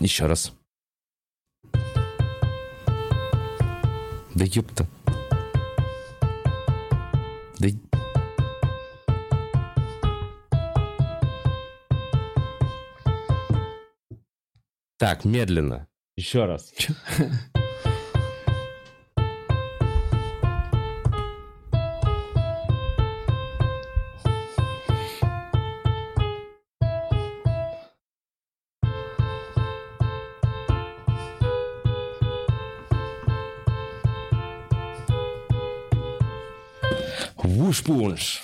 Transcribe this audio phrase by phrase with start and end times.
[0.00, 0.52] Еще раз.
[4.34, 4.86] Да ёпта.
[7.58, 7.68] Да...
[14.98, 15.86] Так, медленно.
[16.16, 16.72] Еще раз.
[37.86, 38.42] Вуш-пунш.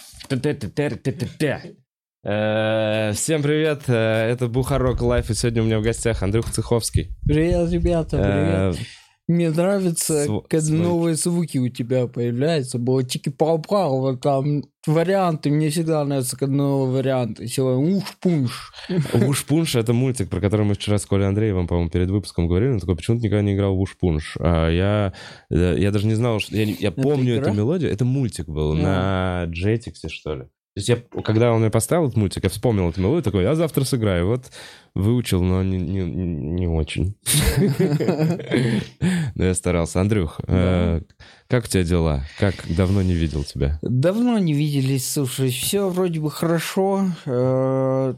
[2.25, 3.93] Э, Всем привет, э,
[4.31, 7.11] это Бухарог Live, и сегодня у меня в гостях Андрюх Цеховский.
[7.25, 8.77] Привет, ребята, привет.
[8.77, 8.85] Э,
[9.27, 12.79] Мне нравится, когда новые звуки у тебя появляются.
[12.79, 15.51] Было тики пау пау вот там варианты.
[15.51, 17.47] Мне всегда нравятся, варианты.
[17.47, 18.73] Сегодня Вуш-пунш.
[19.13, 22.73] Вуш-пунш— это мультик, про который мы вчера с Колей Андреевым, по-моему, перед выпуском говорили.
[22.73, 24.37] Он такой, почему ты никогда не играл в Вуш-пунш?
[24.41, 25.13] А я,
[25.51, 26.57] э, я даже не знал, что...
[26.57, 27.47] Я, я помню игра?
[27.47, 27.91] эту мелодию.
[27.91, 28.77] Это мультик был А.
[28.77, 30.45] на Jetix, что ли.
[30.75, 33.55] То есть я, когда он мне поставил этот мультик, я вспомнил эту мелодию, такой, я
[33.55, 34.27] завтра сыграю.
[34.29, 34.51] Вот
[34.95, 37.15] выучил, но не, не, не очень.
[39.35, 40.01] Но я старался.
[40.01, 41.01] Андрюх, э,
[41.49, 42.25] как у тебя дела?
[42.39, 43.79] Как давно не видел тебя?
[43.83, 45.51] Давно не виделись, слушай.
[45.51, 47.07] Все вроде бы хорошо.
[47.27, 48.15] Э,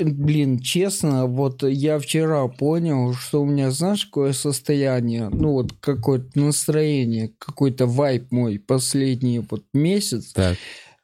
[0.00, 6.40] Блин, честно, вот я вчера понял, что у меня, знаешь, какое состояние, ну вот какое-то
[6.40, 10.32] настроение, какой-то вайп мой последний вот месяц.
[10.32, 10.56] Так.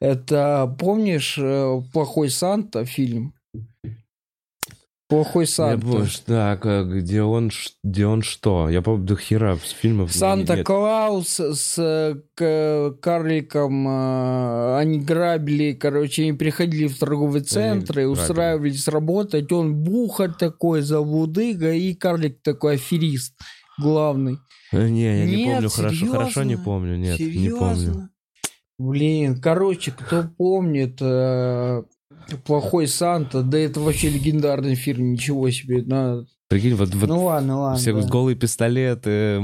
[0.03, 3.33] Это помнишь э, «Плохой Санта» фильм?
[5.07, 6.05] «Плохой Я Санта».
[6.07, 7.51] что- так, где он,
[7.85, 8.67] где он что?
[8.67, 10.11] Я помню, до хера с фильмов.
[10.11, 18.11] Санта-Клаус с к- карликом, э, они грабили, короче, они приходили в торговые центры, грабили.
[18.21, 23.35] устраивались работать, он бухарь такой, заблудыга, и карлик такой аферист
[23.79, 24.37] главный.
[24.73, 26.05] Э, Не, я не Нет, помню хорошо.
[26.07, 26.65] Хорошо не серьезно?
[26.65, 28.09] помню, нет, не помню.
[28.89, 31.83] Блин, короче, кто помнит э,
[32.45, 35.83] «Плохой Санта», да это вообще легендарный фильм, ничего себе.
[35.83, 37.77] на- Прикинь, вот, вот ну ладно, ладно.
[37.79, 38.07] все да.
[38.07, 39.41] голые пистолеты,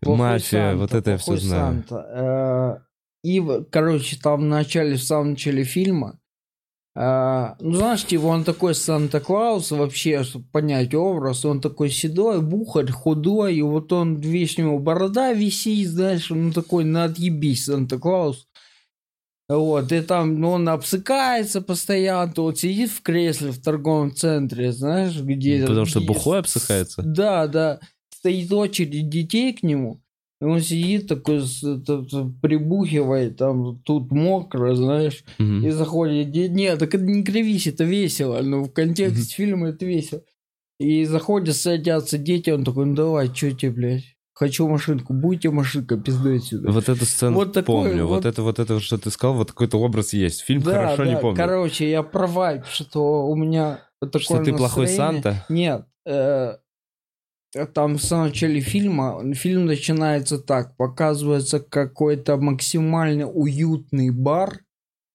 [0.00, 1.84] Плохой мафия, Санта, вот это я все знаю.
[1.88, 2.80] Санта.
[2.82, 2.84] Э,
[3.22, 6.18] И, короче, там в начале, в самом начале фильма,
[6.96, 12.90] э, ну, знаешь, типа, он такой Санта-Клаус, вообще, чтобы понять образ, он такой седой, бухарь,
[12.90, 18.46] худой, и вот он, весь у него борода висит, знаешь, он такой, на отъебись, Санта-Клаус.
[19.48, 24.72] Вот, и там ну, он обсыкается постоянно, то вот сидит в кресле в торговом центре,
[24.72, 25.66] знаешь, где...
[25.66, 27.02] Потому что где- бухой обсыхается?
[27.02, 27.80] Да, да.
[28.14, 30.00] Стоит очередь детей к нему,
[30.40, 31.42] и он сидит такой,
[32.40, 35.66] прибухивает, там, тут мокро, знаешь, Мгм.
[35.66, 36.50] и заходит...
[36.52, 40.22] Нет, так это не кривись, это весело, но в контексте фильма это весело.
[40.80, 45.96] И заходят, садятся дети, он такой, ну давай, что тебе, блядь, хочу машинку, будете машинка,
[45.96, 46.70] пизды отсюда.
[46.70, 48.06] Вот эту сцену Вот такой помню.
[48.06, 50.42] Вот вот- это, вот это, что ты сказал, вот какой-то образ есть.
[50.42, 51.36] Фильм хорошо не помню.
[51.36, 55.22] Короче, я про вайп, что у меня такое Что ты плохой настроение.
[55.22, 55.46] Санта?
[55.48, 56.56] Нет, э,
[57.72, 64.60] там в самом начале фильма, фильм начинается так, показывается какой-то максимально уютный бар,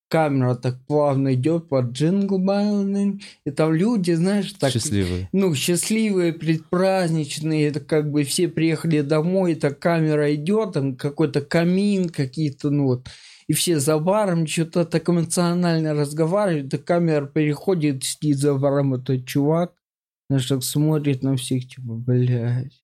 [0.10, 5.30] камера так плавно идет под джингл беллинг, и там люди, знаешь, так Счастливый.
[5.32, 12.10] ну, счастливые, предпраздничные, это как бы все приехали домой, эта камера идет, там какой-то камин,
[12.10, 13.08] какие-то, ну вот,
[13.48, 19.26] и все за баром что-то так эмоционально разговаривают, эта камера переходит, сидит за баром этот
[19.26, 19.74] чувак,
[20.30, 22.79] знаешь, так смотрит на всех, типа, блядь,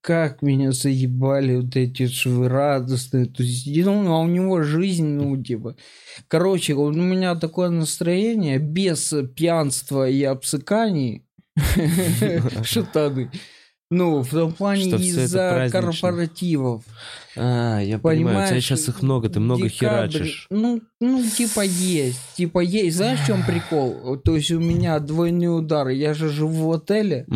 [0.00, 5.42] как меня заебали вот эти швы радостные, то есть, ну, а у него жизнь, ну,
[5.42, 5.76] типа,
[6.28, 11.26] короче, у меня такое настроение без пьянства и обсыканий,
[12.64, 13.30] шатаны.
[13.92, 16.84] Ну, в том плане из-за корпоративов.
[17.36, 20.46] А, я понимаю, у тебя сейчас их много, ты много декабрь, херачишь.
[20.48, 22.20] Ну, ну, типа есть.
[22.36, 22.98] Типа есть.
[22.98, 24.16] Знаешь, в чем прикол?
[24.18, 25.94] То есть у меня двойные удары.
[25.94, 27.26] Я же живу в отеле.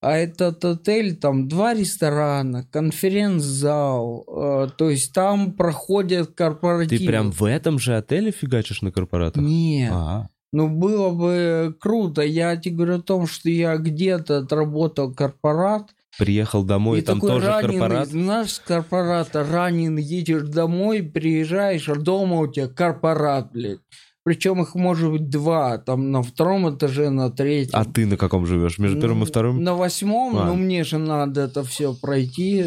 [0.00, 4.24] А этот отель, там два ресторана, конференц-зал.
[4.28, 6.98] э, то есть там проходят корпоративы.
[6.98, 9.42] Ты прям в этом же отеле фигачишь на корпоратах?
[9.42, 9.90] Нет.
[9.92, 12.22] А, Ну, было бы круто.
[12.22, 15.90] Я тебе говорю о том, что я где-то отработал корпорат.
[16.16, 18.08] приехал домой, и и там такой тоже раненый, корпорат.
[18.08, 23.80] знаешь, с корпората ранен, едешь домой, приезжаешь, а дома у тебя корпорат, блядь.
[24.28, 27.72] Причем их может быть два, там на втором этаже, на третьем.
[27.72, 28.76] А ты на каком живешь?
[28.78, 29.64] Между первым и вторым?
[29.64, 30.44] На восьмом, А.
[30.44, 32.66] ну мне же надо это все пройти.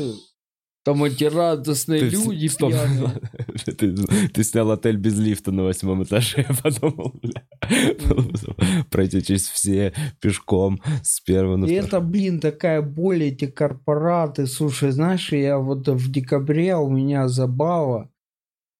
[0.83, 2.71] Там эти радостные Ты люди стоп.
[2.71, 3.11] пьяные.
[3.77, 3.95] Ты,
[4.33, 7.43] ты снял отель без лифта на восьмом этаже, я подумал, бля.
[8.89, 14.47] Пройти через все пешком с первого на И это, блин, такая боль, эти корпораты.
[14.47, 18.09] Слушай, знаешь, я вот в декабре у меня забава.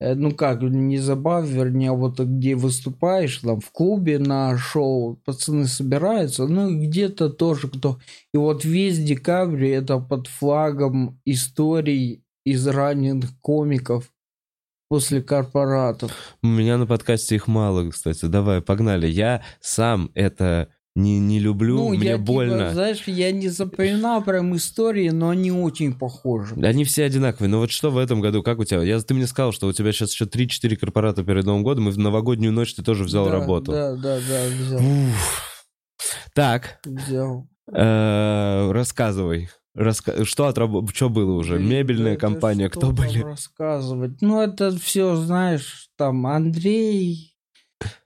[0.02, 5.68] Э, Ну как, не забава, вернее, вот где выступаешь, там в клубе на шоу, пацаны
[5.68, 8.00] собираются, ну и где-то тоже кто.
[8.34, 14.12] И вот весь декабрь это под флагом историй из раненых комиков
[14.90, 16.12] после корпоратов.
[16.42, 18.26] У меня на подкасте их мало, кстати.
[18.26, 19.08] Давай, погнали.
[19.08, 22.72] Я сам это не, не люблю, ну, мне я, типа, больно.
[22.74, 26.56] знаешь, я не запоминал прям истории, но они очень похожи.
[26.62, 27.50] Они все одинаковые.
[27.50, 28.84] Но вот что в этом году, как у тебя?
[28.84, 31.92] Я, ты мне сказал, что у тебя сейчас еще 3-4 корпората перед Новым годом, и
[31.92, 33.72] в новогоднюю ночь ты тоже взял Да, работу.
[33.72, 34.80] Да, да, да, взял.
[34.82, 35.58] Уф.
[36.34, 37.48] Так, Взял.
[37.74, 39.50] э, рассказывай.
[39.74, 40.26] Раска...
[40.26, 40.90] Что, отраб...
[40.94, 41.58] что было уже?
[41.58, 43.20] Мебельная да, компания, кто были?
[43.22, 44.22] рассказывать?
[44.22, 47.31] Ну, это все, знаешь, там Андрей,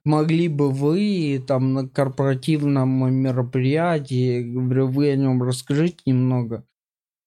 [0.04, 6.66] могли бы вы там на корпоративном мероприятии, говорю, вы о нем расскажите немного.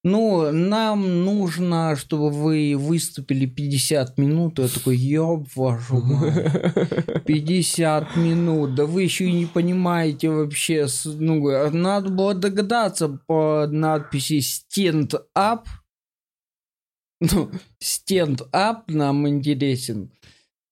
[0.04, 4.60] Ну, нам нужно, чтобы вы выступили 50 минут.
[4.60, 7.24] Я такой, ёб вашу мать.
[7.26, 8.76] 50 минут.
[8.76, 10.86] Да вы еще и не понимаете вообще.
[11.04, 15.64] Ну, надо было догадаться по надписи stand up.
[17.20, 17.50] Ну,
[17.82, 20.12] stand up нам интересен.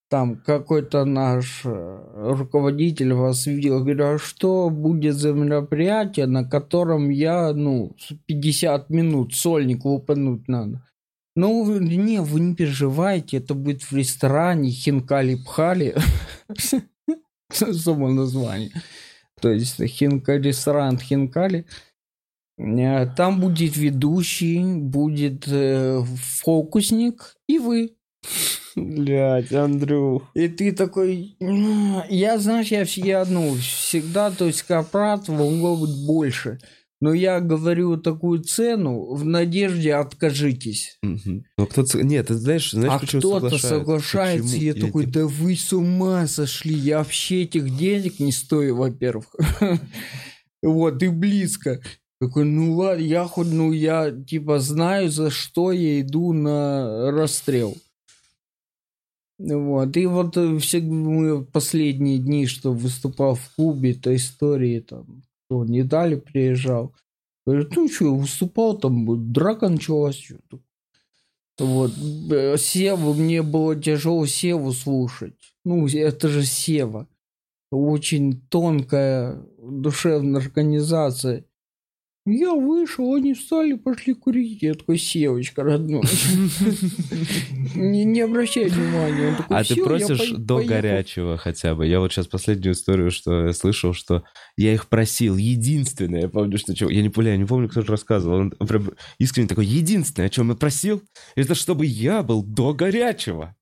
[0.08, 7.11] Там какой-то наш э, руководитель вас видел, говорю, а что будет за мероприятие, на котором
[7.11, 10.87] я, ну, с 50 минут сольник лупануть надо.
[11.35, 15.97] Ну, не, вы не переживайте, это будет в ресторане Хинкали-Пхали.
[17.50, 18.70] Само название.
[19.41, 21.67] То есть хинка, ресторан Хинкали.
[22.58, 27.95] Э, Там будет ведущий, будет э, фокусник и вы.
[28.76, 30.25] Блять, Андрюх.
[30.34, 36.58] И ты такой, «М, я, знаешь, я, я ну, всегда, то есть корпорат быть больше.
[37.00, 40.99] Но я говорю такую цену в надежде откажитесь.
[41.02, 41.44] Мгм.
[41.58, 44.55] Ну, кто Нет, ты знаешь, знаешь, а почему кто-то соглашается?
[44.55, 44.62] Почему?
[44.62, 49.34] и я, такой, да вы с ума сошли, я вообще этих денег не стою, во-первых.
[50.62, 51.81] Вот, и близко.
[52.19, 57.76] Такой, ну ладно, я хоть, ну я типа знаю, за что я иду на расстрел.
[59.38, 65.22] Вот, и вот э, все мы последние дни, что выступал в клубе, то истории там,
[65.44, 66.94] кто не дали, приезжал.
[67.44, 70.16] Говорит, ну что, выступал, там драка началась.
[70.16, 70.60] что-то.
[71.58, 71.92] Вот,
[72.30, 75.34] э, Севу, мне было тяжело Севу слушать.
[75.64, 77.06] Ну, это же Сева.
[77.70, 81.44] Очень тонкая душевная организация.
[82.26, 84.61] Я вышел, они встали, пошли курить.
[84.61, 86.02] Я такой, Севочка, родной.
[87.76, 89.37] Не, обращай внимания.
[89.49, 90.75] А ты «Всё, я просишь до поехал».
[90.75, 91.87] горячего хотя бы.
[91.87, 94.25] Я вот сейчас последнюю историю, что я слышал, что
[94.56, 95.37] я их просил.
[95.37, 96.73] Единственное, я помню, что...
[96.73, 98.38] Я не я не помню, кто же рассказывал.
[98.38, 101.02] Он прям искренне такой, единственное, о чем я просил,
[101.37, 103.55] это чтобы я был до горячего.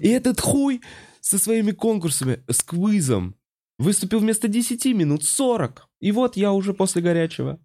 [0.00, 0.80] И этот хуй
[1.20, 3.36] со своими конкурсами, с квизом,
[3.82, 5.88] выступил вместо 10 минут 40.
[6.00, 7.58] И вот я уже после горячего.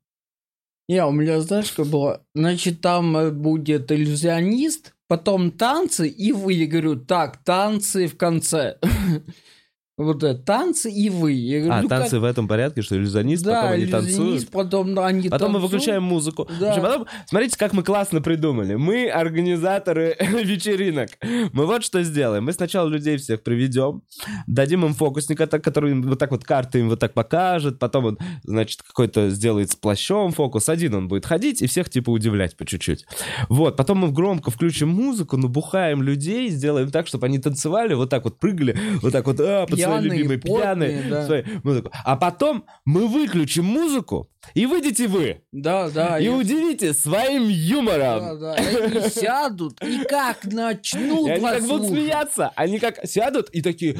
[0.89, 2.25] Не, у меня, знаешь, как было?
[2.33, 6.53] Значит, там э, будет иллюзионист, потом танцы, и вы.
[6.53, 8.77] Я говорю, так, танцы в конце.
[9.97, 11.31] Вот это, танцы и вы.
[11.31, 14.15] Я говорю, А, ну, танцы как- в этом порядке, что иллюзионист, Да, потом они иллюзионист,
[14.17, 14.49] танцуют.
[14.51, 15.71] потом они Потом мы танцуют.
[15.73, 16.47] выключаем музыку.
[16.59, 16.67] Да.
[16.67, 18.75] В общем, потом, смотрите, как мы классно придумали.
[18.75, 21.09] Мы организаторы вечеринок.
[21.51, 22.43] Мы вот что сделаем.
[22.45, 24.03] Мы сначала людей всех приведем,
[24.45, 28.19] дадим им фокусника, так, который вот так вот карты им вот так покажет, потом он,
[28.43, 30.69] значит, какой-то сделает с плащом фокус.
[30.69, 33.05] Один он будет ходить и всех типа удивлять по чуть-чуть.
[33.49, 38.25] Вот, потом мы громко включим музыку, набухаем людей, сделаем так, чтобы они танцевали, вот так
[38.25, 41.25] вот прыгали, вот так вот, а, Пьяные, любимые, потные, пьяные, да.
[41.25, 41.91] свои- музыку.
[42.05, 45.41] А потом мы выключим музыку, и выйдете вы.
[45.51, 46.19] Да, да.
[46.19, 48.39] И я- удивите своим Да, юмором.
[48.39, 48.55] да.
[48.55, 52.51] И Они сядут и как начнут И они как будут смеяться.
[52.55, 53.97] Они как сядут и такие,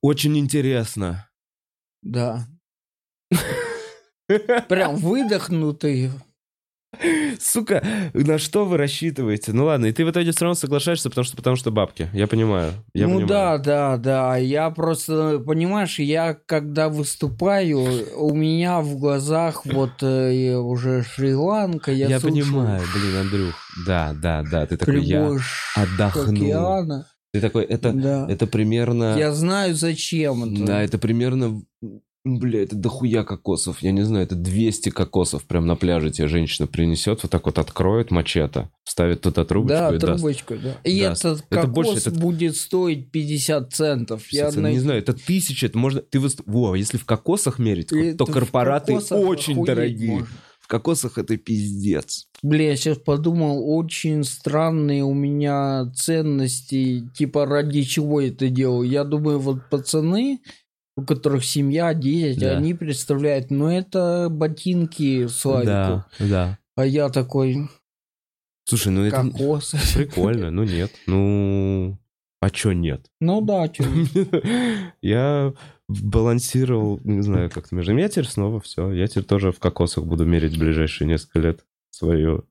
[0.00, 1.28] очень интересно.
[2.02, 2.46] Да.
[4.68, 6.10] Прям выдохнутый.
[7.40, 7.82] Сука,
[8.12, 9.52] на что вы рассчитываете?
[9.52, 12.08] Ну ладно, и ты в итоге все равно соглашаешься, потому что, потому что бабки.
[12.12, 12.72] Я понимаю.
[12.94, 13.28] Я ну понимаю.
[13.28, 14.36] да, да, да.
[14.36, 17.80] Я просто, понимаешь, я когда выступаю,
[18.16, 23.54] у меня в глазах вот э, уже Шри-Ланка, я, Я, слушаю понимаю, блин, Андрюх.
[23.86, 24.66] Да, да, да.
[24.66, 25.30] Ты такой, я
[25.76, 26.32] отдохну.
[26.32, 27.06] океана.
[27.32, 28.26] Ты такой, это, Да.
[28.28, 29.16] это примерно...
[29.16, 30.64] Я знаю, зачем это.
[30.64, 31.62] Да, это примерно
[32.22, 33.80] Бля, это дохуя кокосов.
[33.82, 37.58] Я не знаю, это 200 кокосов прям на пляже тебе женщина принесет, вот так вот
[37.58, 40.20] откроет мачете, ставит туда трубочку Да, и даст.
[40.20, 40.76] трубочку, да.
[40.84, 41.24] И Даст.
[41.24, 44.26] этот Это кокос больше, это- будет стоить 50 центов.
[44.32, 46.02] Я Цены, на- Не знаю, это тысячи, это можно...
[46.02, 50.26] Ты выс- Во, если в кокосах мерить, И то корпораты очень дорогие.
[50.60, 52.26] В кокосах это пиздец.
[52.42, 58.88] Бля, я сейчас подумал, очень странные у меня ценности, типа ради чего это делаю.
[58.88, 60.38] Я думаю, вот пацаны,
[60.96, 62.56] у которых семья, дети, Да.
[62.56, 65.66] они представляют, ну это ботинки Славику.
[65.66, 66.58] Да, да.
[66.76, 67.68] А я такой,
[68.64, 69.74] Слушай, ну это кокос.
[69.94, 71.98] прикольно, ну нет, ну...
[72.42, 73.10] А чё нет?
[73.20, 73.84] Ну да, чё.
[75.02, 75.52] Я
[75.88, 77.94] балансировал, не знаю, как-то между...
[77.94, 78.92] Я теперь снова все.
[78.92, 82.46] Я теперь тоже в кокосах буду мерить в ближайшие несколько лет свою.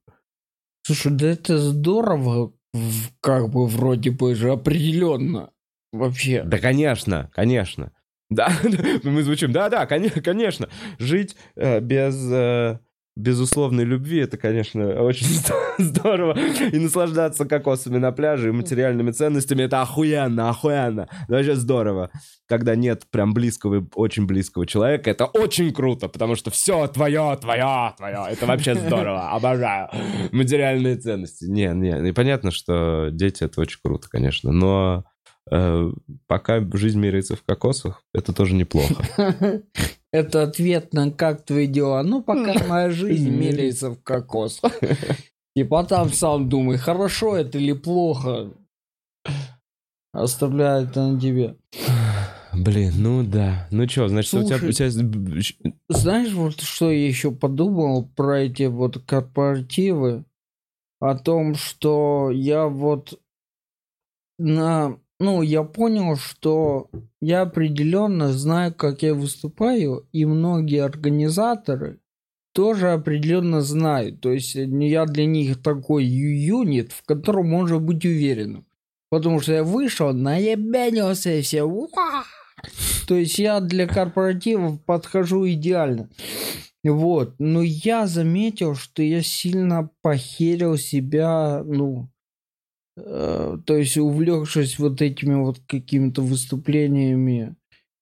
[0.83, 2.53] Слушай, да это здорово,
[3.19, 5.49] как бы вроде бы же определенно.
[5.91, 6.43] Вообще.
[6.43, 7.91] Да, конечно, конечно.
[8.29, 8.51] Да,
[9.03, 10.69] мы звучим, да-да, коне- конечно.
[10.99, 12.79] Жить э, без э,
[13.15, 15.27] безусловной любви, это, конечно, очень
[15.77, 16.37] здорово.
[16.71, 21.07] И наслаждаться кокосами на пляже и материальными ценностями, это охуенно, охуенно.
[21.27, 22.11] Вообще здорово.
[22.47, 27.93] Когда нет прям близкого, очень близкого человека, это очень круто, потому что все твое, твое,
[27.97, 28.25] твое.
[28.29, 29.89] Это вообще здорово, обожаю.
[30.31, 31.45] Материальные ценности.
[31.45, 35.03] Не, не, и понятно, что дети это очень круто, конечно, но
[36.27, 39.03] пока жизнь меряется в кокосах, это тоже неплохо.
[40.11, 42.01] Это ответ на как твои дела.
[42.01, 44.59] Ну, пока моя жизнь меряется в кокос.
[45.55, 48.51] Типа там сам думай, хорошо это или плохо.
[50.11, 51.57] Оставляю это на тебе.
[52.53, 53.67] Блин, ну да.
[53.69, 54.55] Ну что, значит, у тебя...
[54.55, 60.25] у тебя- Знаешь, вот что я еще подумал про эти вот корпоративы?
[60.99, 63.19] О том, что я вот
[64.39, 64.99] на...
[65.19, 66.89] Ну, я понял, что
[67.21, 71.99] я определенно знаю, как я выступаю, и многие организаторы
[72.53, 74.21] тоже определенно знают.
[74.21, 78.65] То есть я для них такой юнит, в котором можно быть уверенным.
[79.09, 81.63] Потому что я вышел, наебенился и все.
[81.63, 82.23] «Уа!»
[83.07, 86.09] То есть я для корпоративов подхожу идеально.
[86.83, 87.35] Вот.
[87.39, 92.18] Но я заметил, что я сильно похерил себя, ну, э,
[93.65, 97.55] то есть увлекшись вот этими вот какими-то выступлениями.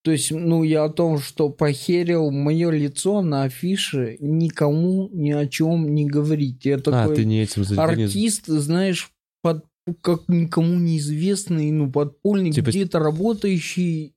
[0.03, 5.47] То есть, ну, я о том, что похерил мое лицо на афише, никому ни о
[5.47, 6.63] чем не говорить.
[6.63, 7.63] Я А, такой ты не этим...
[7.65, 9.11] за- ты не- артист, знаешь,
[9.41, 9.65] под,
[10.01, 14.13] как никому неизвестный, ну, подпольный, Типа- где-то работающий.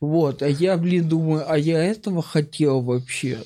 [0.00, 3.38] Вот, а я, блин, думаю, а я этого хотел вообще,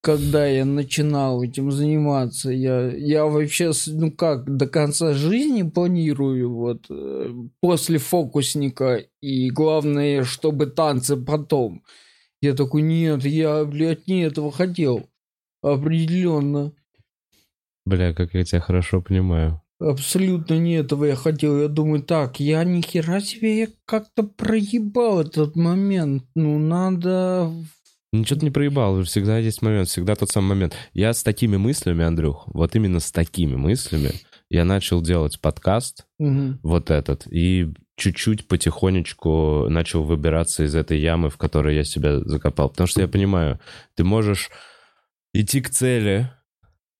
[0.00, 2.50] когда я начинал этим заниматься.
[2.50, 10.24] Я, я вообще, ну как, до конца жизни планирую, вот, э, после фокусника, и главное,
[10.24, 11.82] чтобы танцы потом.
[12.40, 15.08] Я такой, нет, я, блядь, не этого хотел.
[15.62, 16.72] Определенно.
[17.84, 19.60] Бля, как я тебя хорошо понимаю.
[19.80, 21.60] Абсолютно не этого я хотел.
[21.60, 26.24] Я думаю, так, я ни хера себе я как-то проебал этот момент.
[26.34, 27.52] Ну, надо...
[28.12, 30.74] Ничего ты не проебал, всегда есть момент, всегда тот самый момент.
[30.94, 34.12] Я с такими мыслями, Андрюх, вот именно с такими мыслями
[34.48, 36.58] я начал делать подкаст, Мгм.
[36.62, 42.70] вот этот, и чуть-чуть потихонечку начал выбираться из этой ямы, в которой я себя закопал.
[42.70, 43.60] Потому что я понимаю,
[43.94, 44.48] ты можешь
[45.34, 46.30] идти к цели,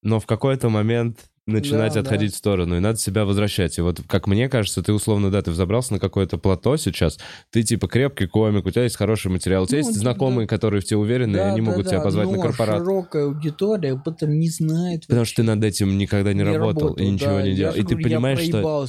[0.03, 3.78] но в какой-то момент начинать Да, отходить в сторону, и надо себя возвращать.
[3.78, 7.19] И вот, как мне кажется, ты условно, да, ты взобрался на какое-то плато сейчас,
[7.50, 10.00] ты типа крепкий комик, у тебя есть хороший материал, у тебя Ну, есть да.
[10.00, 12.43] знакомые, которые в тебе уверены, и Да, они да, могут да, тебя позвать на но
[12.43, 12.78] корпорат.
[12.78, 15.02] широкая аудитория об этом не знает.
[15.02, 15.33] Потому вообще.
[15.33, 17.43] что ты над этим никогда не, работал, и ничего да.
[17.43, 17.75] не делал.
[17.75, 18.87] И ты понимаешь, что...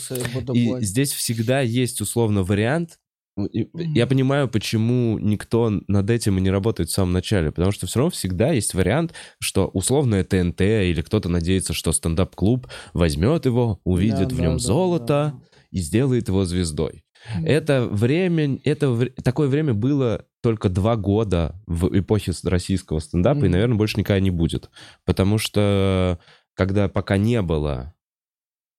[0.54, 3.00] И здесь всегда есть условно вариант.
[3.39, 3.67] Ну, и.
[3.98, 8.00] Я понимаю, почему никто над этим и не работает в самом начале, потому что все
[8.00, 14.29] равно всегда есть вариант, что условное ТНТ или кто-то надеется, что стендап-клуб возьмет его, увидит
[14.29, 15.34] Да, в да, нем да, золото да.
[15.72, 17.03] и сделает его звездой.
[17.43, 23.51] Это время, это такое время было только два года в эпохе российского стендапа, и, Мгм.
[23.51, 24.69] наверное, больше никогда не будет.
[25.05, 26.19] Потому что
[26.55, 27.93] когда пока не было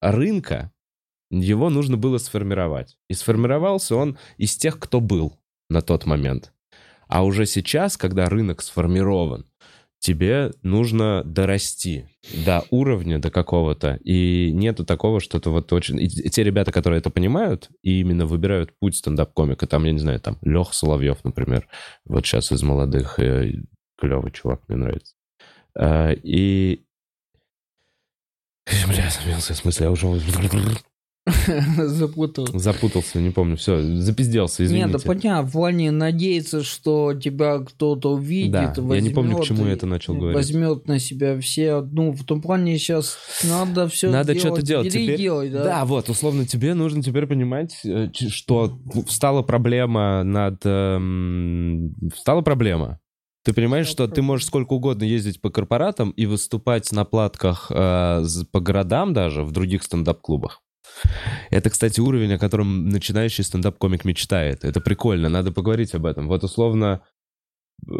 [0.01, 0.73] рынка,
[1.31, 2.97] его нужно было сформировать.
[3.09, 6.53] И сформировался он из тех, кто был на тот момент.
[7.09, 9.47] А уже сейчас, когда рынок сформирован,
[10.01, 12.09] тебе нужно дорасти
[12.45, 13.99] до уровня, до какого-то.
[14.03, 16.01] И нету такого, что ты вот очень...
[16.01, 20.21] И те ребята, которые это понимают, и именно выбирают путь стендап-комика, там, я не знаю,
[20.21, 21.69] там, Лех Соловьев, например,
[22.05, 23.53] вот сейчас из молодых, э,
[23.99, 25.15] клевый чувак, мне нравится.
[25.77, 26.83] А, И...
[28.89, 30.07] Бля, сбился в смысле, я уже...
[31.77, 32.47] Запутал.
[32.55, 33.57] Запутался, не помню.
[33.57, 34.89] Все, запизделся, извините.
[34.89, 39.45] Нет, да понятно, в плане надеяться, что тебя кто-то увидит, Да, я не помню, к
[39.45, 40.37] чему я это начал говорить.
[40.37, 44.91] Возьмет на себя все, ну, в том плане сейчас надо все Надо что-то делать.
[44.93, 45.65] Теперь- делай, да.
[45.65, 50.61] Да, вот, условно, тебе нужно теперь понимать, э, что встала проблема над...
[50.65, 53.01] эм, Встала проблема.
[53.43, 58.23] Ты понимаешь, что ты можешь сколько угодно ездить по корпоратам и выступать на платках э,
[58.53, 60.61] по городам даже в других стендап-клубах.
[61.51, 64.65] Это, кстати, уровень, о котором начинающий стендап-комик мечтает.
[64.65, 66.29] Это прикольно, надо поговорить об этом.
[66.29, 67.03] Вот, условно,
[67.87, 67.93] э,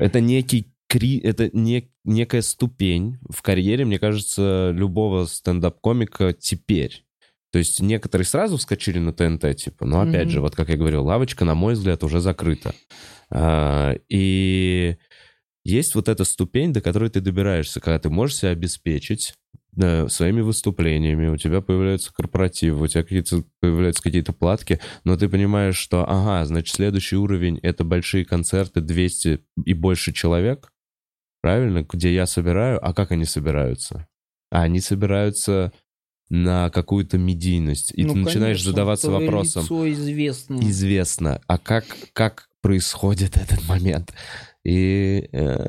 [0.00, 1.18] это некий кри...
[1.18, 1.90] это не...
[2.04, 7.04] некая ступень в карьере, мне кажется, любого стендап-комика теперь.
[7.52, 10.30] То есть некоторые сразу вскочили на ТНТ, типа, но опять Мгм.
[10.30, 12.74] же, вот как я говорил, лавочка, на мой взгляд, уже закрыта.
[13.30, 14.96] А, И
[15.64, 19.34] есть вот эта ступень, до которой ты добираешься, когда ты можешь себя обеспечить
[19.76, 25.28] э, своими выступлениями, у тебя появляются корпоративы, у тебя какие-то, появляются какие-то платки, но ты
[25.28, 30.72] понимаешь, что, ага, значит, следующий уровень— это большие концерты, 200 и больше человек,
[31.40, 34.06] правильно, где я собираю, а как они собираются?
[34.50, 35.72] А они собираются
[36.28, 40.60] на какую-то медийность, и Ну, ты начинаешь конечно, задаваться вопросом, лицо известно.
[40.60, 44.12] известно, а как, как происходит этот момент?
[44.64, 45.66] И э,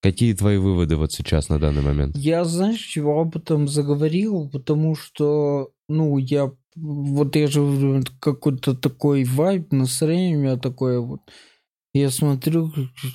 [0.00, 2.16] какие твои выводы вот сейчас на данный момент?
[2.16, 4.48] Я, знаешь, чего об этом заговорил?
[4.50, 6.52] Потому что, ну, я...
[6.76, 11.20] Вот я же какой-то такой вайб, настроение у меня такое вот.
[11.92, 12.72] Я смотрю,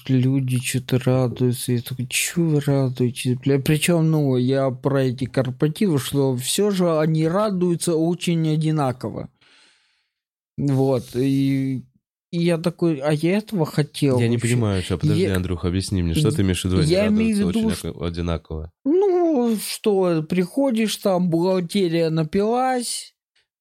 [0.07, 1.71] люди что-то радуются.
[1.71, 3.37] Я такой, чё вы радуетесь?
[3.37, 9.29] Бля, причем, ну, я про эти корпоративы, что все же они радуются очень одинаково.
[10.57, 11.15] Вот.
[11.15, 11.85] И,
[12.35, 14.19] и я такой, а я этого хотел.
[14.19, 14.49] Я не вообще.
[14.53, 17.39] понимаю, что, подожди, Я- Андрюх, объясни мне, что ты имеешь в виду, Я имею в
[17.39, 18.71] виду, очень ока- одинаково?
[18.83, 23.14] Ну, что, приходишь, там бухгалтерия напилась,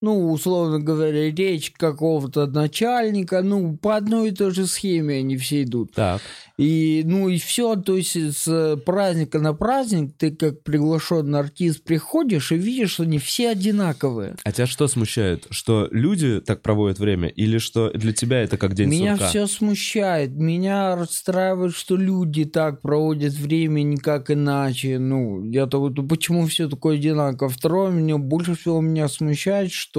[0.04, 5.62] ну, условно говоря, речь какого-то начальника, ну, по одной и той же схеме они все
[5.62, 5.92] идут.
[5.92, 6.20] Так.
[6.58, 12.52] И, ну, и все, то есть с праздника на праздник ты как приглашенный артист приходишь
[12.52, 14.36] и видишь, что они все одинаковые.
[14.44, 15.46] А тебя что смущает?
[15.50, 17.28] Что люди так проводят время?
[17.28, 19.30] Или что для тебя это как день Меня сурка?
[19.30, 20.32] все смущает.
[20.32, 24.98] Меня расстраивает, что люди так проводят время никак иначе.
[24.98, 27.48] Ну, я такой, ну почему все такое одинаково?
[27.48, 29.93] Второе, меня больше всего меня смущает, что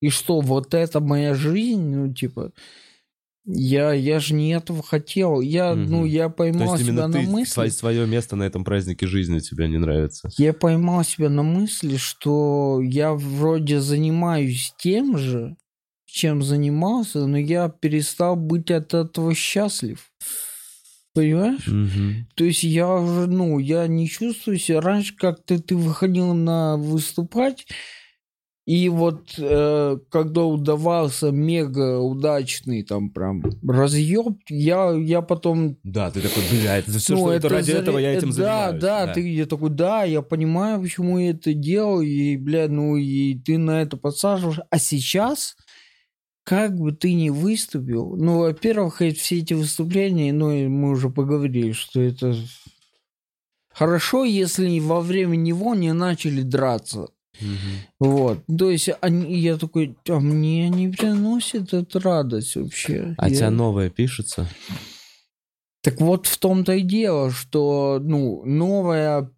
[0.00, 2.52] и что, вот это моя жизнь, ну, типа,
[3.46, 5.40] я, я же не этого хотел.
[5.40, 5.90] Я, Мгм.
[5.90, 7.68] ну, я То поймал есть себя именно на ты, мысли.
[7.68, 10.30] свое место на этом празднике жизни тебе не нравится?
[10.38, 15.56] Я поймал себя на мысли, что я вроде занимаюсь тем же,
[16.06, 20.10] чем занимался, но я перестал быть от этого счастлив.
[21.12, 21.66] Понимаешь?
[21.66, 22.26] Мгм.
[22.34, 24.80] То есть я уже, ну, я не чувствую себя.
[24.80, 27.66] Раньше как-то ты выходил на выступать,
[28.66, 36.22] и вот э, когда удавался мега удачный там прям разъеб, я, я потом Да, ты
[36.22, 38.34] такой, блядь, это все, ну, что это ради за- этого я этим да,
[38.70, 38.80] занимаюсь.
[38.80, 43.34] Да, ты я такой, да, я понимаю, почему я это делал, и, бля, ну, и
[43.34, 44.60] ты на это подсаживаешь.
[44.70, 45.56] А сейчас,
[46.42, 51.72] как бы ты ни выступил, ну, во-первых, э, все эти выступления, ну, мы уже поговорили,
[51.72, 52.34] что это
[53.68, 57.08] хорошо, если во время него не начали драться.
[57.40, 57.58] Мгм.
[58.00, 58.38] Вот.
[58.58, 63.14] То есть они, я такой, а мне не приносит это радость вообще.
[63.18, 64.48] А Я- тебя новое пишется?
[65.82, 69.30] Так вот в том-то и дело, что, ну, новое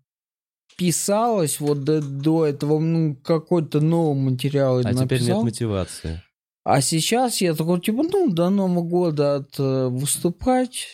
[0.77, 5.43] писалось вот до, до этого, ну, какой-то новый материал А теперь нет написал.
[5.43, 6.23] мотивации.
[6.65, 10.87] А сейчас я такой, типа, ну, до Нового года от, э, выступать.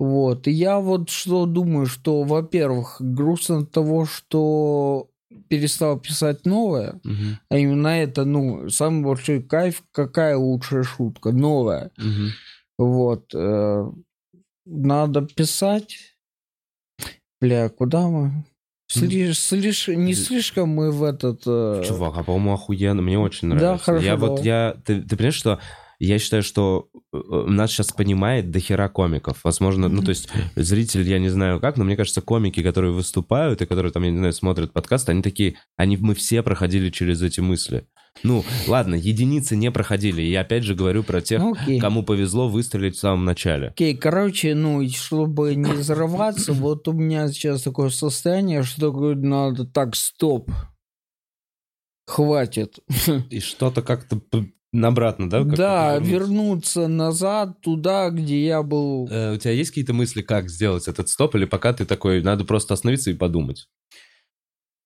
[0.00, 0.48] Вот.
[0.48, 5.09] И я вот что думаю, что, во-первых, грустно от того, что
[5.48, 7.38] перестал писать новое, Мгм.
[7.48, 11.90] а именно это, ну, самый большой кайф, какая лучшая шутка, новая.
[11.96, 12.30] Мгм.
[12.78, 13.34] Вот.
[13.34, 13.90] э,
[14.66, 15.96] Надо писать.
[17.40, 18.44] Бля, куда мы?
[18.88, 21.42] Слиш, слиш- не слишком мы в этот...
[21.46, 23.02] э, Чувак, а по-моему, охуенно.
[23.02, 23.84] Мне очень Да, нравится.
[23.84, 24.42] хорошо, Я вот, давай.
[24.44, 24.76] я...
[24.84, 25.60] Ты, ты понимаешь, что
[26.00, 29.40] я считаю, что э, нас сейчас понимает дохера комиков.
[29.44, 33.60] Возможно, ну, то есть зритель, я не знаю как, но мне кажется, комики, которые выступают
[33.60, 37.20] и которые там, я не знаю, смотрят подкаст, они такие, они, мы все проходили через
[37.20, 37.86] эти мысли.
[38.22, 40.22] Ну, ладно, единицы не проходили.
[40.22, 41.78] И я опять же говорю про тех, ну, окей.
[41.78, 43.68] кому повезло выстрелить в самом начале.
[43.68, 49.66] Окей, короче, ну, чтобы не взорваться, вот у меня сейчас такое состояние, что такое надо
[49.66, 50.50] так, стоп.
[52.06, 52.78] Хватит.
[53.30, 54.20] И что-то как-то
[54.72, 55.42] обратно, да?
[55.42, 56.12] Да, повернуться?
[56.12, 59.08] вернуться назад туда, где я был.
[59.10, 62.44] Э, у тебя есть какие-то мысли, как сделать этот стоп, или пока ты такой, надо
[62.44, 63.66] просто остановиться и подумать?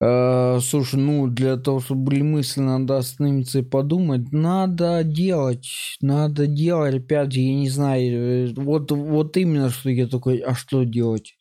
[0.00, 4.32] Э, слушай, ну, для того, чтобы были мысли, надо остановиться и подумать.
[4.32, 6.96] Надо делать, надо делать.
[6.96, 11.36] Опять же, я не знаю, э, вот, вот именно, что я такой, а что делать?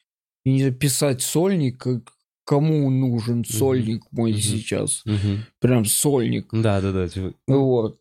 [0.45, 2.13] Я не писать сольник, как-
[2.45, 4.41] кому нужен сольник мой Мгм.
[4.41, 5.01] сейчас?
[5.05, 5.45] Мгм.
[5.59, 6.47] Прям сольник.
[6.51, 7.07] Да, да, да.
[7.07, 7.99] типа, Вот.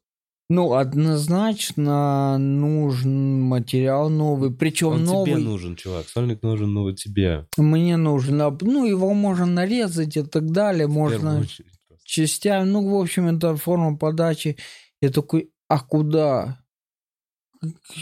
[0.55, 4.53] Ну, однозначно нужен материал новый.
[4.53, 5.33] Причем Он новый.
[5.33, 6.07] тебе нужен, чувак.
[6.07, 7.47] Сольник нужен, ну, вот тебе.
[7.57, 8.55] Мне нужно.
[8.61, 10.89] Ну, его можно нарезать и так далее.
[10.89, 11.73] Можно очередь
[12.05, 12.69] частями.
[12.69, 14.59] Ну, в общем, это форма подачи.
[15.01, 16.63] Я такой, а куда?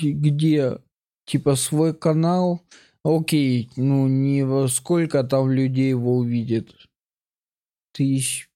[0.03, 0.79] Где?
[1.27, 2.67] Типа свой канал?
[3.05, 6.75] Окей, ну не во сколько там людей его увидит?
[7.93, 8.51] Тысяч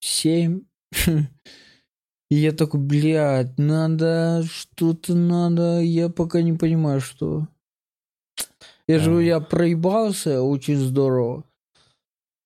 [0.00, 0.66] семь?
[2.34, 7.46] И я такой, блядь, надо, что-то надо, я пока не понимаю, что.
[8.88, 9.20] Я же, Да.
[9.20, 11.44] я проебался очень здорово.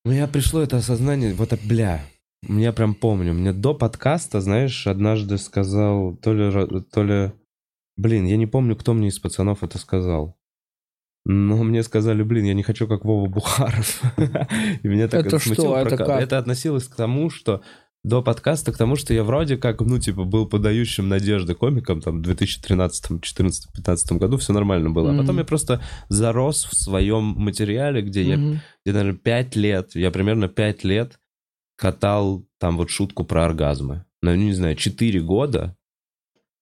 [0.05, 2.05] У меня пришло это осознание, вот, а, бля,
[2.43, 7.33] я прям помню, мне до подкаста, знаешь, однажды сказал, то ли, то ли,
[7.97, 10.37] блин, я не помню, кто мне из пацанов это сказал.
[11.25, 14.03] Но мне сказали, блин, я не хочу как Вова Бухаров.
[14.83, 15.87] И меня так Это смутило что?
[15.87, 16.23] Это как?
[16.23, 17.63] Это относилось к тому, что
[18.05, 22.19] до подкаста, к тому, что я вроде как, ну, типа, был подающим надежды комиком, там,
[22.19, 25.13] в 2013, 14, 15 году все нормально было.
[25.13, 28.61] А потом я просто зарос в своем материале, где я Мгм.
[28.85, 31.19] где, наверное, 5 лет, я примерно 5 лет
[31.77, 34.05] катал там вот шутку про оргазмы.
[34.23, 35.77] Ну, не знаю, 4 года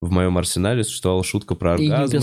[0.02, 2.18] в моем арсенале существовала шутка про оргазмы,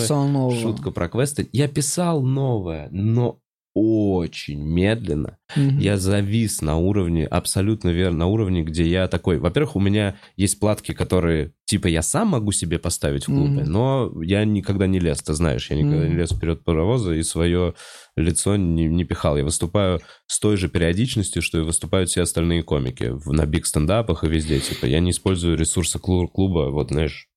[0.62, 1.50] шутка про квесты.
[1.52, 3.40] Я писал новое, но
[3.74, 5.38] очень медленно.
[5.56, 5.80] Мгм.
[5.80, 9.40] Я завис на уровне, абсолютно верно, на уровне, где я такой...
[9.40, 13.72] Во-первых, у меня есть платки, которые, типа, я сам могу себе поставить в клубе, Мгм.
[13.72, 16.20] но я никогда не лез, ты знаешь, я никогда не Мгм.
[16.20, 17.74] лез вперед паровоза и свое
[18.16, 19.38] лицо не, не пихал.
[19.38, 23.66] Я выступаю с той же периодичностью, что и выступают все остальные комики в, на биг
[23.66, 24.60] стендапах и везде.
[24.60, 27.28] Типа, я не использую ресурсы клу- клуба, вот, знаешь,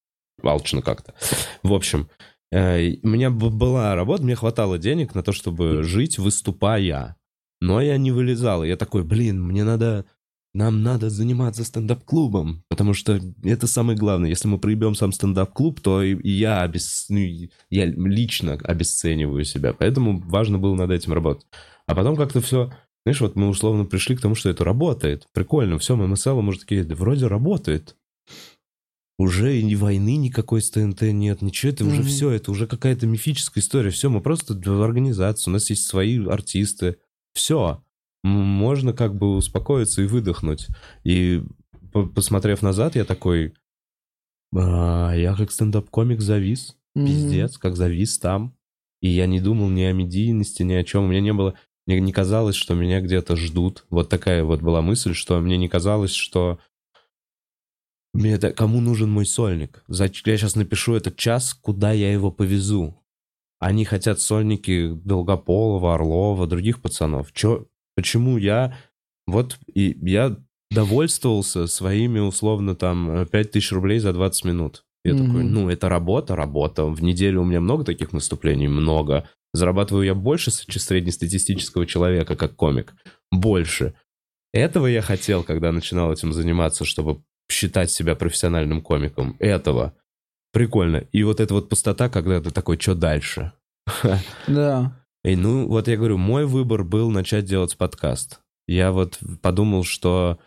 [0.43, 1.15] алчно как-то.
[1.63, 2.11] В общем,
[2.53, 7.17] у меня была работа, мне хватало денег на то, чтобы жить, выступая.
[7.61, 8.65] Но я не вылезал.
[8.65, 10.05] Я такой, блин, мне надо...
[10.55, 14.31] Нам надо заниматься стендап-клубом, потому что это самое главное.
[14.31, 17.07] Если мы проебем сам стендап-клуб, то я, обес...
[17.11, 19.75] ну, я лично обесцениваю себя.
[19.75, 21.47] Поэтому важно было над этим работать.
[21.87, 22.73] А потом как-то все...
[23.05, 25.29] Знаешь, вот мы условно пришли к тому, что это работает.
[25.35, 25.79] Прикольно.
[25.79, 27.95] Все, мы Эллом уже такие, да вроде работает.
[29.19, 33.07] Уже и ни войны никакой с ТНТ нет, ничего, это уже все, это уже какая-то
[33.07, 33.91] мифическая история.
[33.91, 36.97] Все, мы просто в организации, у нас есть свои артисты.
[37.33, 37.83] Все.
[38.23, 40.67] Можно как бы успокоиться и выдохнуть.
[41.05, 41.43] И
[41.93, 43.55] по- посмотрев назад, я такой,
[44.55, 46.77] «А, я как стендап-комик завис.
[46.95, 48.55] Пиздец, как завис там.
[49.03, 51.05] И я не думал ни о медийности, ни о чем.
[51.05, 51.55] У меня не было...
[51.87, 53.85] Мне не казалось, что меня где-то ждут.
[53.91, 56.59] Вот такая вот была мысль, что мне не казалось, что...
[58.17, 58.53] Мне это...
[58.53, 59.85] Кому нужен мой сольник?
[59.89, 63.03] Зач- Я сейчас напишу этот час, куда я его повезу.
[63.59, 67.33] Они хотят сольники Долгополова, Орлова, других пацанов.
[67.33, 67.67] Чё?
[67.95, 68.77] Почему я...
[69.27, 70.37] Вот и я
[70.71, 74.85] довольствовался своими, условно, там, 5000 рублей за 20 минут.
[75.05, 75.27] Я Мгм.
[75.27, 76.85] такой, ну, это работа, работа.
[76.87, 79.29] В неделю у меня много таких выступлений, много.
[79.55, 82.95] Зарабатываю я больше среднестатистического человека, как комик.
[83.31, 83.95] Больше.
[84.53, 89.37] Этого я хотел, когда начинал этим заниматься, чтобы считать себя профессиональным комиком.
[89.39, 89.95] Этого.
[90.53, 91.05] Прикольно.
[91.13, 93.53] И вот эта вот пустота, когда ты такой, что дальше?
[94.47, 94.93] Да.
[95.25, 98.41] И ну, вот я говорю, мой выбор был начать делать подкаст.
[98.69, 100.39] Я вот подумал, что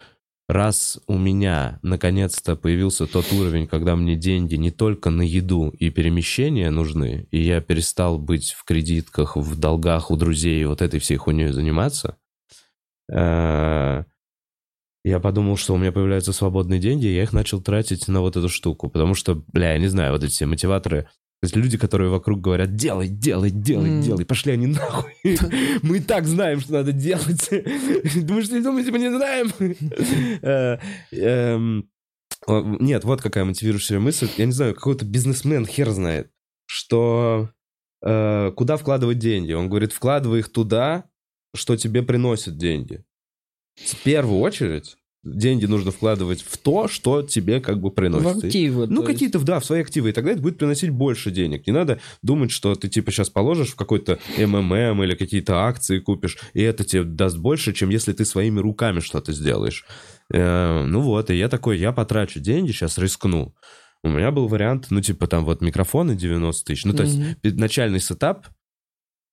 [0.47, 5.89] раз у меня наконец-то появился тот уровень, когда мне деньги не только на еду и
[5.89, 11.17] перемещения нужны, и я перестал быть в кредитках, в долгах у друзей, вот этой всей
[11.17, 12.17] хуйней заниматься,
[13.11, 14.03] э,
[15.03, 18.35] я подумал, что у меня появляются свободные деньги, и я их начал тратить на вот
[18.35, 18.89] эту штуку.
[18.89, 22.41] Потому что, бля, я не знаю, вот эти все мотиваторы, то есть люди, которые вокруг
[22.41, 24.01] говорят, делай, делай, делай, Мгм.
[24.01, 25.13] делай, пошли они нахуй.
[25.83, 27.47] Мы и так знаем, что надо делать.
[28.25, 29.51] Думаешь, что думаете, мы не знаем?
[30.41, 30.77] Э,
[31.11, 31.89] эм,
[32.47, 34.27] Нет, вот какая мотивирующая мысль.
[34.37, 36.29] Я не знаю, какой-то бизнесмен хер знает,
[36.65, 37.51] что
[38.05, 39.53] э, куда вкладывать деньги.
[39.53, 41.05] Он говорит, вкладывай их туда,
[41.55, 43.05] что тебе приносит деньги.
[43.85, 48.45] В первую очередь деньги нужно вкладывать в то, что тебе как бы В приносит.
[48.45, 48.87] активы.
[48.87, 49.13] Ну, то есть.
[49.13, 50.09] какие-то, да, в свои активы.
[50.09, 51.67] И тогда это будет приносить больше денег.
[51.67, 56.37] Не надо думать, что ты, типа, сейчас положишь в какой-то МММ или какие-то акции купишь,
[56.53, 59.85] и это тебе даст больше, чем если ты своими руками что-то сделаешь.
[60.33, 63.53] Э, ну вот, и я такой, я потрачу деньги, сейчас рискну.
[64.03, 66.85] У меня был вариант, ну, типа, там вот микрофоны 90 тысяч.
[66.85, 67.35] Ну, то есть Мгм.
[67.41, 68.47] пи- начальный setup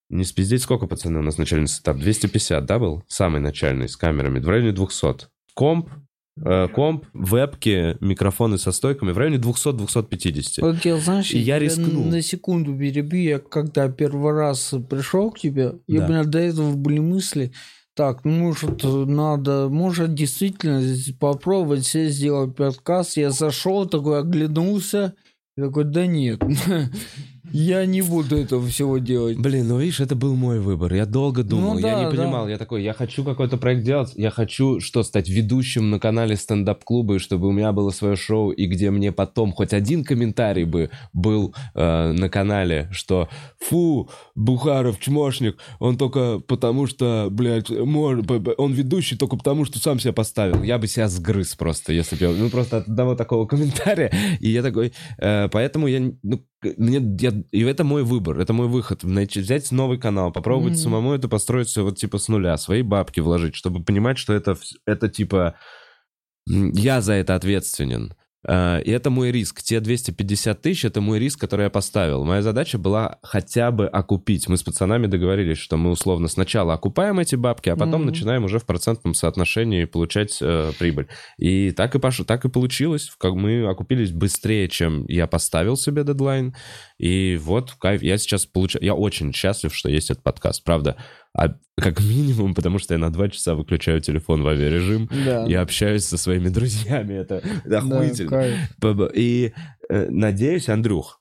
[0.09, 1.99] Не спиздеть, сколько, пацаны, у нас начальный setup?
[1.99, 3.03] 250, да, был?
[3.09, 4.39] Самый начальный, с камерами.
[4.39, 5.27] В районе 200.
[5.55, 5.89] Комп,
[6.45, 10.61] э, комп, вебки, микрофоны со стойками в районе 200-250.
[10.61, 12.05] Вот я, знаешь, И я рискнул.
[12.05, 16.07] На секунду перебью, я когда первый раз пришел к тебе, Да.
[16.07, 17.53] у меня до этого были мысли,
[17.95, 20.83] так, может, надо, может, действительно
[21.19, 23.17] попробовать себе сделать подкаст.
[23.17, 25.15] Я зашел, такой оглянулся,
[25.57, 26.43] такой, да нет,
[27.57, 29.39] я не буду этого всего делать.
[29.39, 30.93] Блин, ну видишь, это был мой выбор.
[30.95, 32.11] Я долго думал, Ну я да, не да.
[32.11, 32.49] понимал.
[32.49, 37.15] Я такой, я хочу какой-то проект делать, я хочу что, стать ведущим на канале стендап-клуба,
[37.17, 40.91] и чтобы у меня было свое шоу, и где мне потом хоть один комментарий бы
[41.13, 48.73] был э, на канале, что фу, Бухаров чмошник, он только потому что, блядь, б- он
[48.73, 50.63] ведущий только потому, что сам себя поставил.
[50.63, 54.13] Я бы себя сгрыз просто, если бы я, ну просто от одного такого комментария.
[54.41, 58.69] И я такой, э, поэтому я, ну, мне, я, и это мой выбор, это мой
[58.69, 59.05] выход.
[59.05, 60.83] Найти, взять новый канал, попробовать Мгм.
[60.83, 64.57] самому это построить все вот типа с нуля, свои бабки вложить, чтобы понимать, что это,
[64.87, 65.57] это типа
[66.47, 68.15] я за это ответственен.
[68.47, 69.63] Э, И это мой риск.
[69.63, 72.25] Те 250 тысяч— это мой риск, который я поставил.
[72.25, 74.49] Моя задача была хотя бы окупить.
[74.49, 78.07] Мы с пацанами договорились, что мы условно сначала окупаем эти бабки, а потом Мгм.
[78.11, 81.09] начинаем уже в процентном соотношении получать э, прибыль.
[81.39, 83.11] И так и, пошло, так и получилось.
[83.19, 86.55] Как мы окупились быстрее, чем я поставил себе дедлайн.
[86.99, 88.03] И вот кайф.
[88.03, 88.85] Я сейчас получаю...
[88.85, 90.63] Я очень счастлив, что есть этот подкаст.
[90.65, 90.97] Правда.
[91.39, 95.45] А как минимум, потому что я на два часа выключаю телефон в авиарежим Да.
[95.47, 97.15] и общаюсь со своими друзьями.
[97.15, 98.45] Это, это Да, охуительно.
[98.79, 99.53] Б- И
[99.91, 101.21] э, надеюсь, Андрюх,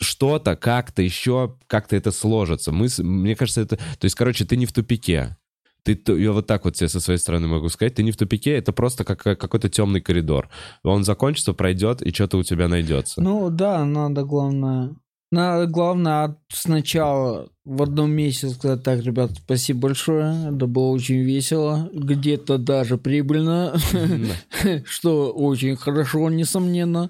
[0.00, 2.72] что-то, как-то еще, как-то это сложится.
[2.72, 3.76] Мы, мне кажется, это...
[3.76, 5.36] То есть, короче, ты не в тупике.
[5.84, 8.56] Ты, я вот так вот тебе со своей стороны могу сказать, ты не в тупике,
[8.56, 10.48] это просто как, какой-то темный коридор.
[10.84, 13.20] Он закончится, пройдет, и что-то у тебя найдется.
[13.20, 14.94] Ну да, надо главное.
[15.32, 21.22] Надо главное от- сначала в одном месяце сказать, так, ребят, спасибо большое, это было очень
[21.22, 23.74] весело, где-то даже прибыльно,
[24.84, 27.08] что очень хорошо, несомненно.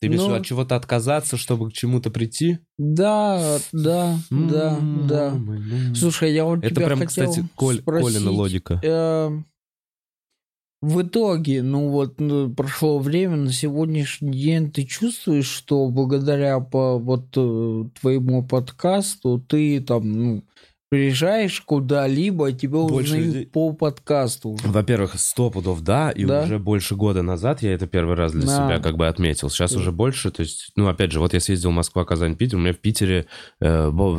[0.00, 2.58] Ты имеешь Ну- от чего-то отказаться, чтобы к чему-то прийти?
[2.76, 5.28] Да, да, да, да.
[5.30, 5.94] М-м-м.
[5.94, 8.78] Слушай, я вот Это прям, кстати, Коль, Колина логика.
[10.84, 16.60] Э, в итоге, ну вот ну, прошло время, на сегодняшний день ты чувствуешь, что благодаря
[16.60, 20.44] по вот э, твоему подкасту ты там ну,
[20.90, 23.46] приезжаешь куда-либо, тебя Больше узнают людей.
[23.46, 24.56] по подкасту.
[24.62, 26.44] Во-первых, сто пудов да, и Да.
[26.44, 28.56] уже больше года назад я это первый раз для Да.
[28.68, 29.50] себя как бы отметил.
[29.50, 29.80] Сейчас Да.
[29.80, 32.72] уже больше, то есть, ну, опять же, вот я съездил Москва, Казань, Питер, у меня
[32.72, 33.26] в Питере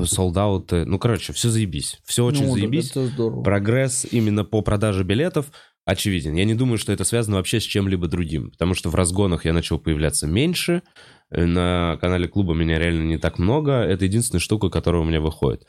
[0.06, 2.92] солдаты, ну, короче, все заебись, все очень Ну, заебись.
[2.92, 3.42] Это здорово.
[3.44, 5.52] Прогресс именно по продаже билетов
[5.86, 6.34] очевиден.
[6.34, 9.54] Я не думаю, что это связано вообще с чем-либо другим, потому что в разгонах я
[9.54, 10.82] начал появляться меньше,
[11.30, 15.22] э, на канале клуба меня реально не так много, это единственная штука, которая у меня
[15.22, 15.68] выходит.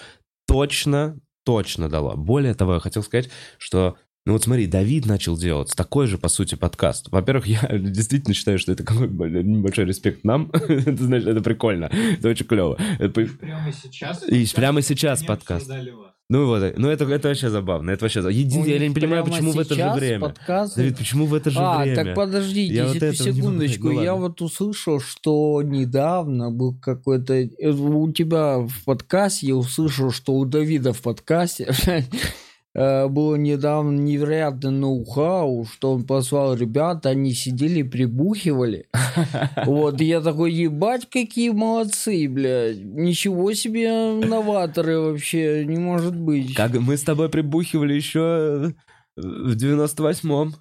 [0.48, 2.16] Точно, точно дала.
[2.16, 6.28] Более того, я хотел сказать, что ну вот смотри, Давид начал делать такой же, по
[6.28, 7.08] сути, подкаст.
[7.12, 10.50] Во-первых, я действительно считаю, что это какой небольшой респект нам.
[10.52, 11.84] это, значит, это прикольно.
[11.84, 12.76] Это очень клево.
[12.98, 14.26] Это Прямо сейчас?
[14.28, 15.70] И прямо сейчас подкаст.
[15.70, 16.05] обсуждали вас.
[16.28, 17.92] Ну вот, ну это, это вообще забавно.
[17.92, 18.20] Это вообще...
[18.20, 18.36] забавно.
[18.36, 20.20] Единственное, я не понимаю, почему в это же время.
[20.26, 22.04] подкасты- Давид, почему в это же а, время?
[22.04, 23.92] так подождите, Я вот секундочку.
[23.92, 27.34] Ну я вот услышал, что недавно был какой-то...
[27.34, 31.72] э, У тебя в подкасте, я услышал, что у Давида в подкасте
[32.76, 38.88] было недавно невероятное ноу-хау, что он позвал ребят, они сидели, прибухивали.
[39.64, 42.78] Вот, и я такой, ебать, какие молодцы, блядь.
[42.78, 46.54] Ничего себе новаторы вообще, не может быть.
[46.54, 48.74] Как мы с тобой прибухивали еще
[49.16, 50.54] в 98-м.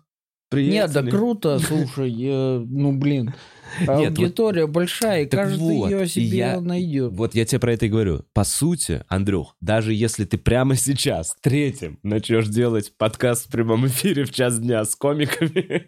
[0.54, 3.34] Нет, да круто, слушай, э, ну блин.
[3.88, 7.12] А вот- Аудитория большая, и каждый вот, ее себе я- найдет.
[7.14, 8.24] Вот я тебе про это и говорю.
[8.34, 14.26] По сути, Андрюх, даже если ты прямо сейчас, третьим, начнешь делать подкаст в прямом эфире
[14.26, 15.84] в час дня с комиками,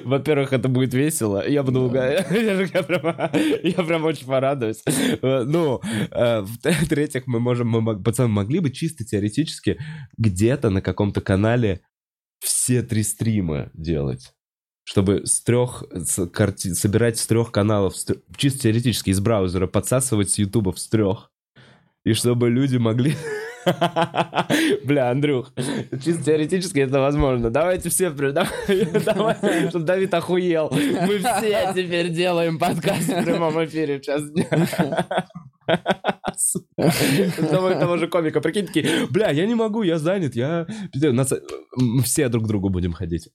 [0.04, 1.46] во-первых, это будет весело.
[1.46, 2.26] Я буду угорать.
[2.30, 4.82] Я прям- очень порадуюсь.
[4.86, 9.78] Э, Ну, э, в-третьих, мы можем, мы, пацаны, могли бы чисто теоретически
[10.18, 11.80] где-то на каком-то канале
[12.40, 14.32] все три стрима делать.
[14.84, 20.30] Чтобы с трех с карти- собирать с трех каналов, с чисто теоретически из браузера, подсасывать
[20.30, 21.30] с ютубов с трех.
[22.04, 23.14] И чтобы люди могли...
[24.84, 25.52] Бля, Андрюх,
[26.02, 27.50] чисто теоретически это возможно.
[27.50, 30.70] Давайте все, давай, чтобы Давид охуел.
[30.70, 34.48] Мы все теперь делаем подкаст в прямом эфире в час дня.
[37.50, 40.66] Того, того же комика, прикинь, такие, бля, я не могу, я занят, я...
[42.02, 43.28] все друг к другу будем ходить.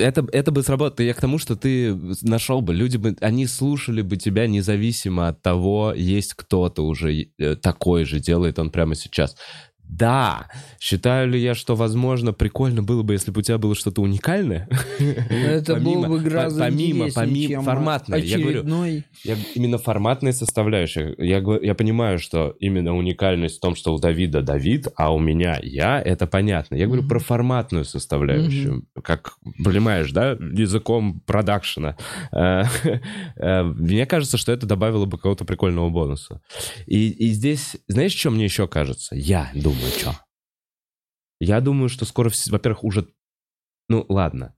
[0.00, 1.06] Это, это бы сработало.
[1.06, 5.42] Я к тому, что ты нашел бы, люди бы, они слушали бы тебя независимо от
[5.42, 9.36] того, есть кто-то уже э, такой же, делает он прямо сейчас.
[9.90, 10.48] Да.
[10.78, 14.68] Считаю ли я, что, возможно, прикольно было бы, если бы у тебя было что-то уникальное?
[15.30, 18.18] Это было бы гораздо помимо, помимо чем форматное.
[18.20, 18.64] Я говорю,
[19.24, 21.14] я, именно форматная составляющая.
[21.18, 25.58] Я, я понимаю, что именно уникальность в том, что у Давида Давид, а у меня
[25.62, 26.76] я, это понятно.
[26.76, 28.84] Я говорю про форматную составляющую.
[29.02, 31.96] Как, понимаешь, да, языком продакшена.
[32.32, 32.64] Э,
[33.36, 36.40] э, Мне кажется, что это добавило бы какого-то прикольного бонуса.
[36.86, 39.14] И, и здесь, знаешь, что мне еще кажется?
[39.14, 40.14] Я думаю, что?
[41.40, 43.12] Я думаю, что скоро, во-первых, уже...
[43.88, 44.54] Ну, ладно.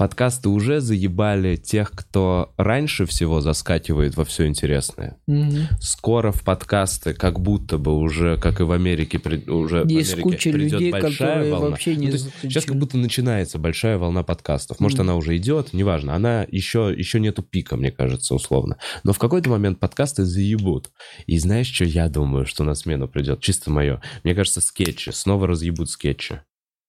[0.00, 5.18] Подкасты уже заебали тех, кто раньше всего заскакивает во все интересное.
[5.26, 5.68] Мгм.
[5.78, 10.14] Скоро в подкасты, как будто бы уже, как и в Америке, при- уже в Есть
[10.14, 11.68] Америке куча придет людей, большая волна.
[11.68, 12.30] вообще Ну, не то есть.
[12.40, 14.80] Сейчас как будто начинается большая волна подкастов.
[14.80, 15.08] Может, Мгм.
[15.10, 16.14] она уже идет, неважно.
[16.14, 18.78] Она еще, еще нету пика, мне кажется, условно.
[19.04, 20.88] Но в какой-то момент подкасты заебут.
[21.26, 23.40] И знаешь, что я думаю, что на смену придет?
[23.42, 24.00] Чисто мое.
[24.24, 25.10] Мне кажется, скетчи.
[25.10, 26.40] Снова разъебут скетчи.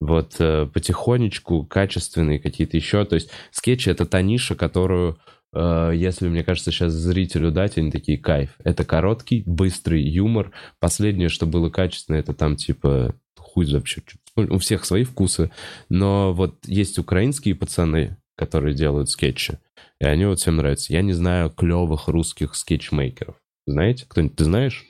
[0.01, 3.05] Вот э, потихонечку, качественные какие-то еще.
[3.05, 5.19] То есть скетчи— это та ниша, которую,
[5.53, 8.55] э, если, мне кажется, сейчас зрителю дать, они такие, кайф.
[8.63, 10.51] Это короткий, быстрый юмор.
[10.79, 14.01] Последнее, что было качественно, это там типа хуй вообще.
[14.35, 15.51] У всех свои вкусы.
[15.87, 19.59] Но вот есть украинские пацаны, которые делают скетчи.
[19.99, 20.93] И они вот всем нравятся.
[20.93, 23.35] Я не знаю клевых русских скетчмейкеров.
[23.67, 24.05] Знаете?
[24.07, 24.85] Кто-нибудь ты знаешь?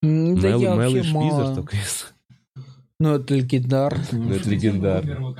[0.00, 1.54] Да Мел- я вообще мало.
[1.54, 2.06] только есть.
[3.02, 4.04] Ну, это легендарно.
[4.12, 5.36] Ну, это легендарно.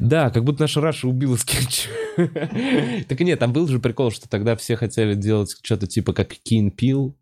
[0.00, 1.88] Да, как будто наша Раша убила скетч.
[3.08, 6.70] Так нет, там был же прикол, что тогда все хотели делать что-то типа как Key &
[6.72, 7.14] Peele,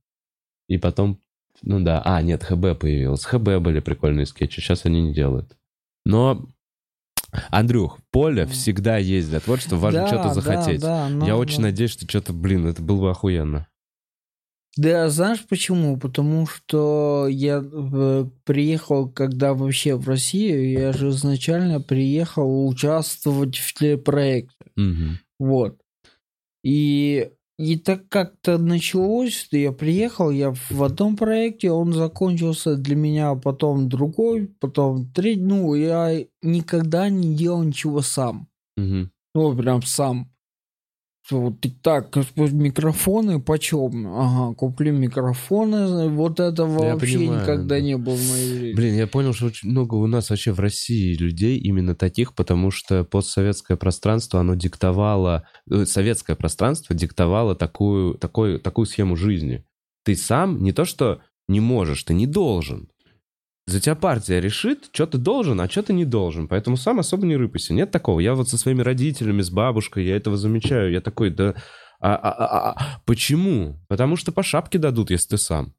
[0.68, 1.18] и потом,
[1.62, 3.24] ну да, а, нет, ХБ появилось.
[3.24, 5.56] ХБ были прикольные скетчи, сейчас они не делают.
[6.04, 6.46] Но,
[7.50, 10.80] Андрюх, поле всегда есть для творчества, важно Да, что-то да, захотеть.
[10.82, 11.36] да, Я надо.
[11.36, 13.66] очень надеюсь, что что-то, блин, это было бы охуенно.
[14.76, 15.98] Да, знаешь почему?
[15.98, 23.74] Потому что я э, приехал, когда вообще в Россию, я же изначально приехал участвовать в
[23.74, 24.64] телепроекте.
[24.76, 25.18] Мгм.
[25.38, 25.76] Вот.
[26.64, 32.96] И, и так как-то началось, что я приехал, я в одном проекте, он закончился для
[32.96, 35.42] меня, потом другой, потом третий.
[35.42, 38.48] Ну, я никогда не делал ничего сам.
[38.78, 39.10] Мгм.
[39.34, 40.31] Ну, прям сам.
[41.38, 44.06] Вот так, микрофоны почем?
[44.06, 46.08] Ага, куплю микрофоны.
[46.08, 47.80] Вот этого Я вообще понимаю, никогда да.
[47.80, 48.74] не было в моей жизни.
[48.74, 52.70] Блин, я понял, что очень много у нас вообще в России людей именно таких, потому
[52.70, 59.64] что постсоветское пространство, оно диктовало, э, советское пространство диктовало такую, такой, такую схему жизни.
[60.04, 62.91] Ты сам не то что не можешь, ты не должен.
[63.66, 66.48] За тебя партия решит, что ты должен, а что ты не должен.
[66.48, 67.74] Поэтому сам особо не рыпайся.
[67.74, 68.18] Нет такого.
[68.20, 70.90] Я вот со своими родителями, с бабушкой, я этого замечаю.
[70.90, 71.54] Я такой, да...
[72.00, 73.78] А, а- а- а- почему?
[73.88, 75.72] Потому что по шапке дадут, если ты сам.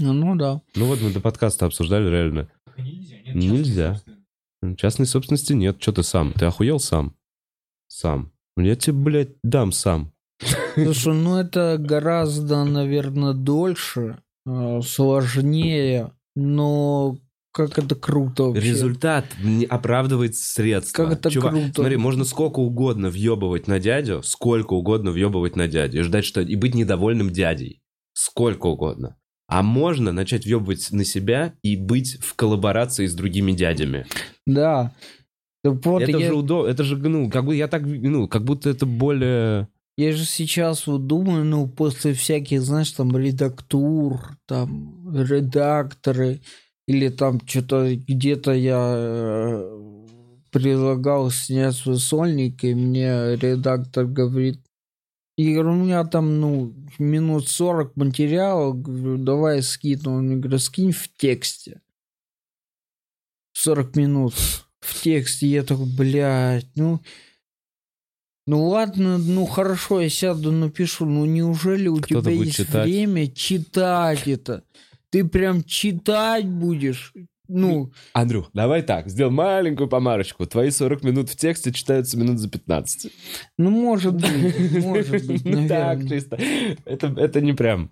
[0.00, 0.60] Ну, ну да.
[0.74, 2.48] Ну вот мы до подкаста обсуждали реально.
[2.76, 3.16] Нельзя.
[3.24, 3.94] нет Нельзя.
[3.94, 4.06] частной
[4.66, 4.76] собственности.
[4.80, 5.76] Частной собственности нет.
[5.80, 6.32] Что ты сам?
[6.32, 7.14] Ты охуел сам?
[7.86, 8.32] Сам.
[8.56, 10.12] Я тебе, блядь, дам сам.
[10.74, 17.18] Слушай, ну это гораздо, наверное, дольше, э, сложнее, но
[17.54, 18.68] как это круто вообще.
[18.68, 21.04] Результат не оправдывает средства.
[21.04, 21.72] Как это Чувак, круто.
[21.74, 26.00] Смотри, можно сколько угодно въебывать на дядю, сколько угодно въебывать на дядю.
[26.00, 26.40] И ждать, что...
[26.40, 27.80] И быть недовольным дядей.
[28.12, 29.16] Сколько угодно.
[29.46, 34.06] А можно начать въебывать на себя и быть в коллаборации с другими дядями.
[34.46, 34.92] Да.
[35.62, 36.68] Вот, это я, же удобно.
[36.68, 39.68] Это же, ну, как бы я так, ну, как будто это более...
[39.96, 46.40] я же сейчас вот думаю, ну, после всяких, знаешь, там, редактур, там, редакторы,
[46.86, 50.06] или там что-то где-то я э,
[50.50, 54.60] предлагал снять свой сольник, и мне редактор говорит,
[55.36, 60.18] Игорь, у меня там, ну, минут 40 материала, говорю, давай скину.
[60.18, 61.80] Он мне говорит, скинь в тексте.
[63.54, 64.34] 40 минут
[64.80, 65.48] в тексте.
[65.48, 67.00] Я такой, блядь, ну...
[68.46, 71.06] Ну ладно, ну хорошо, я сяду, напишу.
[71.06, 72.86] Ну неужели у Кто-то тебя есть читать.
[72.86, 74.64] время читать это?
[75.10, 77.12] Ты прям читать будешь?
[77.46, 80.46] Ну, Андрюх, давай так, сделаем маленькую помарочку.
[80.46, 83.12] Твои 40 минут в тексте читаются минут за 15.
[83.58, 86.08] ну может быть, может быть, Ну так, наверное.
[86.08, 86.38] чисто.
[86.86, 87.90] Это, это не прям.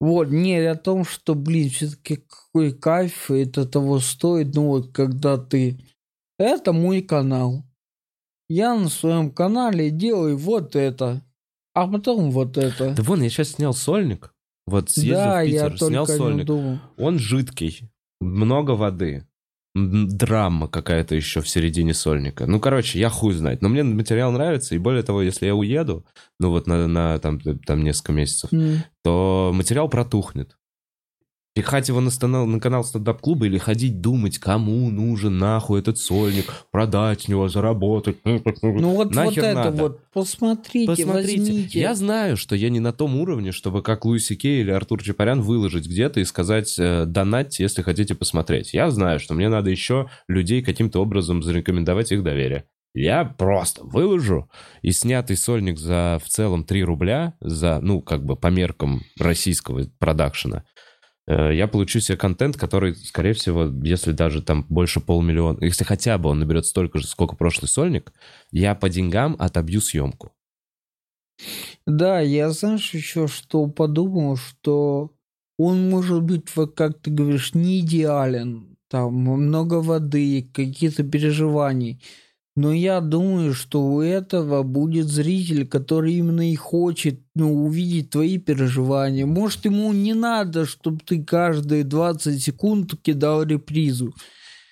[0.00, 4.54] Вот, не о том, что, блин, все-таки какой кайф, это того стоит.
[4.54, 5.80] Ну вот, когда ты...
[6.38, 7.64] Это мой канал.
[8.48, 11.22] Я на своем канале делаю вот это,
[11.74, 12.94] а потом вот это.
[12.94, 14.34] Да вон, я сейчас снял сольник.
[14.66, 16.80] Вот съездил да, в я Питер, снял только не сольник.
[16.96, 17.90] Он жидкий,
[18.20, 19.26] много воды.
[19.74, 22.46] драма какая-то еще в середине сольника.
[22.46, 23.62] Ну, короче, я хуй знает.
[23.62, 26.04] Но мне материал нравится, и более того, если я уеду,
[26.40, 28.82] ну вот на, на там, там несколько месяцев, М.
[29.04, 30.56] то материал протухнет.
[31.58, 36.52] Пихать его на, стана- на канал стендап-клуба или ходить думать, кому нужен нахуй этот сольник,
[36.70, 38.18] продать с него, заработать.
[38.24, 38.40] Ну
[38.90, 39.82] вот, вот Нахер это надо?
[39.82, 41.80] вот, посмотрите, Посмотрите, возьмите.
[41.80, 45.40] я знаю, что я не на том уровне, чтобы как Луиси Кей или Артур Чапарян
[45.40, 48.72] выложить где-то и сказать э, донатьте, если хотите посмотреть.
[48.72, 52.66] Я знаю, что мне надо еще людей каким-то образом зарекомендовать их доверие.
[52.94, 54.50] Я просто выложу
[54.82, 59.84] и снятый сольник за в целом 3 рубля, за, ну, как бы по меркам российского
[59.98, 60.64] продакшена,
[61.28, 66.30] я получу себе контент, который, скорее всего, если даже там больше полмиллиона, если хотя бы
[66.30, 68.12] он наберет столько же, сколько прошлый сольник,
[68.50, 70.32] я по деньгам отобью съемку.
[71.86, 75.12] Да, я знаешь еще что подумал, что
[75.58, 82.00] он может быть, вот как ты говоришь, не идеален, там много воды, какие-то переживаний.
[82.58, 88.36] Но я думаю, что у этого будет зритель, который именно и хочет ну, увидеть твои
[88.36, 89.26] переживания.
[89.26, 94.12] Может, ему не надо, чтобы ты каждые 20 секунд кидал репризу.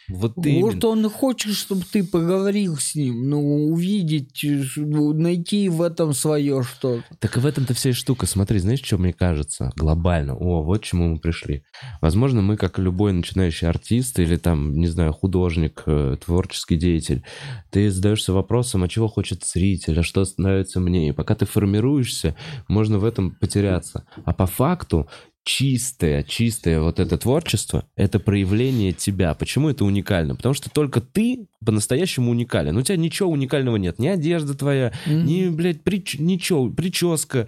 [0.09, 0.89] Вот Может, именно.
[0.89, 4.45] он хочет, чтобы ты поговорил с ним, ну, увидеть,
[4.77, 7.05] ну, найти в этом свое что-то.
[7.19, 8.27] Так и в этом-то вся штука.
[8.27, 10.37] Смотри, знаешь, что мне кажется глобально?
[10.37, 11.65] О, вот к чему мы пришли.
[12.01, 17.25] Возможно, мы, как любой начинающий артист или там, не знаю, художник, э, творческий деятель,
[17.71, 21.09] ты задаешься вопросом, а чего хочет зритель, а что нравится мне.
[21.09, 22.37] И пока ты формируешься,
[22.69, 24.07] можно в этом потеряться.
[24.25, 25.09] А по факту
[25.47, 29.33] чистое, чистое вот это творчество, это проявление тебя.
[29.35, 30.35] Почему это уникально?
[30.35, 32.77] Потому что только ты по-настоящему уникален.
[32.77, 34.01] У тебя ничего уникального нет.
[34.01, 37.47] Ни одежда твоя, ни, блядь, прич- ничего, прическа,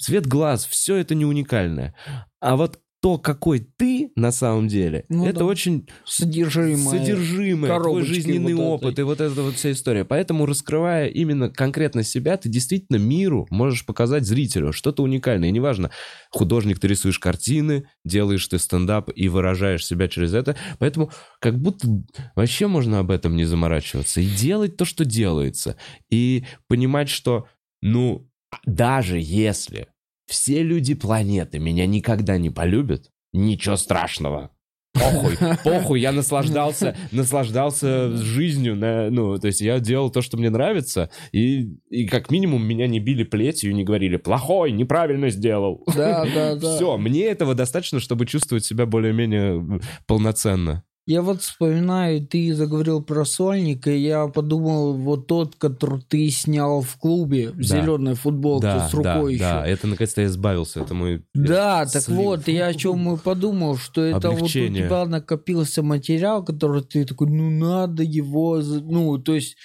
[0.00, 1.94] цвет глаз, все это не уникальное.
[2.40, 5.44] А вот то, какой ты на самом деле, Ну это да.
[5.46, 6.98] очень Содержимое.
[6.98, 9.00] содержимое, твой жизненный вот опыт этой.
[9.00, 10.04] и вот эта вот вся история.
[10.04, 15.48] Поэтому, раскрывая именно конкретно себя, ты действительно миру можешь показать зрителю что-то уникальное.
[15.48, 15.90] И неважно,
[16.30, 20.56] художник, ты рисуешь картины, делаешь ты стендап и выражаешь себя через это.
[20.78, 21.88] Поэтому как будто
[22.36, 25.76] вообще можно об этом не заморачиваться и делать то, что делается.
[26.10, 27.46] И понимать, что,
[27.80, 28.28] ну,
[28.66, 29.88] даже если
[30.30, 34.50] все люди планеты меня никогда не полюбят, ничего страшного.
[34.94, 40.50] Похуй, похуй, я наслаждался, наслаждался жизнью, на, ну, то есть я делал то, что мне
[40.50, 45.82] нравится, и, и как минимум меня не били плетью и не говорили, плохой, неправильно сделал.
[45.94, 46.76] Да, да, да.
[46.76, 50.84] Все, мне этого достаточно, чтобы чувствовать себя более-менее полноценно.
[51.06, 56.82] Я вот вспоминаю, ты заговорил про сольник, и я подумал, вот тот, который ты снял
[56.82, 57.62] в клубе, в Да.
[57.62, 59.60] зеленой футболке да, с рукой да, еще.
[59.62, 61.24] да, это наконец-то я избавился, это мой...
[61.34, 62.16] Да, так слив.
[62.16, 64.86] вот, я о чем и подумал, что это вот у Облегчение.
[64.86, 69.56] тебя накопился материал, который ты такой, ну надо его, ну, то есть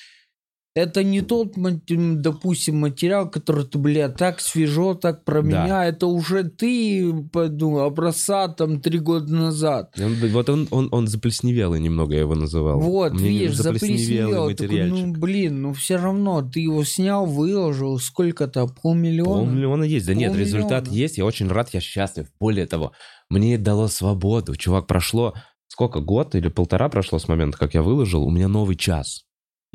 [0.76, 5.48] это не тот, допустим, материал, который ты, бля, так свежо, так про Да.
[5.48, 9.94] меня, это уже ты, ну, образца там три года назад.
[9.98, 12.80] Он- вот он, он, он заплесневелый немного, я его называл.
[12.82, 14.54] Вот, Мне не- видишь, заплесневел.
[14.54, 19.46] Такой, ну, блин, ну все равно, ты его снял, выложил, сколько-то, полмиллиона?
[19.46, 20.06] Полмиллиона есть.
[20.08, 20.58] Да нет, Полмиллиона.
[20.58, 22.28] результат есть, я очень рад, я счастлив.
[22.40, 22.92] Более того,
[23.30, 24.56] мне дало свободу.
[24.58, 25.34] Чувак, прошло
[25.68, 29.24] сколько, год или полтора прошло с момента, как я выложил, у меня новый час.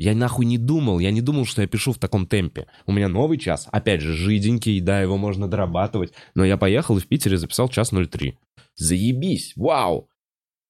[0.01, 2.65] Я нахуй не думал, я не думал, что я пишу в таком темпе.
[2.87, 6.11] У меня новый час, опять же, жиденький, да, его можно дорабатывать.
[6.33, 8.35] Но я поехал и в Питере записал час 03.
[8.75, 10.09] Заебись, вау!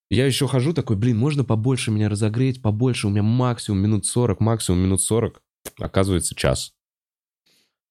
[0.10, 4.42] Я еще хожу такой, блин, можно побольше меня разогреть, побольше, у меня максимум минут 40,
[4.42, 5.42] максимум минут 40.
[5.80, 6.74] Оказывается, час.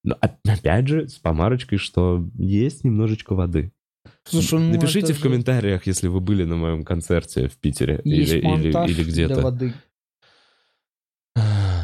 [0.05, 3.73] Но оп- опять же, с помарочкой, что есть немножечко воды.
[4.25, 8.33] Слушай, ну, Напишите в же комментариях, если вы были на моем концерте в Питере Есть
[8.35, 9.41] или, или, или для где-то.
[9.41, 9.73] воды.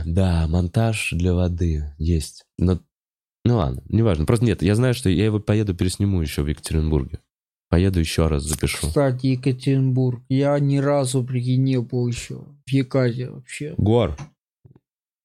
[0.07, 2.44] Да, монтаж для воды есть.
[2.59, 2.78] Но,
[3.44, 4.24] ну ладно, неважно.
[4.24, 7.18] Просто нет, я знаю, что я его поеду пересниму еще в Екатеринбурге.
[7.70, 8.86] Поеду еще раз запишу.
[8.86, 10.22] Кстати, Екатеринбург.
[10.28, 13.74] Я ни разу, прикинь, не был еще в Екате вообще.
[13.76, 14.16] Гор.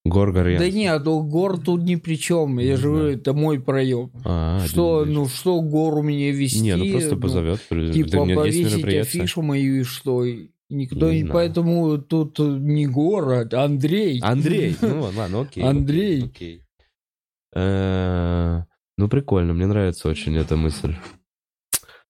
[0.03, 0.59] Гор Горьян.
[0.59, 2.57] Да нет, ну, гор тут ни при чем.
[2.57, 4.11] Я Не же говорю, это мой проем.
[4.25, 6.59] А, что, ну, что гору мне вести?
[6.59, 7.59] Не, ну просто ну, позовет.
[7.69, 10.25] Типа повесить афишу мою и что?
[10.25, 11.29] И Никто Не не...
[11.29, 14.19] Поэтому тут не город, а Андрей.
[14.21, 14.75] Андрей.
[14.81, 15.63] Ну ладно, окей.
[15.63, 16.25] Андрей.
[16.25, 16.63] окей.
[17.53, 18.63] Э,
[18.97, 20.95] Ну прикольно, мне нравится очень эта мысль.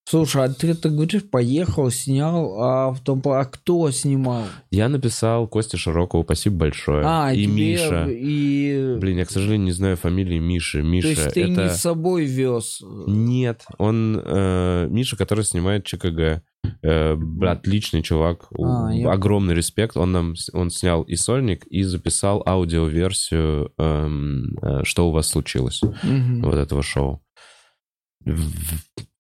[0.03, 4.43] Слушай, а ты так говоришь, поехал, снял, а в том, а кто снимал?
[4.70, 7.03] Я написал Косте Широкову, спасибо большое.
[7.05, 8.07] А, и тебе Миша.
[8.09, 8.97] И...
[8.99, 10.82] Блин, я, к сожалению, не знаю фамилии Миши.
[10.82, 11.64] То Миша, есть ты это...
[11.64, 12.82] не с собой вез?
[13.07, 14.22] Нет, он...
[14.24, 16.43] э, Миша, который снимает ЧКГ.
[16.84, 19.97] Э, отличный чувак, А, я- огромный респект.
[19.97, 25.82] Он нам, он снял и сольник, и записал аудиоверсию эм, э, «Что у вас случилось?»
[26.03, 26.41] Мгм.
[26.43, 27.22] вот этого шоу.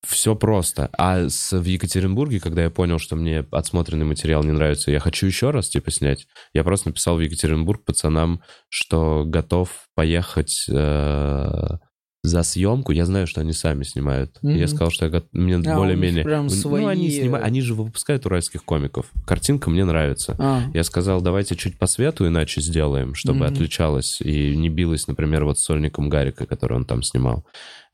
[0.05, 0.89] Все просто.
[0.97, 5.27] А с, в Екатеринбурге, когда я понял, что мне отсмотренный материал не нравится, я хочу
[5.27, 11.77] еще раз, типа, снять, я просто написал в Екатеринбург пацанам, что готов поехать э,
[12.23, 12.91] за съемку.
[12.91, 14.37] Я знаю, что они сами снимают.
[14.43, 16.23] И Я сказал, что я мне А, более-менее...
[16.23, 16.51] прям Ну,
[16.87, 19.11] они свои- снимают, они же выпускают уральских комиков.
[19.25, 20.35] Картинка мне нравится.
[20.37, 23.53] А, Я сказал, давайте чуть по свету иначе сделаем, чтобы Мгм.
[23.55, 27.43] отличалось и не билось, например, вот с сольником Гарика, который он там снимал.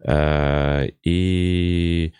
[0.03, 2.13] Э, И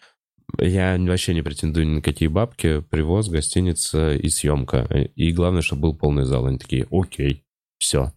[0.60, 4.88] я вообще не претендую ни на какие бабки, привоз, гостиница и съемка.
[5.16, 6.46] И главное, чтобы был полный зал.
[6.46, 7.44] Они такие, окей,
[7.80, 8.14] все.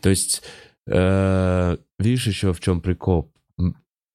[0.00, 0.42] То есть,
[0.86, 3.32] видишь еще в чем прикол?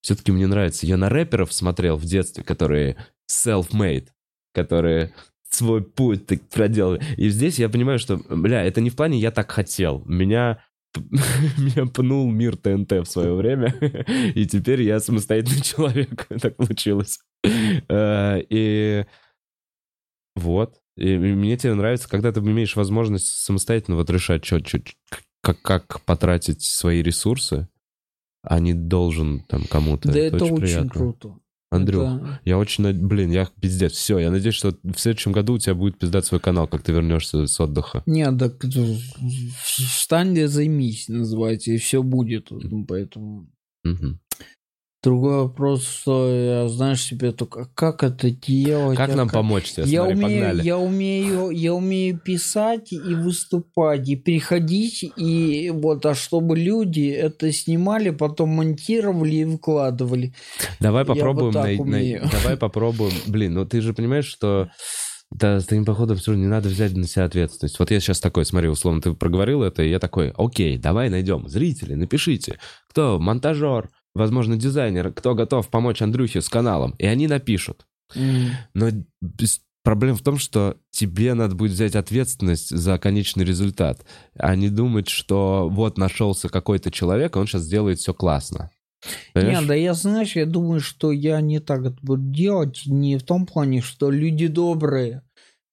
[0.01, 0.85] Все-таки мне нравится.
[0.85, 2.95] Я на рэперов смотрел в детстве, которые
[3.29, 4.07] self-made,
[4.53, 5.13] которые
[5.49, 7.01] свой путь так проделали.
[7.17, 10.03] И здесь я понимаю, что, бля, это не в плане «я так хотел».
[10.05, 10.61] Меня
[11.57, 13.73] меня пнул мир ТНТ в свое время,
[14.35, 16.27] и теперь я самостоятельный человек.
[16.41, 17.19] Так получилось.
[17.43, 19.05] Э, И
[20.35, 20.79] вот.
[20.95, 24.59] И мне тебе нравится, когда ты имеешь возможность самостоятельно вот решать, чё-
[25.47, 27.67] как, как потратить свои ресурсы,
[28.43, 30.11] а не должен там кому-то.
[30.11, 30.89] да это очень приятно.
[30.89, 31.37] круто.
[31.69, 35.53] Андрюх, Это- я очень, над- блин, я пиздец, все, я надеюсь, что в следующем году
[35.53, 38.03] у тебя будет пиздать свой канал, как ты вернешься с отдыха.
[38.05, 38.85] Нет, так это
[39.63, 42.51] встань займись, называется, и все будет.
[42.51, 43.49] Ну, Поэтому
[43.83, 44.19] Мгм.
[45.03, 48.97] Другой вопрос, что я, знаешь, себе только как это делать.
[48.97, 49.85] Как а нам помочь тебе?
[49.85, 50.63] Я Смотри, умею, погнали.
[50.63, 57.51] я умею, я умею писать и выступать, и приходить, и вот, а чтобы люди это
[57.51, 60.33] снимали, потом монтировали и выкладывали.
[60.79, 62.29] Давай я попробуем, вот так най- най- умею.
[62.31, 63.13] давай попробуем.
[63.27, 64.69] Блин, ну ты же понимаешь, что
[65.29, 67.79] да, с таким походом все равно не надо взять на себя ответственность.
[67.79, 71.47] Вот я сейчас такой, смотри, условно, ты проговорил это, и я такой, окей, давай найдем.
[71.49, 76.95] Зрители, напишите, кто монтажер, возможно, дизайнер, кто готов помочь Андрюхе с каналом.
[76.97, 77.85] И они напишут.
[78.15, 78.49] М.
[78.73, 78.89] Но
[79.83, 84.05] проблема в том, что тебе надо будет взять ответственность за конечный результат,
[84.35, 88.69] а не думать, что вот нашелся какой-то человек, и он сейчас сделает все классно.
[89.33, 89.61] Понимаешь?
[89.61, 93.23] Не, да я, знаешь, я думаю, что я не так это буду делать, не в
[93.23, 95.21] том плане, что люди добрые,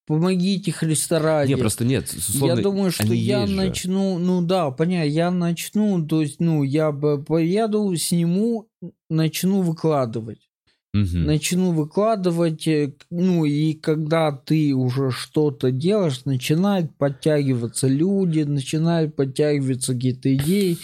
[0.07, 1.51] помогите Христа ради.
[1.51, 2.13] Не, просто нет.
[2.17, 3.57] условно, я думаю, что я есть же.
[3.57, 8.69] начну, ну да, понятно, я начну, то есть, ну, я бы поеду, сниму,
[9.09, 10.49] начну выкладывать.
[10.93, 11.25] Мгм.
[11.25, 19.93] Начну выкладывать, э, ну и когда ты уже что-то делаешь, начинают подтягиваться люди, начинают подтягиваться
[19.95, 20.79] какие-то идеи.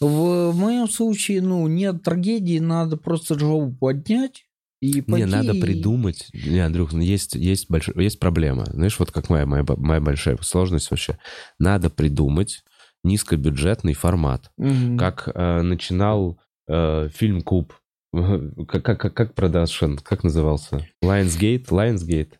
[0.00, 4.46] В моем случае, ну, нет трагедии, надо просто жопу поднять
[4.80, 6.28] и Не, пойти надо придумать.
[6.32, 7.90] Не, Андрюх, ну есть, есть, больш...
[7.94, 8.64] есть проблема.
[8.66, 11.18] Знаешь, вот как моя, моя, моя большая сложность вообще.
[11.58, 12.64] Надо придумать
[13.04, 14.50] низкобюджетный формат.
[14.56, 14.96] Мгм.
[14.98, 17.74] Как э, начинал э, фильм Куб.
[18.12, 20.84] Как, как, как, как продакшн, как назывался?
[21.00, 21.66] Lionsgate?
[21.68, 22.32] Lionsgate.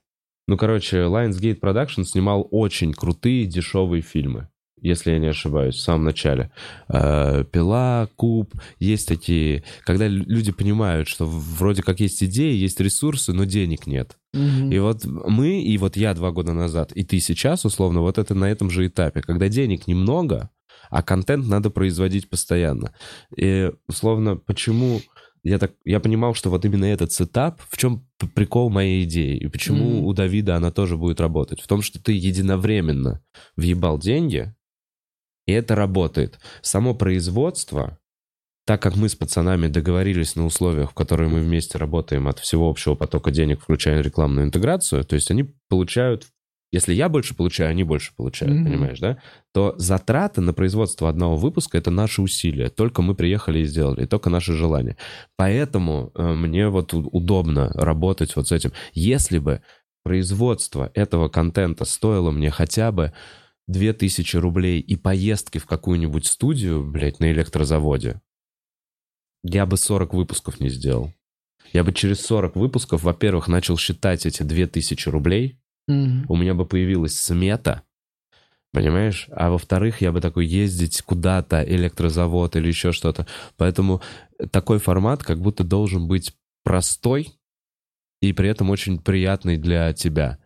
[0.48, 4.48] Ну, короче, Lionsgate Production снимал очень крутые дешевые фильмы,
[4.82, 6.50] если я не ошибаюсь, в самом начале.
[6.88, 9.64] Э, Пила, Куб, есть такие...
[9.84, 14.16] Когда лю- люди понимают, что вроде как есть идеи, есть ресурсы, но денег нет.
[14.32, 14.70] Мгм.
[14.70, 18.34] И вот мы, и вот я два года назад, и ты сейчас, условно, вот это
[18.34, 20.50] на этом же этапе, когда денег немного,
[20.90, 22.92] а контент надо производить постоянно.
[23.36, 25.00] И, условно, почему
[25.42, 29.46] я так, я понимал, что вот именно этот сетап, в чем прикол моей идеи, и
[29.48, 30.04] почему Мгм.
[30.04, 33.22] у Давида она тоже будет работать, в том, что ты единовременно
[33.56, 34.54] въебал деньги,
[35.50, 36.38] и это работает.
[36.62, 37.98] Само производство,
[38.66, 42.68] так как мы с пацанами договорились на условиях, в которые мы вместе работаем от всего
[42.70, 46.26] общего потока денег, включая рекламную интеграцию, то есть они получают,
[46.72, 48.64] если я больше получаю, они больше получают, Мгм.
[48.64, 49.18] понимаешь, да?
[49.52, 52.68] То затраты на производство одного выпуска это наши усилия.
[52.68, 54.96] Только мы приехали и сделали, и только наши желания.
[55.36, 58.72] Поэтому э, мне вот удобно работать вот с этим.
[58.92, 59.62] Если бы
[60.04, 63.12] производство этого контента стоило мне хотя бы
[63.70, 68.20] 2000 рублей и поездки в какую-нибудь студию, блядь, на электрозаводе,
[69.42, 71.12] я бы 40 выпусков не сделал.
[71.72, 76.26] Я бы через 40 выпусков, во-первых, начал считать эти 2000 рублей, Мгм.
[76.28, 77.82] у меня бы появилась смета,
[78.72, 79.28] понимаешь?
[79.30, 83.26] А во-вторых, я бы такой ездить куда-то, электрозавод или еще что-то.
[83.56, 84.02] Поэтому
[84.50, 87.32] такой формат как будто должен быть простой
[88.20, 90.38] и при этом очень приятный для тебя.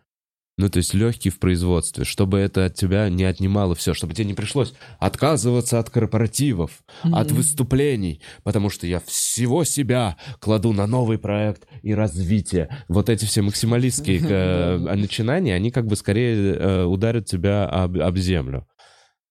[0.57, 4.25] Ну, то есть легкий в производстве, чтобы это от тебя не отнимало все, чтобы тебе
[4.25, 6.71] не пришлось отказываться от корпоративов,
[7.03, 7.35] от Мгм.
[7.35, 12.69] выступлений, потому что я всего себя кладу на новый проект и развитие.
[12.87, 18.17] Вот эти все максималистские э, начинания, они как бы скорее э, ударят тебя об, об
[18.17, 18.65] землю.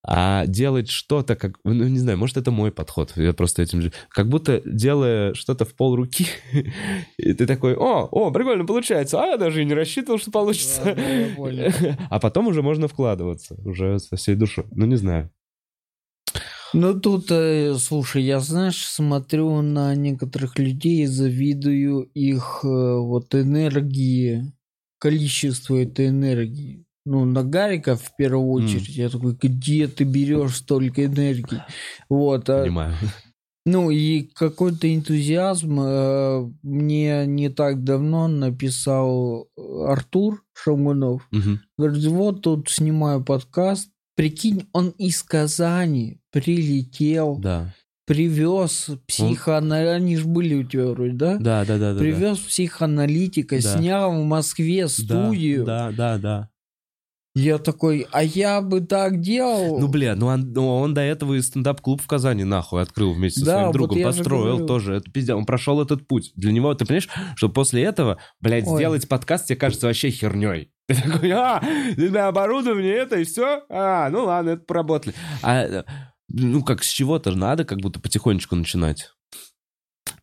[0.06, 3.12] А делать что-то, как, ну, не знаю, может, это мой подход.
[3.16, 3.92] Я просто этим же...
[4.10, 6.26] Как будто делая что-то в пол руки,
[7.16, 9.22] и ты такой, о, о, прикольно получается.
[9.22, 10.82] А я даже и не рассчитывал, что получится.
[10.84, 11.98] Да, да.
[12.10, 14.66] А потом уже можно вкладываться, уже со всей душой.
[14.72, 15.30] Ну, не знаю.
[16.74, 23.34] Ну тут, э, слушай, я, знаешь, смотрю на некоторых людей и завидую их э, вот
[23.34, 24.52] энергии,
[24.98, 26.83] количеству этой энергии.
[27.06, 28.88] Ну, на Гарика в первую очередь.
[28.96, 31.62] Я такой, где ты берешь столько энергии?
[32.08, 32.48] Вот.
[32.48, 32.94] а- Понимаю.
[33.66, 39.48] ну и какой-то энтузиазм э, мне не так давно написал
[39.86, 41.26] Артур Шамгунов.
[41.30, 41.60] Мгм.
[41.78, 43.90] Говорит, вот тут снимаю подкаст.
[44.16, 47.74] Прикинь, он из Казани прилетел, Да.
[48.06, 49.94] привез психоаналитика.
[49.96, 51.36] Они же были у тебя вроде, да?
[51.38, 51.98] Да, да, да, да.
[51.98, 53.76] Привез психоаналитика, Да.
[53.78, 54.88] снял в Москве да.
[54.88, 55.64] студию.
[55.64, 56.48] Да, да, да.
[57.36, 59.80] Я такой, а я бы так делал.
[59.80, 63.40] Ну, бля, ну он, ну, он до этого и стендап-клуб в Казани нахуй открыл вместе
[63.40, 64.94] со Да, своим вот другом, же построил тоже.
[64.94, 66.32] Это пиздец, он прошел этот путь.
[66.36, 68.76] Для него, ты понимаешь, что после этого, блядь, Ой.
[68.76, 70.70] сделать подкаст тебе кажется вообще херней.
[70.86, 71.62] Ты такой, а,
[71.96, 73.62] для оборудование это и все?
[73.70, 75.14] А, ну ладно, это поработали.
[75.42, 75.84] А,
[76.28, 79.10] ну, как с чего-то надо как будто потихонечку начинать.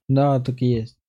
[0.08, 1.01] Да, так и есть.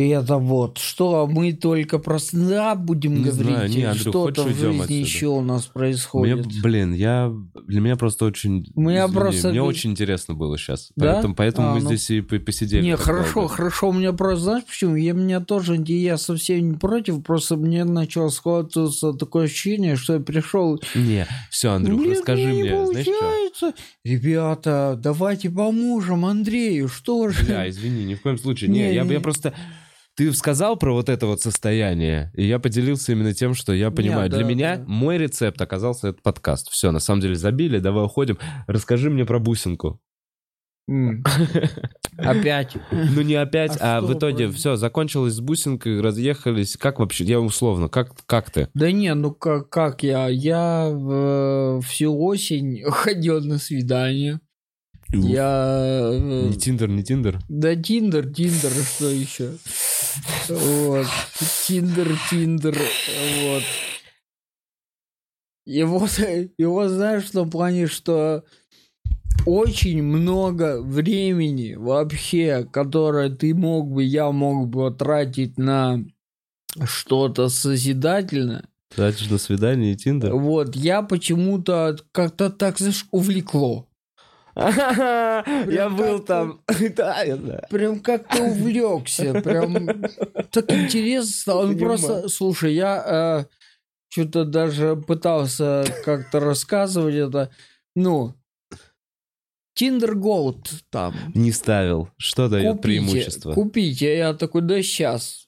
[0.00, 4.48] И это вот, что мы только про стендап будем Не говорить, знаю, не, что-то в
[4.48, 4.92] жизни отсюда?
[4.94, 6.46] еще у нас Мне, происходит.
[6.62, 7.30] блин, я,
[7.66, 8.72] для меня просто очень...
[8.74, 10.90] У меня извини, просто Мне очень интересно было сейчас.
[10.96, 11.12] Да?
[11.14, 11.86] Поэтому, поэтому А, мы ну.
[11.88, 12.82] здесь и по- посидели.
[12.82, 13.48] Не, хорошо, долго.
[13.54, 13.90] хорошо.
[13.90, 14.96] У меня просто, знаешь почему?
[14.96, 20.20] Я меня тоже, я совсем не против, просто мне начало складываться такое ощущение, что я
[20.20, 23.06] пришел Не, все, Андрюх, Блин, расскажи мне, не знаешь
[23.54, 23.74] что?
[24.04, 27.44] Ребята, давайте поможем Андрею, что же?
[27.44, 28.70] Бля, извини, ни в коем случае.
[28.70, 29.12] Не, Не, я, не.
[29.12, 29.52] я просто...
[30.16, 34.28] Ты сказал про вот это вот состояние, и я поделился именно тем, что я понимаю.
[34.28, 34.84] да, Для меня да.
[34.86, 36.68] мой рецепт оказался этот подкаст.
[36.70, 38.38] Все, на самом деле забили, давай уходим.
[38.66, 40.00] Расскажи мне про бусинку.
[42.18, 42.76] Опять.
[42.90, 46.76] Ну не опять, А а, в итоге все, закончилось с бусинкой, разъехались.
[46.76, 48.68] Как вообще, я условно, как, как ты?
[48.74, 50.28] Да не, ну как, как я?
[50.28, 54.40] Я э, всю осень ходил на свидание.
[55.12, 56.10] Я...
[56.12, 57.38] э, Не Тиндер, не Тиндер.
[57.48, 59.52] Да Тиндер, Тиндер, что еще?
[60.48, 61.06] Вот.
[61.66, 62.78] Тиндер, Тиндер,
[63.42, 63.62] вот.
[65.66, 66.10] И вот,
[66.56, 68.44] и вот знаешь, в том плане, что
[69.46, 76.04] очень много времени вообще, которое ты мог бы, я мог бы тратить на
[76.84, 78.64] что-то созидательное,
[78.96, 80.34] Дальше до свидания и Тиндер.
[80.34, 83.86] вот, я почему-то как-то так, знаешь, увлекло.
[84.56, 86.60] Я был там.
[87.70, 90.04] Прям как-то увлекся, прям
[90.50, 91.66] так интересно стало.
[91.66, 93.46] Ну, просто, слушай, я
[94.08, 97.50] что-то даже пытался как-то рассказывать это.
[97.94, 98.34] Ну,
[99.78, 101.14] Tinder Gold там.
[101.34, 102.10] Не ставил.
[102.18, 103.52] Что дает Купите, преимущество?
[103.52, 104.16] купите.
[104.16, 105.46] Я такой, да сейчас.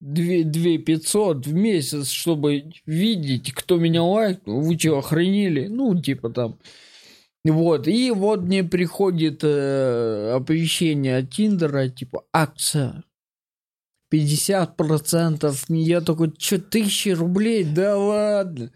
[0.00, 4.60] Две, две пятьсот в месяц, чтобы видеть, кто меня лайкнул.
[4.60, 5.68] Вы что, охренели?
[5.68, 6.58] Ну, типа там.
[7.50, 13.04] Вот, и вот мне приходит э, оповещение от Тиндера, типа, акция
[14.12, 15.54] 50%.
[15.68, 17.64] Я такой, что, тысячи рублей?
[17.64, 18.70] Да ладно.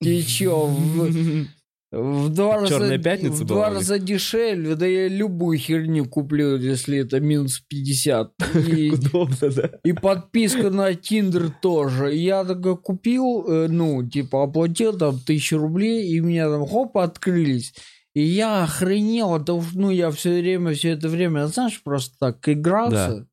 [0.00, 1.46] Ты чё, в,
[1.90, 6.98] в два раза, пятница в была два раза дешевле, да я любую херню куплю, если
[6.98, 8.32] это минус 50.
[8.68, 9.70] И, Удобно, да.
[9.82, 12.14] и подписку на Тиндер тоже.
[12.14, 16.96] Я такой купил, э, ну, типа, оплатил там тысячу рублей, и у меня там хоп,
[16.98, 17.72] открылись.
[18.14, 22.48] И я охренел, потому что, ну, я все время, все это время, знаешь, просто так
[22.48, 23.26] игрался.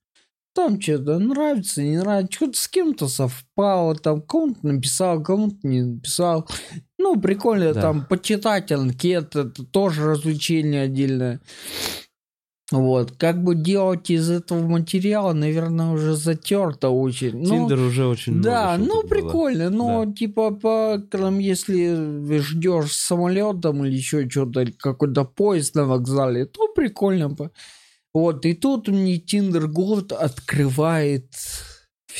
[0.53, 6.47] Там что-то нравится, не нравится, что-то с кем-то совпало, там кому-то написал, кому-то не написал.
[6.97, 7.81] Ну, прикольно Да.
[7.81, 11.41] там почитать анкеты, это тоже развлечение отдельное.
[12.71, 17.37] Вот, как бы делать из этого материала, наверное, уже затерто очень.
[17.37, 19.21] Ну, Тиндер уже очень да, много ну шуток было.
[19.21, 25.85] прикольно, но типа по там, если ждешь самолет там или еще что-то, какой-то поезд на
[25.85, 27.29] вокзале, то прикольно.
[27.29, 27.51] по-
[28.15, 31.31] Вот, и тут мне Tinder Gold открывает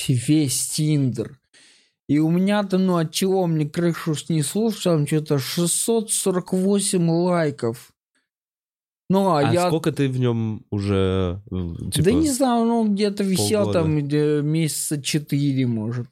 [0.08, 1.40] весь Тиндер.
[2.08, 7.95] И у меня-то, ну, от чего мне крышу снесло, что там что-то 648 лайков.
[9.10, 9.68] Ну, а, А я...
[9.68, 11.42] сколько ты в нем уже,
[11.92, 13.80] типа, Да не знаю, ну, где-то висел полгода?
[13.82, 16.08] там где месяца 4, может.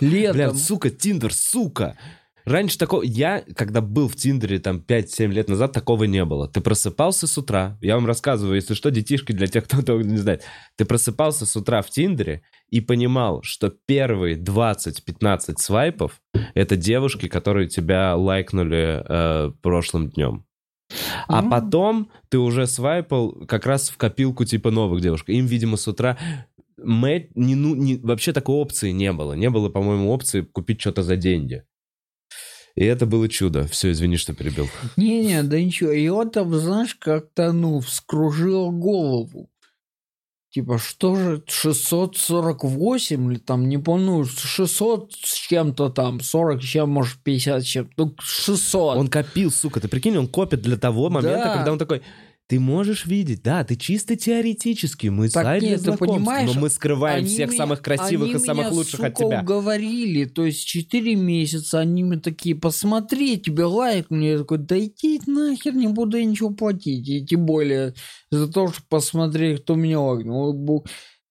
[0.00, 0.36] Летом.
[0.36, 1.96] Бля, сука, Тиндер, сука!
[2.44, 3.02] Раньше такого...
[3.02, 6.46] Я, когда был в Тиндере там 5-7 лет назад, такого не было.
[6.46, 7.78] Ты просыпался с утра.
[7.80, 10.42] Я вам рассказываю, если что, детишки, для тех, кто этого не знает.
[10.76, 16.20] Ты просыпался с утра в Тиндере и понимал, что первые 20-15 свайпов—
[16.54, 20.44] это девушки, которые тебя лайкнули э, прошлым днем.
[21.28, 21.50] А Ну.
[21.50, 25.28] потом ты уже свайпал как раз в копилку типа новых девушек.
[25.30, 26.18] Им, видимо, с утра
[26.78, 29.32] мэ- не, ну, не, вообще такой опции не было.
[29.32, 31.64] Не было, по-моему, опции купить что-то за деньги.
[32.76, 33.66] И это было чудо.
[33.68, 34.66] Все, извини, что перебил.
[34.96, 35.92] Не-не, да ничего.
[35.92, 39.48] И вот там, знаешь, как-то, ну, вскружило голову.
[40.54, 46.90] Типа, что же, 648 или там, не помню, 600 с чем-то там, 40 с чем,
[46.90, 48.96] может, 50 с чем ну, 600.
[48.96, 49.80] Он копил, сука.
[49.80, 51.54] Ты прикинь, он копит для того момента, Да.
[51.56, 52.02] когда он такой...
[52.46, 56.60] Ты можешь видеть, да, ты чисто теоретически, мы Так для нет, ты знакомств, понимаешь, но
[56.60, 59.40] мы скрываем Они всех меня- самых красивых они и самых меня, лучших от сука, тебя.
[59.40, 64.78] уговорили, то есть 4 месяца они мне такие, посмотри, тебе лайк, мне я такой, да
[64.78, 67.94] иди нахер, не буду я ничего платить, и тем более
[68.30, 70.84] за то, что посмотри, кто меня лайкнул.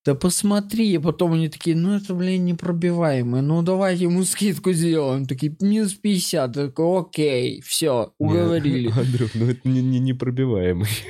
[0.06, 5.26] Да посмотри, и потом они такие, ну это, блин, непробиваемый, ну давайте ему скидку сделаем.
[5.26, 8.88] Такие, минус 50, Я такой, окей, все, уговорили.
[8.88, 10.90] Нет, Андрюх, ну это не, не непробиваемый.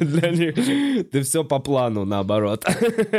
[0.00, 2.64] Для них ты все по плану, наоборот.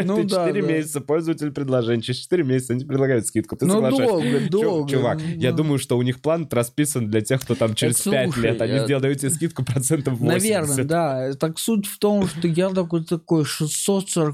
[0.06, 0.68] Ну да, 4 да.
[0.68, 4.08] месяца пользователь предложения, через 4 месяца они предлагают скидку, ты Ну соглашаешься.
[4.08, 4.90] долго, долго.
[4.90, 5.58] Чувак, я ну.
[5.58, 8.62] думаю, что у них план расписан для тех, кто там через Это 5 слушай, лет,
[8.62, 10.50] они я- сделают тебе скидку процентов 80.
[10.50, 11.34] Наверное, да.
[11.34, 13.44] Так суть в том, что я такой такой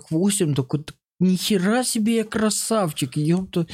[0.10, 3.68] 648, такой «Так нихера себе я красавчик, ёпта.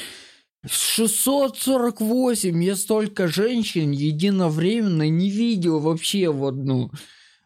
[0.65, 6.91] 648, я столько женщин единовременно не видел вообще в одну.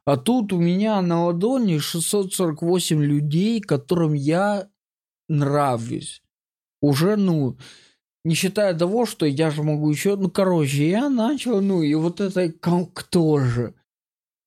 [0.05, 4.67] А тут у меня на ладони 648 людей, которым я
[5.29, 6.23] нравлюсь.
[6.81, 7.57] Уже, ну,
[8.25, 12.19] не считая того, что я же могу еще, ну, короче, я начал, ну, и вот
[12.19, 13.75] это кто же?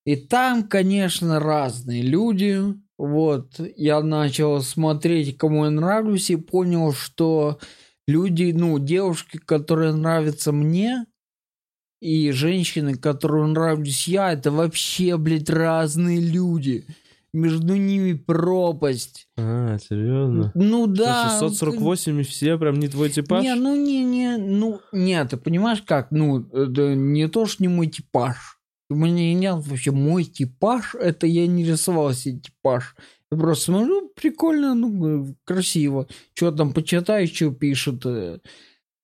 [0.05, 2.61] И там, конечно, разные люди.
[2.97, 7.59] Вот, я начал смотреть, кому я нравлюсь, и понял, что
[8.07, 11.05] люди, ну, девушки, которые нравятся мне,
[12.01, 16.85] и женщины, которым нравлюсь я, это вообще, блядь, разные люди.
[17.33, 19.27] Между ними пропасть.
[19.37, 20.51] А, серьезно?
[20.55, 21.29] Ну да.
[21.39, 23.43] 648 и все прям не твой типаж?
[23.43, 27.67] Не, ну не, не, ну нет, ты понимаешь как, ну это не то, что не
[27.67, 28.56] мой типаж.
[28.89, 32.95] У меня вообще мой типаж, это я не рисовал себе типаж.
[33.31, 36.07] Я просто смотрю, прикольно, ну, э, красиво.
[36.33, 38.05] Что там почитаю, что пишут.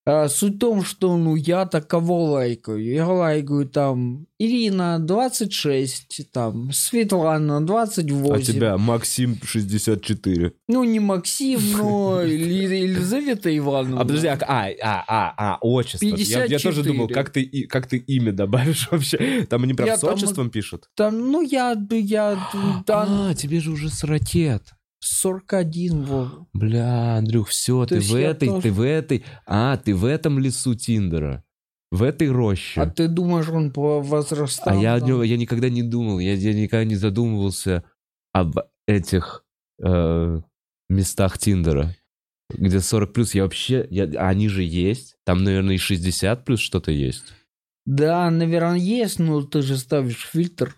[0.05, 0.11] Э.
[0.11, 2.83] А суть в том, что, ну, я таково лайкаю.
[2.83, 8.33] Я лайкаю там Ирина 26, там Светлана 28.
[8.35, 10.53] А тебя Максим 64.
[10.67, 14.01] Ну, не Максим, но Елизавета Ивановна.
[14.01, 16.05] А подожди, а, а, а, а, а, отчество.
[16.05, 16.83] Я, я тоже 54.
[16.93, 19.45] думал, как ты, как ты имя добавишь вообще?
[19.49, 20.89] Там они прям Я с там- отчеством пишут?
[20.95, 22.37] Там, ну, я, я,
[22.85, 24.63] там А, тебе же уже сорокет.
[25.03, 26.47] 41, Вова.
[26.53, 29.25] Бля, Андрюх, все, То ты в этой, тоже- ты в этой...
[29.45, 31.43] А, ты в этом лесу Тиндера.
[31.91, 32.81] В этой роще.
[32.81, 34.77] А ты думаешь, он по возрастам?
[34.77, 35.21] А я, там?
[35.21, 37.83] я никогда не думал, я, я никогда не задумывался
[38.31, 39.45] об этих
[39.83, 40.41] э,
[40.89, 41.95] местах Тиндера,
[42.49, 43.35] где 40 плюс.
[43.35, 45.17] Я вообще, я, они же есть.
[45.25, 47.25] Там, наверное, и 60 плюс что-то есть.
[47.85, 50.75] Да, наверное, есть, но ты же ставишь фильтр.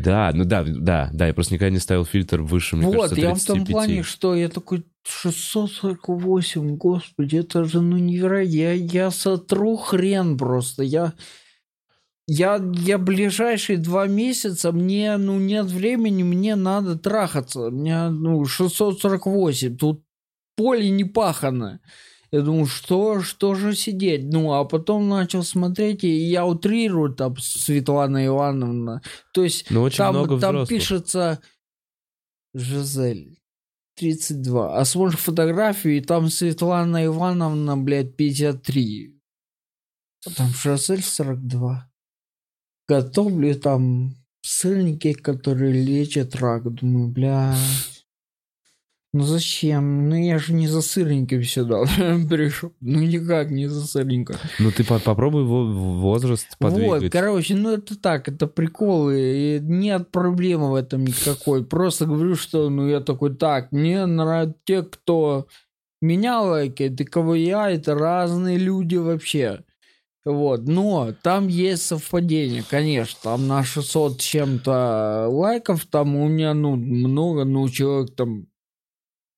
[0.00, 3.20] Да, ну да, да, да, я просто никогда не ставил фильтр выше, мне вот, кажется,
[3.20, 3.72] я в том 35.
[3.72, 8.56] плане, что я такой 648, господи, это же ну невероятно.
[8.56, 10.82] Я, я сотру хрен просто.
[10.82, 11.12] Я,
[12.26, 17.70] я, я ближайшие два месяца, мне ну нет времени, мне надо трахаться.
[17.70, 20.02] Мне ну 648, тут
[20.56, 21.80] поле не пахано.
[22.36, 24.24] Я думаю, что, что же сидеть?
[24.30, 29.00] Ну, а потом начал смотреть, и я утрирую там Светлана Ивановна.
[29.32, 30.68] То есть Ну, очень там, много там взрослых.
[30.68, 31.40] пишется
[32.52, 33.38] Жизель
[33.96, 34.78] 32.
[34.78, 39.18] А смотришь фотографию, и там Светлана Ивановна, блядь, 53.
[40.26, 41.90] А там Жизель 42.
[42.86, 46.70] Готовлю там сырники, которые лечат рак.
[46.70, 47.56] Думаю, бля...
[49.16, 50.10] Ну зачем?
[50.10, 51.84] Ну я же не за сырниками сюда
[52.28, 52.72] пришел.
[52.82, 54.36] Ну никак не за сырником.
[54.58, 57.10] Ну, ты по- попробуй во- возраст Вот, подвигать.
[57.12, 61.64] короче, ну это так, это приколы, и нет проблемы в этом никакой.
[61.64, 65.46] Просто говорю, что, ну я такой, так, мне нравятся те, кто
[66.02, 69.60] меня лайкает, и кого я, это разные люди вообще.
[70.26, 76.52] Вот, но там есть совпадение, конечно, там на 600 с чем-то лайков, там у меня,
[76.52, 78.46] ну, много, ну, человек там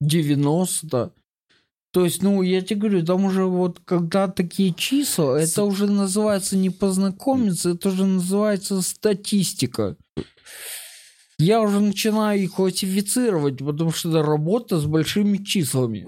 [0.01, 1.13] 90,
[1.93, 6.57] То есть, ну, я тебе говорю, там уже вот, когда такие числа, это уже называется
[6.57, 9.97] не познакомиться, это уже называется статистика.
[11.39, 16.07] Я уже начинаю их классифицировать, потому что это работа с большими числами.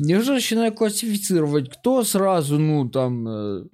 [0.00, 3.64] Я уже начинаю классифицировать, кто сразу, ну, там, э,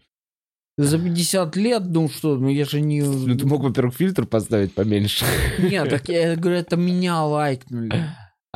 [0.77, 3.03] за 50 лет, ну что, ну я же не...
[3.03, 5.25] Ну, ты мог, во-первых, фильтр поставить поменьше.
[5.59, 7.93] Нет, так я говорю, это меня лайкнули.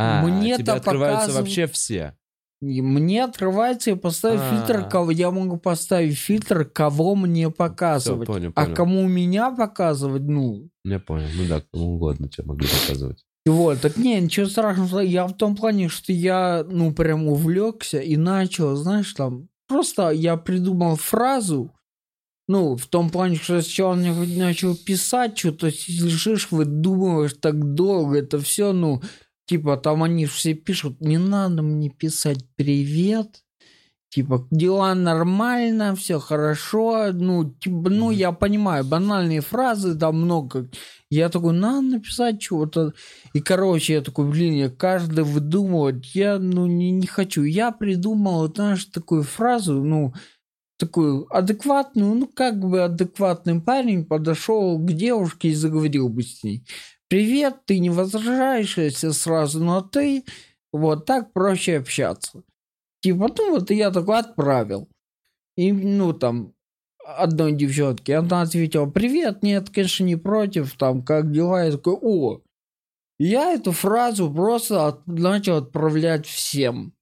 [0.01, 2.17] А, Мне-то тебе открываются показывают- вообще все.
[2.61, 4.51] И Мне открывается, я поставлю А.
[4.51, 8.27] фильтр, кого я могу поставить фильтр, кого мне Все, показывать.
[8.27, 8.77] понял, а понял.
[8.77, 11.27] кому меня показывать, ну, Я понял.
[11.37, 13.25] Ну да, кому угодно тебе могли показывать.
[13.47, 18.17] вот, так не, ничего страшного, я в том плане, что я, ну, прям увлекся и
[18.17, 21.73] начал, знаешь, там, просто я придумал фразу,
[22.49, 28.39] ну, в том плане, что сначала мне начал писать, что-то лежишь, выдумываешь так долго, это
[28.41, 29.01] все, ну,
[29.49, 33.43] типа, там они все пишут, не надо мне писать привет,
[34.11, 40.69] типа, дела нормально, все хорошо, ну, типа, ну, я понимаю, банальные фразы, там много.
[41.11, 42.93] Я такой, надо написать чего-то.
[43.33, 47.43] И, короче, я такой, блин, я каждый выдумывать, я, ну, не, не хочу.
[47.43, 50.13] Я придумал, знаешь, такую фразу, ну,
[50.79, 56.65] такую адекватную, ну, как бы адекватный парень подошел к девушке и заговорил бы с ней.
[57.09, 60.25] Привет, ты не возражаешь, если сразу на ты,
[60.73, 62.43] вот так проще общаться.
[63.01, 64.89] Типа, ну вот и я такой отправил.
[65.57, 66.55] И, ну, там,
[67.05, 71.65] одной девчонке, она ответила, привет, нет, конечно, не против, там, как дела?
[71.65, 72.41] Я такой, о,
[73.19, 76.93] я эту фразу просто от- начал отправлять всем.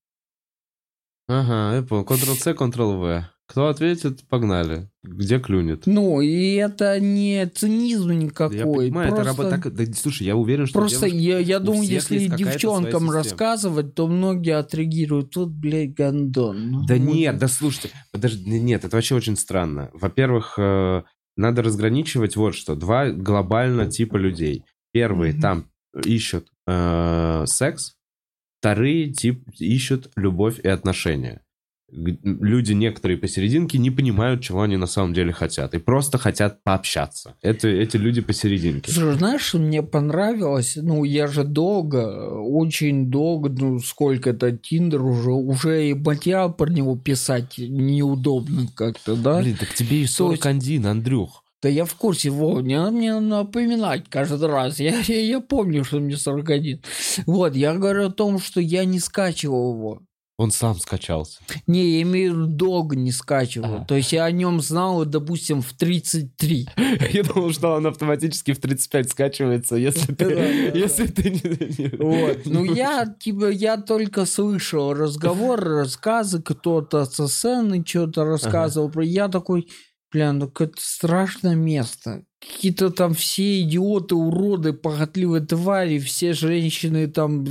[1.29, 2.05] Ага, я понял.
[2.05, 3.25] Ctrl-C, Ctrl-V.
[3.47, 4.89] Кто ответит, погнали.
[5.07, 5.87] Где клюнет?
[5.87, 8.57] Ну, и это не цинизм Я никакой.
[8.89, 9.75] понимаю, это просто- работа так...
[9.75, 14.57] Да, слушай, я уверен, что Просто девушки- я, я думаю, если девчонкам рассказывать, то многие
[14.59, 15.31] отреагируют.
[15.31, 16.71] Тут, блядь, гандон.
[16.71, 17.03] Ну, Да вот.
[17.15, 19.91] нет, да слушайте, подожди, не- нет, это вообще очень странно.
[19.93, 21.03] Во-первых, э,
[21.37, 22.75] надо разграничивать вот что.
[22.75, 24.65] Два глобально типа людей.
[24.93, 25.41] Первые Мгм.
[25.43, 25.65] там
[26.05, 27.95] ищут э, секс,
[28.61, 31.43] вторые тип ищут любовь и отношения.
[31.91, 35.72] Люди некоторые посерединке не понимают, чего они на самом деле хотят.
[35.74, 37.37] И просто хотят пообщаться.
[37.43, 38.91] Это, эти люди посерединке.
[38.91, 40.76] Слушай, знаешь, мне понравилось?
[40.76, 46.68] Ну, я же долго, очень долго, ну, сколько это, Тиндер уже, уже и материал про
[46.68, 49.41] него писать неудобно как-то, да?
[49.41, 51.45] Блин, так тебе и 41, Андрюх.
[51.62, 54.78] Да я в курсе, Вова, не надо мне напоминать каждый раз.
[54.78, 56.82] Я, я, я помню, что мне 41.
[57.26, 60.03] Вот, я говорю о том, что я не скачивал его.
[60.39, 61.41] Он сам скачался.
[61.66, 63.76] Не, я имею в виду долго не скачивал.
[63.76, 63.84] Ага.
[63.87, 66.68] То есть я о нем знал, допустим, в 33.
[67.12, 70.24] Я думал, что он автоматически в 35 скачивается, если ты,
[70.74, 71.97] если ты не...
[71.97, 72.41] Вот.
[72.45, 78.91] Ну, я, типа, я только слышал разговоры, рассказы, кто-то со сцены что-то рассказывал.
[79.01, 79.68] Я такой,
[80.12, 82.24] бля, ну какое-то страшное место.
[82.53, 87.45] Какие-то там все идиоты, уроды, похотливые твари, все женщины там,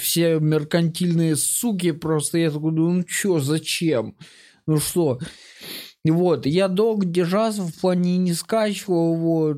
[0.00, 2.38] все меркантильные суки просто.
[2.38, 4.16] Я такой, ну чё, зачем?
[4.66, 5.18] Ну что?
[6.04, 9.56] Вот, я долго держался в плане не скачивал его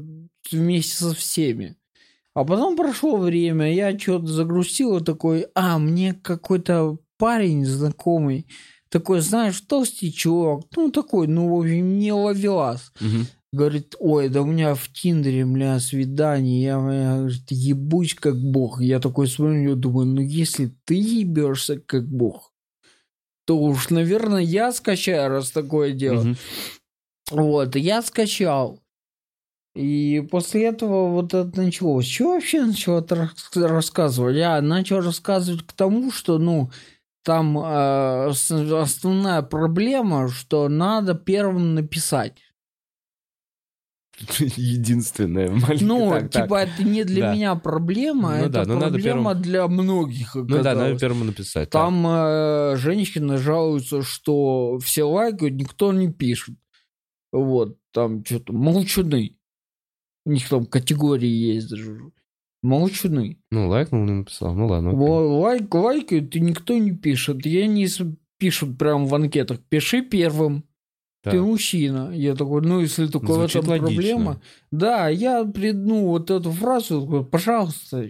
[0.51, 1.77] вместе со всеми.
[2.35, 8.47] А потом прошло время, я что-то загрустил такой, а, мне какой-то парень знакомый,
[8.89, 12.93] такой, знаешь, толстячок, ну такой, ну, в общем, не ловелас.
[13.01, 13.27] Мгм.
[13.53, 18.81] Говорит, ой, да у меня в Тиндере, бля, свидание, я, я говорит, ебусь как бог.
[18.81, 22.53] Я такой смотрю, на него, думаю, ну если ты ебешься как бог,
[23.45, 26.23] то уж, наверное, я скачаю, раз такое дело.
[26.23, 26.37] Мгм.
[27.31, 28.81] Вот, я скачал.
[29.75, 32.07] И после этого вот это началось.
[32.07, 33.07] Что вообще начал
[33.55, 34.37] рассказывать?
[34.37, 36.71] Я начал рассказывать к тому, что, ну,
[37.25, 42.39] там э, основная проблема, что надо первым написать.
[44.57, 45.49] Единственное.
[45.51, 45.79] маленькое.
[45.83, 46.43] Ну, Так, так.
[46.45, 47.35] типа, это не для Да.
[47.35, 49.43] меня проблема, Ну это да, но надо проблема первым.
[49.43, 50.35] для многих.
[50.35, 51.71] Ну да, надо первому написать.
[51.71, 51.79] да.
[51.81, 56.55] Там э, женщины жалуются, что все лайкают, никто не пишет.
[57.33, 59.37] Вот, там что-то молчуны.
[60.25, 61.99] У них там категории есть даже.
[62.63, 63.39] Молчуны.
[63.51, 64.55] Ну, лайкнул, не написал.
[64.55, 64.93] Ну ладно.
[64.93, 67.45] Во- Лайк, лайкают, и никто не пишет.
[67.45, 67.89] Я не
[68.39, 69.59] пишут прям в анкетах.
[69.69, 70.65] Пиши первым.
[71.25, 71.31] Да.
[71.31, 72.11] Ты мужчина.
[72.13, 73.95] Я такой, ну, если только в Звучит этом логично.
[73.95, 74.43] проблема.
[74.73, 78.09] Да, я приду вот эту фразу, такой, пожалуйста,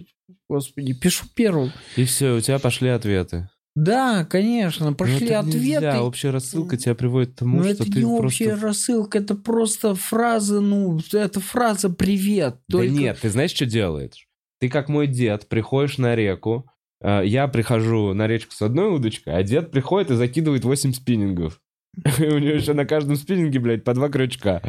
[0.49, 1.71] господи, пишу первым.
[1.95, 3.49] И все, у тебя пошли ответы.
[3.75, 5.57] Да, конечно, Ну, пошли это ответы.
[5.59, 8.25] нельзя, Общая рассылка тебя приводит к тому, Но что это ты не просто...
[8.25, 12.57] общая рассылка, это просто фраза, ну, это фраза «привет».
[12.67, 12.91] Да Только...
[12.93, 14.27] нет, ты знаешь, что делаешь?
[14.59, 16.69] Ты как мой дед, приходишь на реку,
[17.01, 21.59] э, я прихожу на речку с одной удочкой, а дед приходит и закидывает 8 спиннингов.
[22.19, 24.61] У него еще на каждом спиннинге, блядь, по два крючка.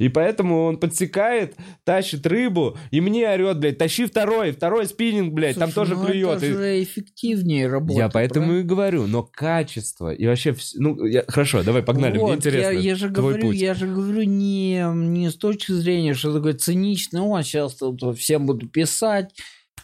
[0.00, 1.54] И поэтому он подсекает,
[1.84, 6.06] тащит рыбу, и мне орет, блядь, тащи второй, второй спиннинг, блядь, там Слушай, тоже ну
[6.06, 6.36] клюет.
[6.38, 7.98] Это И- же эффективнее работает.
[7.98, 8.64] Я поэтому правильно?
[8.64, 10.50] и говорю, но качество и вообще...
[10.50, 12.72] вс- Ну, я- хорошо, давай, погнали, мне Вот, интересно.
[12.72, 13.56] Я, я же говорю, путь.
[13.56, 18.46] я же говорю не, не с точки зрения, что такое цинично, о, сейчас тут всем
[18.46, 19.30] буду писать,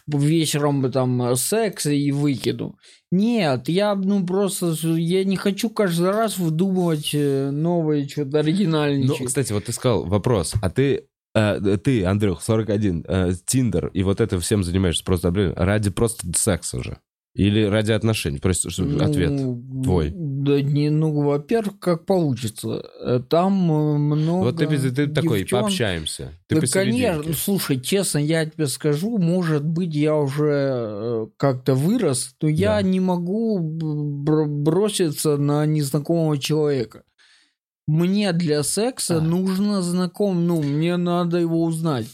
[0.07, 2.75] вечером бы там секс и выкину.
[3.11, 9.27] Нет, я ну просто я не хочу каждый раз выдумывать э, новое что-то Ну, оригинальничать.
[9.27, 14.21] кстати, вот ты сказал вопрос, а ты, э, ты, Андрюх, 41, э, Тиндер, и вот
[14.21, 16.99] это всем занимаешься просто блин, ради просто секса же?
[17.33, 18.39] Или ради отношений?
[18.39, 19.31] Просто Ну, ответ
[19.83, 20.11] твой.
[20.13, 22.83] Да не, ну, во-первых, как получится.
[22.99, 25.61] Э, Там э, много Вот ты, ты такой, девчон.
[25.61, 26.33] пообщаемся.
[26.47, 27.33] Ты Да, конечно.
[27.33, 32.81] Слушай, честно, я тебе скажу, может быть, я уже э, как-то вырос, то я Да.
[32.81, 37.03] не могу бр- броситься на незнакомого человека.
[37.87, 39.21] Мне для секса А.
[39.21, 42.07] нужно знаком, ну, мне надо его узнать.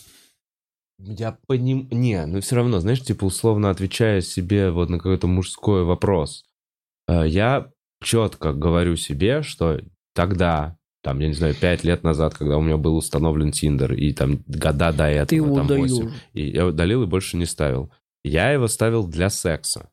[1.00, 1.88] Я поним...
[1.92, 6.44] Не, но все равно, знаешь, типа условно отвечая себе вот на какой-то мужской вопрос,
[7.08, 7.72] э, я
[8.04, 9.80] четко говорю себе, что
[10.16, 14.12] тогда, там, я не знаю, пять лет назад, когда у меня был установлен Тиндер, и
[14.14, 16.02] там года до этого, Ты там, удалил.
[16.02, 17.92] восемь, и я удалил и больше не ставил.
[18.24, 19.90] Я его ставил для секса.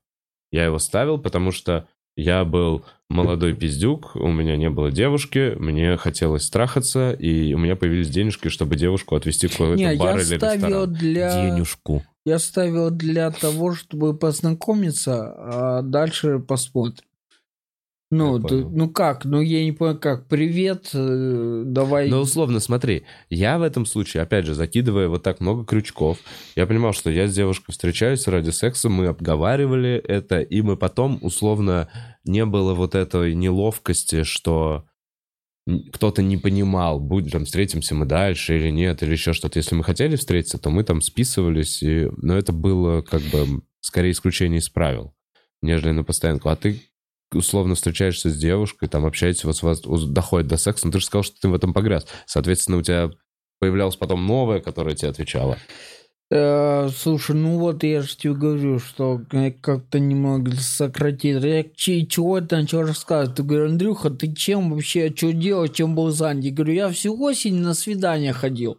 [0.51, 1.87] Я его ставил, потому что
[2.17, 7.77] я был молодой пиздюк, у меня не было девушки, мне хотелось страхаться, и у меня
[7.77, 10.93] появились денежки, чтобы девушку отвезти в какой-то Не, бар я или ставил ресторан.
[10.93, 11.51] для...
[11.51, 12.03] Денежку.
[12.25, 17.05] Я ставил для того, чтобы познакомиться, а дальше посмотрим.
[18.17, 19.25] Ну, ты- ну как?
[19.25, 20.27] Ну я не понял, как?
[20.29, 22.09] Привет, э, давай.
[22.09, 26.19] Но условно, смотри, я в этом случае, опять же, закидывая вот так много крючков,
[26.55, 31.19] я понимал, что я с девушкой встречаюсь ради секса, мы обговаривали это, и мы потом,
[31.23, 31.89] условно,
[32.25, 34.85] не было вот этой неловкости, что
[35.93, 39.59] кто-то не понимал, будет там встретимся мы дальше или нет, или еще что-то.
[39.59, 42.11] Если мы хотели встретиться, то мы там списывались, и...
[42.19, 45.15] но это было как бы скорее исключение из правил,
[45.63, 46.51] нежели на постоянку.
[46.51, 46.83] А ты
[47.35, 51.23] условно встречаешься с девушкой, там общаетесь, вас уз- доходит до секса, но ты же сказал,
[51.25, 52.07] что ты в этом погряз.
[52.27, 53.11] Соответственно, у тебя
[53.61, 55.59] появлялась потом новая, которая тебе отвечала.
[56.31, 59.21] Э, слушай, ну вот я же тебе говорю, что
[59.61, 61.43] как-то немного сократить.
[61.43, 63.37] Я че- чего это начал рассказывать?
[63.37, 66.45] Ты говорю, Андрюха, ты чем вообще, что делал, чем был занят?
[66.45, 68.79] Я говорю, я всю осень на свидание ходил.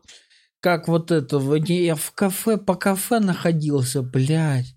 [0.60, 1.38] Как вот это,
[1.68, 4.76] я в кафе, по кафе находился, блядь.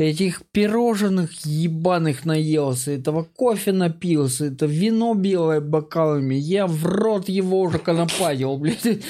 [0.00, 6.36] Этих пирожных ебаных наелся, этого кофе напился, это вино белое бокалами.
[6.36, 9.04] Я в рот его уже конопатил, блядь.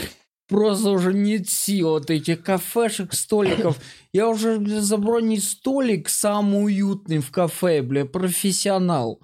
[0.49, 3.79] Просто уже нет сил от этих кафешек, столиков.
[4.13, 9.21] Я уже бля, забронить столик самый уютный в кафе, бля, профессионал.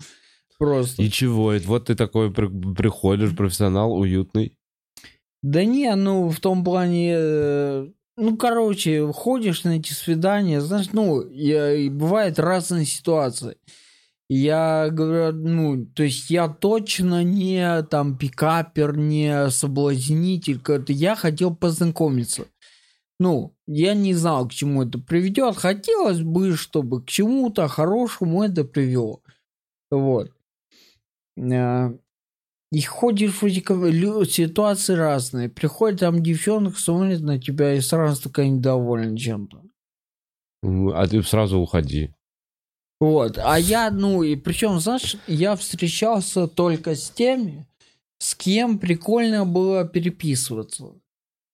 [0.61, 1.03] Просто.
[1.03, 1.53] И чего?
[1.65, 4.57] Вот ты такой при- приходишь, профессионал, уютный.
[5.43, 7.93] Да не, ну, в том плане...
[8.17, 13.59] Ну, короче, ходишь на эти свидания, знаешь, ну, я- и бывают разные ситуации.
[14.29, 22.47] Я говорю, ну, то есть я точно не там пикапер, не соблазнитель, я хотел познакомиться.
[23.21, 25.57] Ну, я не знал, к чему это приведет.
[25.57, 29.23] Хотелось бы, чтобы к чему-то хорошему это привело.
[29.91, 30.33] Вот.
[32.73, 35.49] И ходишь в эти кафе, лю- ситуации разные.
[35.49, 39.63] Приходит там девчонка, смотрит на тебя и сразу такая недовольна чем-то.
[40.95, 42.13] А ты сразу уходи.
[43.01, 43.39] Вот.
[43.39, 47.67] А я, ну, и причем, знаешь, я встречался только с теми,
[48.19, 50.87] с кем прикольно было переписываться.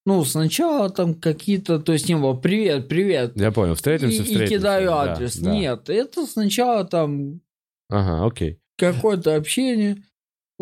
[0.06, 3.32] Ну, сначала там какие-то, то есть не было привет, привет.
[3.36, 4.54] Я понял, И, встретимся, и встретимся.
[4.58, 5.36] кидаю Да, адрес.
[5.36, 5.52] да.
[5.52, 7.40] Нет, это сначала там
[7.90, 8.58] Ага, окей.
[8.78, 10.02] какое-то общение.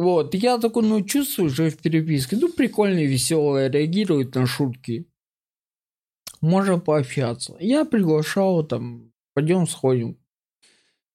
[0.01, 5.07] Вот, я такой, ну, чувствую же в переписке, ну, прикольно, веселое, реагирует на шутки.
[6.40, 7.55] Можно пообщаться.
[7.61, 10.16] Я приглашал, там, пойдем сходим.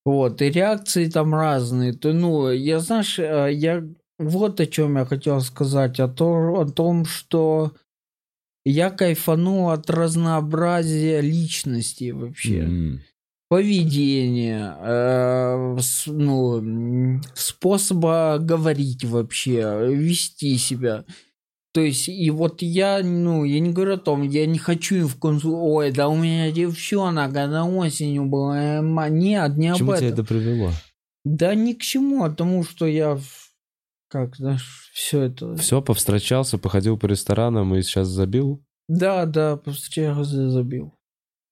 [0.06, 1.94] Вот, и реакции там разные.
[1.94, 3.84] То, ну, я, знаешь, э, я
[4.20, 7.72] вот о чем я хотел сказать, о, то, о том, что
[8.66, 13.02] я кайфанул от разнообразия личностей вообще М.
[13.50, 21.06] поведения, э, с- ну, способа говорить вообще, вести себя.
[21.74, 25.18] То есть, и вот я, ну, я не говорю о том, я не хочу в
[25.18, 29.10] консу, ой, да у меня девчонка на осенью была, ма».
[29.10, 30.14] нет, не К об чему тебя этом.
[30.20, 30.72] это привело?
[31.26, 33.20] Да ни к чему, а тому, что я,
[34.10, 35.58] как, знаешь, все это...
[35.58, 38.64] Все, повстречался, походил по ресторанам и сейчас забил?
[38.88, 40.94] Да, да, просто я забил.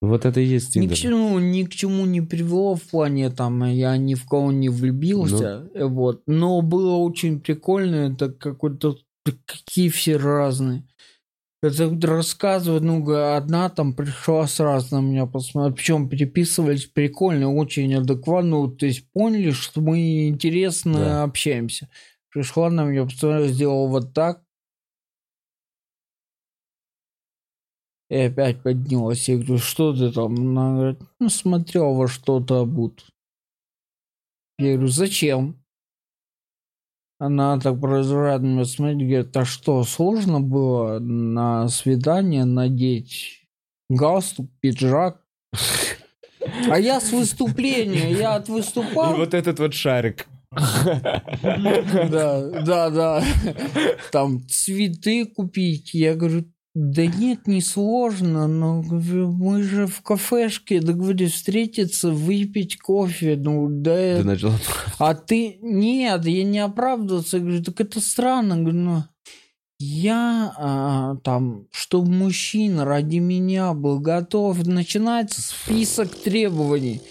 [0.04, 0.98] Вот это и есть Ни к, Тиндер.
[0.98, 5.70] чему, ни к чему не привело в плане, там, я ни в кого не влюбился,
[5.74, 5.88] Ну.
[5.88, 6.24] вот.
[6.28, 8.98] Но было очень прикольно, это какой-то,
[9.46, 10.84] какие все разные.
[11.62, 17.96] Это вот рассказывают, ну, одна там пришла сразу на меня посмотреть, причем переписывались прикольно, очень
[17.96, 21.24] адекватно, то есть поняли, что мы интересно Да.
[21.24, 21.88] общаемся.
[22.34, 24.42] Пришла на меня, посмотрела, сделала вот так,
[28.14, 29.28] И опять поднялась.
[29.28, 30.36] Я говорю, что ты там?
[30.36, 33.08] Она говорит, ну, смотрел во что-то обут.
[34.60, 35.60] Я говорю, зачем?
[37.18, 37.80] Она так
[38.44, 43.48] на меня смотреть, говорит, а что, сложно было на свидание надеть
[43.90, 45.20] галстук, пиджак?
[46.70, 49.16] А я с выступления, я от И выступал.
[49.16, 50.28] вот этот вот шарик.
[50.52, 53.24] Да, да, да.
[54.12, 55.96] Там цветы купить.
[55.96, 56.46] Я говорю,
[56.76, 63.36] да нет, не сложно, но говорю, мы же в кафешке договорились встретиться, выпить кофе.
[63.36, 64.18] Ну, да.
[64.18, 64.52] Ты начал...
[64.98, 65.60] А ты...
[65.62, 67.38] Нет, я не оправдываться.
[67.38, 68.58] Я говорю, так это странно.
[68.58, 69.04] Говорю, ну,
[69.78, 77.02] я а, там, чтобы мужчина ради меня был готов, начинается список требований.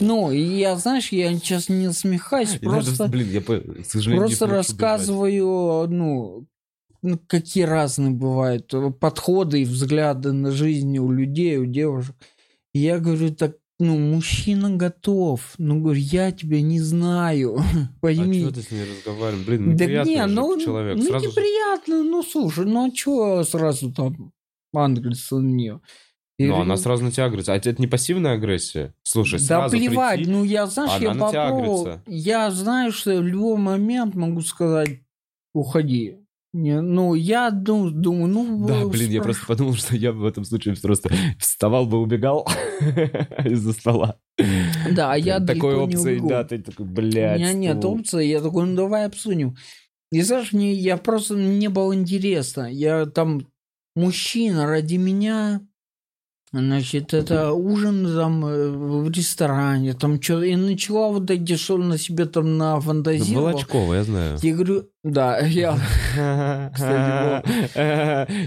[0.00, 3.06] Ну, и я, знаешь, я сейчас не насмехаюсь, И просто...
[3.06, 6.46] Блин, я, к сожалению, Просто рассказываю, ну,
[7.02, 12.14] ну, какие разные бывают э, подходы и взгляды на жизнь у людей, у девушек.
[12.74, 15.54] И я говорю, так, ну, мужчина готов.
[15.58, 17.56] Ну, говорю, я тебя не знаю.
[17.74, 18.42] А Пойми.
[18.42, 19.46] что ты с ней разговариваешь?
[19.46, 20.96] Блин, да неприятный не, же ну, человек.
[20.98, 24.32] ну Сразу же- неприятно, ну, слушай, ну, а чё сразу там
[24.74, 25.80] ангельство на нее?
[26.38, 27.52] Ну, она сразу на тебя агрессия.
[27.52, 28.94] А это не пассивная агрессия?
[29.02, 32.02] Слушай, Да сразу плевать, прийти- ну я, знаешь, я попробовал, агрится.
[32.06, 35.00] я знаю, что в любой момент могу сказать,
[35.52, 36.19] уходи.
[36.52, 38.66] Не, ну, я ду- думаю, ну...
[38.66, 41.98] Да, э, блин, я спраш- просто подумал, что я в этом случае просто вставал бы,
[42.00, 42.48] убегал
[43.44, 44.16] из-за стола.
[44.90, 47.38] Да, а я Такой опции, да, ты такой, У блядь.
[47.38, 47.94] меня нет стул.
[48.00, 49.56] опции, я такой, ну давай обсудим.
[50.10, 53.46] И знаешь, мне, я просто, мне было интересно, я там,
[53.94, 55.60] мужчина ради меня,
[56.52, 61.96] значит, это ужин там э, в ресторане, там что, и начала вот эти, что на
[61.96, 63.50] себе там Ну, нафантазировала.
[63.50, 64.38] Волочкова, я знаю.
[64.42, 65.78] Я говорю, да, я...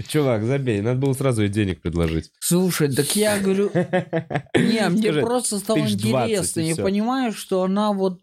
[0.08, 2.30] Чувак, забей, надо было сразу ей денег предложить.
[2.40, 6.60] Слушай, так я говорю, не, мне просто стало интересно.
[6.60, 8.20] и Я понимаю, что она вот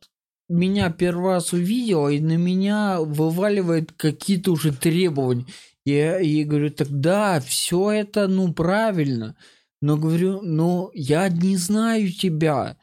[0.48, 5.46] меня первый раз увидела, и на меня вываливает какие-то уже требования.
[5.86, 9.36] Я ей говорю, так да, все это, ну, правильно.
[9.82, 12.78] Но говорю, ну, я не знаю тебя.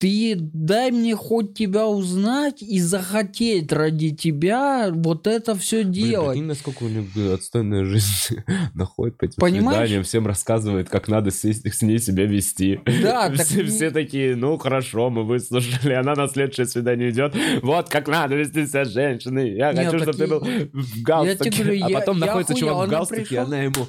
[0.00, 6.30] Ты дай мне хоть тебя узнать и захотеть ради тебя вот это все Блин, делать.
[6.34, 8.36] прикинь, насколько у нее отстойная жизнь
[8.74, 9.78] находит по этим Понимаешь?
[9.88, 12.78] свиданиям, всем рассказывает, как надо с, с ней себя вести.
[13.02, 17.88] Да, так все, все такие, ну хорошо, мы выслушали, она на следующее свидание идет, вот
[17.88, 21.50] как надо вести себя с женщиной, я Нет, хочу, чтобы ты был я- в галстуке.
[21.50, 23.86] тебе говорю, а я- потом я находится охуел, чувак в галстуке, пришла- она ему,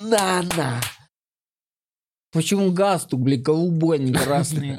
[0.00, 0.80] на, на.
[2.38, 4.78] Почему галстук, блин, голубой, а не красный?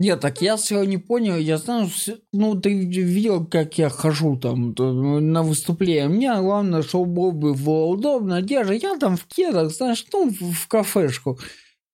[0.00, 1.36] Нет, так я все не понял.
[1.36, 1.88] Я знаю,
[2.32, 6.08] ну ты видел, как я хожу там то, на выступление.
[6.08, 8.72] Мне главное, чтобы было удобно одежда.
[8.72, 11.38] Я там в кедах, знаешь, ну, в, кафешку.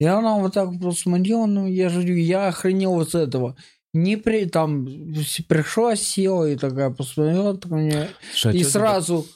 [0.00, 3.54] И она вот так посмотрела, ну, я говорю, я охренел вот с этого.
[3.92, 4.86] Не при, там,
[5.46, 8.08] пришла, села и такая посмотрела так меня.
[8.30, 9.26] Слушай, а и сразу,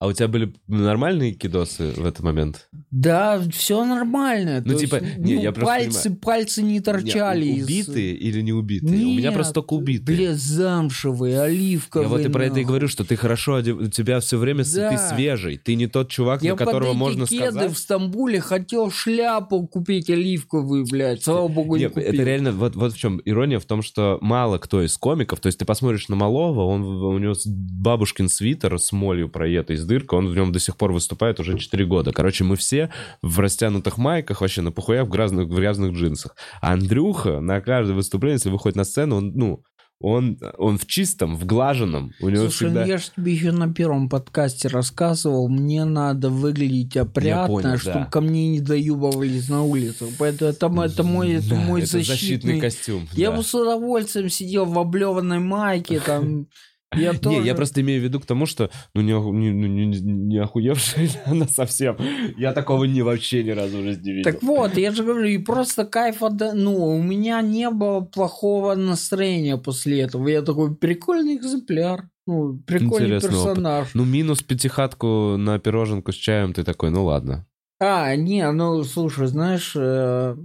[0.00, 2.68] А у тебя были нормальные кидосы в этот момент?
[2.90, 4.62] да, все нормально.
[4.64, 7.44] Ну, То типа, есть, не, ну, я просто пальцы, пальцы не торчали.
[7.44, 9.04] Не, из- убитые или не убитые?
[9.06, 10.16] у меня Нет, просто только убитые.
[10.18, 12.04] Блядь, замшевые, оливковые.
[12.04, 14.64] Я вот и про это и говорю, что ты хорошо, одев- у тебя все время
[14.64, 14.98] с- ты Да.
[15.14, 17.72] свежий, ты не тот чувак, Я на которого можно кеды сказать.
[17.72, 21.22] в Стамбуле хотел шляпу купить оливковую, блядь.
[21.22, 22.08] Слава богу, не Нет, купил.
[22.08, 25.46] это реально, вот, вот в чем ирония в том, что мало кто из комиков, то
[25.46, 30.14] есть ты посмотришь на Малова, он, у него бабушкин свитер с молью проета из дырка,
[30.14, 32.12] он в нем до сих пор выступает уже 4 года.
[32.12, 32.90] Короче, мы все
[33.22, 36.36] в растянутых майках, вообще на похуях, в грязных, в грязных джинсах.
[36.60, 39.62] А Андрюха на каждое выступление, если выходит на сцену, он, ну,
[40.00, 42.12] он, он в чистом, в глаженном.
[42.20, 42.80] У него Слушай, всегда...
[42.82, 48.00] ну я же тебе еще на первом подкасте рассказывал, мне надо выглядеть опрятно, понял, чтобы
[48.00, 48.04] да.
[48.06, 50.08] ко мне не доюбывались на улицу.
[50.18, 52.60] Поэтому это, это мой, это Да, мой это защитный...
[52.60, 53.08] костюм.
[53.12, 53.36] Я да.
[53.36, 56.48] бы с удовольствием сидел в облеванной майке, там...
[56.96, 57.46] Я Не, тоже...
[57.46, 61.08] я просто имею в виду к тому, что ну не, не, ну, не, не охуевшая
[61.26, 61.96] она совсем.
[62.36, 64.32] Я такого не вообще ни разу в жизни видел.
[64.32, 66.40] Так вот, я же говорю, и просто кайф от...
[66.54, 70.28] Ну, у меня не было плохого настроения после этого.
[70.28, 72.08] Я такой, прикольный экземпляр.
[72.26, 73.48] Ну, прикольный Интересный опыт.
[73.48, 73.88] персонаж.
[73.94, 77.46] Ну, минус пятихатку на пироженку с чаем, ты такой, ну ладно.
[77.80, 80.36] А, не, ну, слушай, знаешь, э,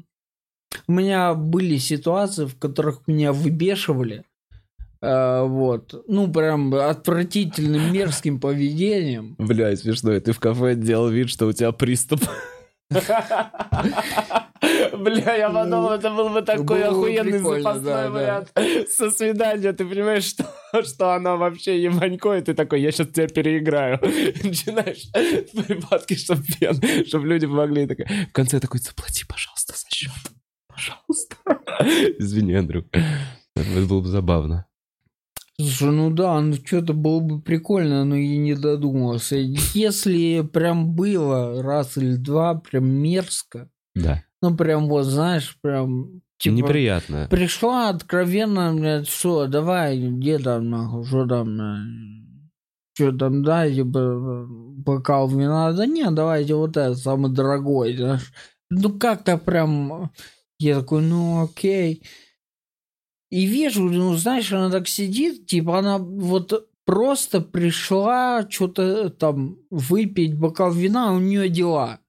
[0.87, 4.25] у меня были ситуации, в которых меня выбешивали.
[5.01, 6.03] Э, вот.
[6.07, 9.35] Ну, прям отвратительным, мерзким поведением.
[9.37, 12.21] Бля, смешно, и ты в кафе делал вид, что у тебя приступ.
[14.93, 18.51] Бля, я подумал, это был бы такой охуенный запасной вариант
[18.89, 19.73] со свидания.
[19.73, 20.45] Ты понимаешь, что,
[20.83, 23.99] что она вообще ебанько, и ты такой, я сейчас тебя переиграю.
[24.01, 26.43] И Начинаешь припадки, чтобы
[27.05, 27.87] чтобы люди помогли.
[27.87, 30.11] Такой, В конце такой, заплати, пожалуйста, за счет.
[30.67, 31.35] Пожалуйста.
[32.19, 32.87] Извини, Андрюк.
[33.55, 34.65] Это было бы забавно.
[35.59, 39.35] Слушай, ну да, ну что-то было бы прикольно, но я не додумался.
[39.35, 44.23] Если прям было раз или два, прям мерзко, Да.
[44.41, 46.21] ну прям вот, знаешь, прям...
[46.37, 47.27] Типа, Неприятно.
[47.29, 51.57] Пришла откровенно, блядь, что, давай, где там, нахуй, что там,
[52.93, 58.31] что там, да, типа, бокал вина, да нет, давайте вот это, самый дорогой, знаешь.
[58.69, 60.11] Ну, как-то прям,
[60.59, 62.03] я такой, ну, окей.
[63.29, 70.35] И вижу, ну, знаешь, она так сидит, типа, она вот просто пришла что-то там выпить
[70.35, 71.99] бокал вина, у нее дела.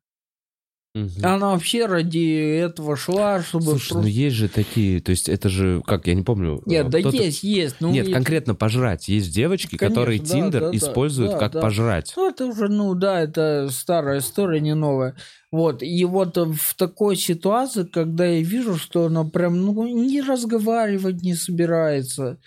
[0.92, 1.10] Мгм.
[1.22, 5.82] Она вообще ради этого шла, чтобы Слушай, ну есть же такие, то есть это же,
[5.86, 6.62] как, я не помню.
[6.66, 7.76] Нет, э, да кто-то- есть, есть.
[7.78, 9.06] Ну, Нет, и- конкретно пожрать.
[9.06, 11.60] Есть девочки, Конечно, которые да, Тиндер да, да, используют да, как да.
[11.60, 12.12] пожрать.
[12.16, 15.14] Ну, это уже, ну да, это старая история, не новая.
[15.52, 21.22] Вот, и вот в такой ситуации, когда я вижу, что она прям, ну, не разговаривать
[21.22, 22.38] не собирается.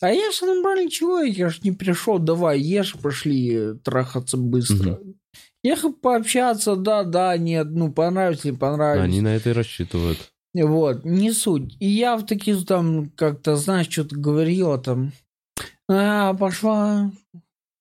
[0.00, 5.00] А я же нормальный человек, я же не пришел, давай, ешь, пошли трахаться быстро.
[5.64, 9.04] Ехать пообщаться, да, да, нет, ну, понравится, не понравится.
[9.04, 10.18] Они на это и рассчитывают.
[10.52, 11.76] Вот, не суть.
[11.80, 15.12] И я в таких там как-то, знаешь, что-то говорила там.
[15.88, 17.10] А, пошла.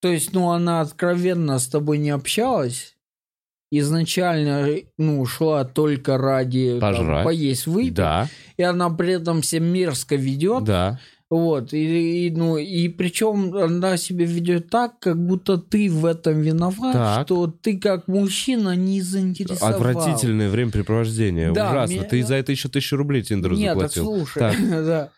[0.02, 2.93] То есть, ну, она откровенно с тобой не общалась.
[3.80, 4.68] Изначально,
[4.98, 7.94] ну, шла только ради там, поесть, выпить.
[7.96, 8.28] Да,
[8.58, 10.64] И она при этом себя мерзко ведет.
[10.64, 11.00] да.
[11.30, 11.74] Вот.
[11.74, 16.94] И, и, ну, и причем она себя ведет так, как будто ты в этом виноват,
[16.94, 17.26] Так.
[17.26, 19.74] что ты как мужчина не заинтересовал.
[19.74, 21.52] Отвратительное времяпрепровождение.
[21.52, 21.96] Да, Ужасно.
[21.96, 24.04] мне- Ты за это еще тысячу рублей Тиндеру Нет, заплатил.
[24.04, 24.56] слушай, Так.
[24.86, 25.10] да.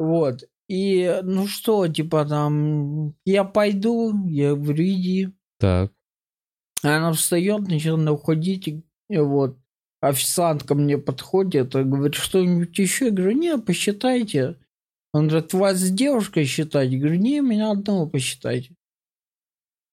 [0.00, 0.42] Вот.
[0.68, 5.28] И, ну что, типа там, я пойду, я говорю, иди.
[5.60, 5.92] Так.
[6.82, 8.82] Она встает, начинает уходить, и,
[9.18, 9.58] вот.
[10.02, 13.06] Официантка мне подходит и говорит, что-нибудь еще?
[13.06, 14.56] Я говорю, не, посчитайте.
[15.12, 16.90] Он говорит, вас с девушкой считать?
[16.90, 18.74] Я говорю, не, меня одного посчитайте.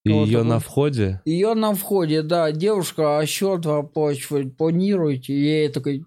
[0.06, 0.44] И Вот ее такой.
[0.44, 1.22] на входе.
[1.26, 5.34] Ее на входе, да, девушка, а счет вы оплачивать планируете?
[5.34, 6.06] И я ей такой,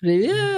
[0.00, 0.53] привет.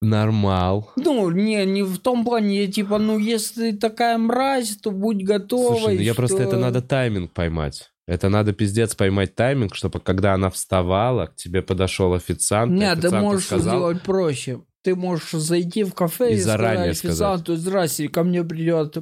[0.00, 0.92] Нормал.
[0.96, 5.24] Ну, не, не в том плане, я типа, ну, если ты такая мразь, то будь
[5.24, 5.76] готова.
[5.76, 7.90] Слушай, ну я просто что- это надо тайминг поймать.
[8.06, 12.72] Это надо пиздец поймать тайминг, чтобы когда она вставала, к тебе подошел официант.
[12.72, 14.60] Нет, ты можешь сказал, сделать проще.
[14.82, 18.98] Ты можешь зайти в кафе И и, заранее сказать официанту, здрасте, ко мне придет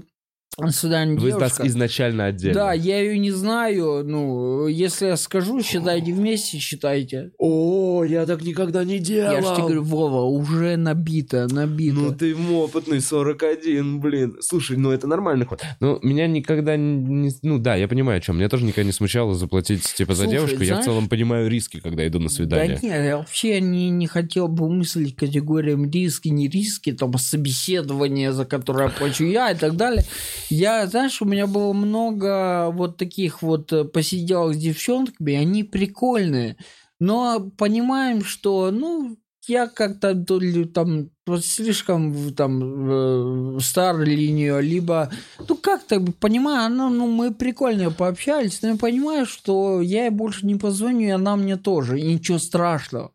[0.70, 1.66] свидание Вы нас девушка.
[1.66, 2.55] изначально отдельно.
[2.55, 4.02] Да, я ее не знаю.
[4.06, 7.32] Ну, если я скажу, считайте вместе, считайте.
[7.39, 9.32] О, я так никогда не делал.
[9.32, 11.97] Я же тебе говорю, Вова, уже набито, набито.
[11.97, 14.36] Ну ты опытный, 41, блин.
[14.40, 15.62] Слушай, ну это нормальный ход.
[15.81, 17.31] Ну, меня никогда не...
[17.43, 18.39] Ну да, я понимаю, о чем.
[18.39, 20.56] Меня тоже никогда не смущало заплатить, типа, за Слушай, девушку.
[20.60, 22.78] Я в знаешь- целом понимаю риски, когда иду на свидание.
[22.81, 28.32] Да нет, я вообще не, не хотел бы мыслить категориям риски, не риски, там, собеседование,
[28.32, 30.05] за которое я плачу я и так далее.
[30.51, 36.57] Я, знаешь, у меня было много вот таких вот э, посиделок с девчонками, они прикольные,
[36.99, 39.17] но понимаем, что, ну,
[39.49, 41.11] я как-то то ли там
[41.41, 45.11] слишком там э, стар нее, либо
[45.49, 50.47] ну как-то понимаю, ну, ну мы прикольно пообщались, но я понимаю, что я ей больше
[50.47, 53.13] не позвоню, и она мне тоже, и ничего страшного.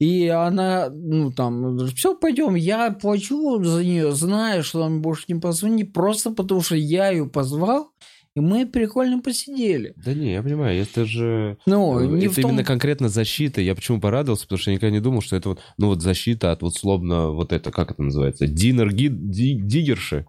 [0.00, 5.38] И она, ну там, все, пойдем, я плачу за нее, знаю, что мне больше не
[5.38, 7.92] позвонит, просто потому что я ее позвал,
[8.34, 9.92] и мы прикольно посидели.
[9.96, 11.58] Да не, я понимаю, это же...
[11.66, 12.52] Ну, э, не это том...
[12.52, 13.60] именно конкретно защита.
[13.60, 16.50] Я почему порадовался, потому что я никогда не думал, что это вот, ну вот защита
[16.50, 20.26] от вот словно вот это, как это называется, динер, ги, ди- диггерши.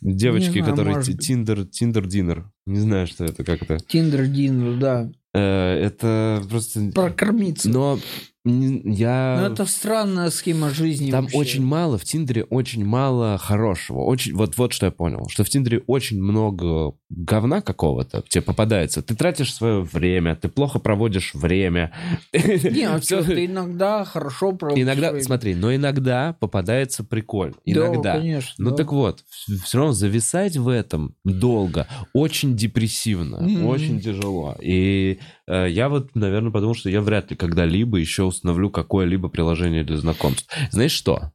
[0.00, 2.50] Девочки, знаю, которые может тиндер, тиндер динер.
[2.66, 3.78] Не знаю, что это, как это.
[3.78, 5.10] Тиндер Динер, да.
[5.32, 6.90] Э, это просто...
[6.92, 7.70] Прокормиться.
[7.70, 7.98] Но
[8.44, 9.38] я...
[9.40, 11.38] Ну, это странная схема жизни Там вообще.
[11.38, 14.00] очень мало, в Тиндере очень мало хорошего.
[14.00, 19.00] Очень, вот, вот что я понял, что в Тиндере очень много говна какого-то тебе попадается.
[19.02, 21.92] Ты тратишь свое время, ты плохо проводишь время.
[22.32, 25.24] Не, а чё, ты иногда хорошо проводишь Иногда, время.
[25.24, 27.54] смотри, но иногда попадается прикольно.
[27.64, 28.18] Да, Иногда.
[28.18, 28.54] конечно.
[28.58, 28.76] Ну да.
[28.76, 29.24] так вот,
[29.64, 33.66] все равно зависать в этом долго очень депрессивно, Мгм.
[33.66, 34.56] очень тяжело.
[34.60, 39.84] И э, я вот, наверное, подумал, что я вряд ли когда-либо еще установлю какое-либо приложение
[39.84, 40.52] для знакомств.
[40.70, 41.32] Знаешь что?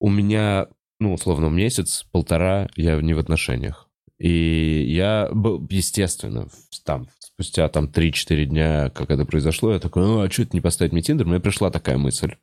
[0.00, 0.66] У меня,
[1.00, 3.88] ну, условно, месяц-полтора я не в отношениях.
[4.18, 6.48] И я был, естественно,
[6.84, 10.60] там, спустя там 3-4 дня, как это произошло, я такой, ну, а что это не
[10.60, 11.26] поставить мне Тиндер?
[11.26, 12.36] Мне пришла такая мысль.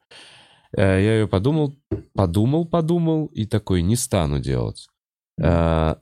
[0.75, 1.75] Э, Я ее подумал,
[2.13, 4.87] подумал, подумал, и такой, не стану делать.
[5.41, 5.99] А,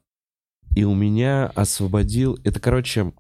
[0.76, 2.40] И у меня освободил...
[2.44, 3.14] Это, короче,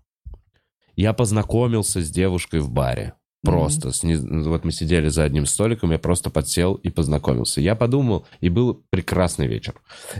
[0.95, 3.13] я познакомился с девушкой в баре.
[3.43, 3.91] Просто.
[4.03, 4.15] не-
[4.49, 7.61] Вот мы сидели за одним столиком, я просто подсел и познакомился.
[7.61, 9.75] Я подумал, и был прекрасный вечер.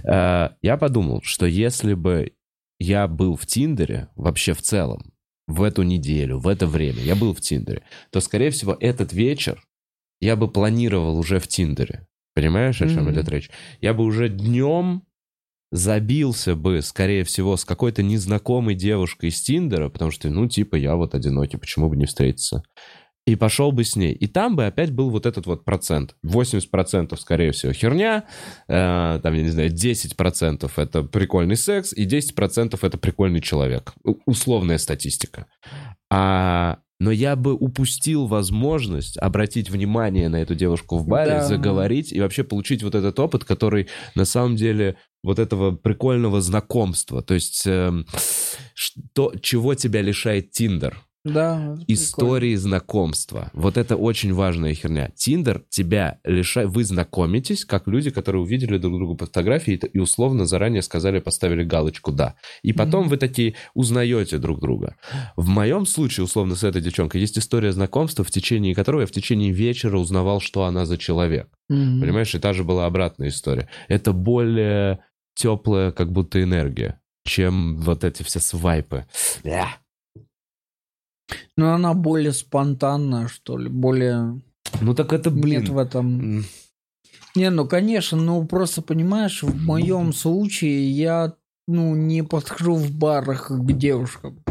[0.10, 2.32] А, Я подумал, что если бы
[2.80, 5.12] я был в Тиндере, вообще в целом,
[5.48, 7.82] в эту неделю, в это время, я был в Тиндере,
[8.12, 9.64] то, скорее всего, этот вечер
[10.22, 12.08] я бы планировал уже в Тиндере.
[12.36, 13.12] Понимаешь, о чем Мгм.
[13.14, 13.50] идет речь?
[13.82, 15.02] Я бы уже днем
[15.72, 20.96] забился бы, скорее всего, с какой-то незнакомой девушкой из Тиндера, потому что, ну, типа, я
[20.96, 22.64] вот одинокий, почему бы не встретиться?
[23.26, 24.14] И пошел бы с ней.
[24.14, 26.16] И там бы опять был вот этот вот процент.
[26.26, 28.26] 80% скорее всего херня,
[28.68, 33.94] э, там, я не знаю, 10% это прикольный секс, и 10% это прикольный человек.
[34.26, 35.46] Условная статистика.
[36.12, 41.46] А, но я бы упустил возможность обратить внимание на эту девушку в баре, Да.
[41.46, 47.22] заговорить и вообще получить вот этот опыт, который на самом деле вот этого прикольного знакомства.
[47.22, 48.06] То есть эм,
[48.74, 50.98] что, чего тебя лишает Тиндер?
[51.26, 53.50] Да, Истории знакомства.
[53.54, 55.12] Вот это очень важная херня.
[55.16, 56.70] Тиндер тебя лишает...
[56.70, 61.64] Вы знакомитесь, как люди, которые увидели друг друга по фотографии и, условно заранее сказали, поставили
[61.64, 62.36] галочку «да».
[62.64, 63.10] И потом Мгм.
[63.10, 64.96] вы такие узнаете друг друга.
[65.36, 69.12] В моем случае, условно, с этой девчонкой есть история знакомства, в течение которого я в
[69.12, 71.50] течение вечера узнавал, что она за человек.
[71.68, 71.92] прикольно.
[71.92, 72.02] Мгм.
[72.02, 73.70] Понимаешь, и та же была обратная история.
[73.90, 75.00] Это более
[75.36, 79.06] теплая как будто энергия, чем вот эти все свайпы.
[79.44, 79.68] Бля.
[81.58, 84.42] Ну, она более спонтанная, что ли, более...
[84.82, 85.62] Ну так это, блин.
[85.62, 86.46] Нет в этом...
[87.36, 91.34] Не, ну, конечно, ну, просто, понимаешь, в моем случае я,
[91.68, 94.44] ну, не подхожу в барах к девушкам.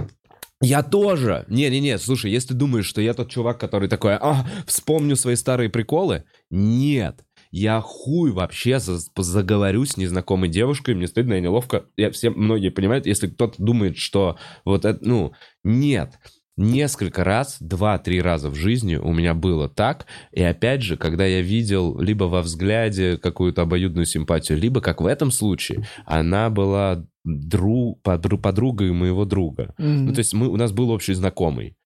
[0.61, 1.45] Я тоже.
[1.49, 5.71] Не-не-не, слушай, если ты думаешь, что я тот чувак, который такой, а, вспомню свои старые
[5.71, 7.25] приколы, нет.
[7.51, 11.87] Я хуй вообще за- заговорю с незнакомой девушкой, мне стыдно и неловко.
[11.97, 15.33] Я, все, многие понимают, если кто-то думает, что вот это, ну,
[15.65, 16.19] нет.
[16.59, 20.07] Несколько раз, два-три раза в жизни у меня было так.
[20.33, 25.07] И опять же, когда я видел либо во взгляде какую-то обоюдную симпатию, либо, как в
[25.07, 29.73] этом случае, она была друг, подру- подругой моего друга.
[29.79, 31.77] Ну, то есть мы, у нас был общий знакомый.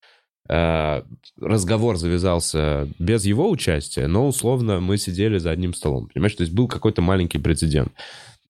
[0.49, 1.03] Э,
[1.39, 6.09] Разговор завязался без его участия, но условно мы сидели за одним столом.
[6.09, 7.93] Понимаешь, то есть был какой-то маленький прецедент.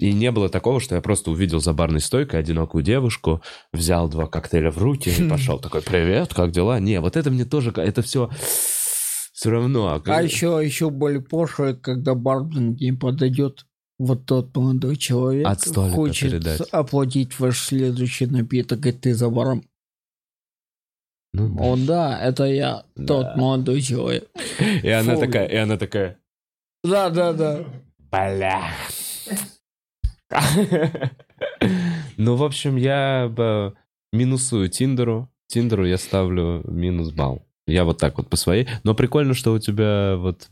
[0.02, 3.40] И не было такого, что я просто увидел за барной стойкой одинокую девушку,
[3.72, 6.80] взял два коктейля в руки и пошел такой, привет, как дела?
[6.80, 8.28] Не, вот это мне тоже, это все
[9.32, 9.94] все равно.
[9.94, 13.66] А как- еще, еще более пошло, когда бармен не подойдет
[13.98, 16.60] вот тот молодой человек, От хочет передать.
[16.72, 19.64] оплатить ваш следующий напиток, и ты за баром.
[21.32, 23.06] Ну, О, да, это я, Да.
[23.06, 24.28] тот молодой человек.
[24.82, 25.20] и она фу.
[25.20, 26.18] такая, и она такая,
[26.84, 27.64] Да, да, да.
[28.10, 28.68] Бля.
[32.16, 33.72] Ну, в общем, я
[34.12, 35.30] минусую Тиндеру.
[35.46, 37.46] Тиндеру я ставлю минус балл.
[37.66, 38.66] Я вот так вот по своей.
[38.82, 40.48] Но прикольно, что у тебя вот...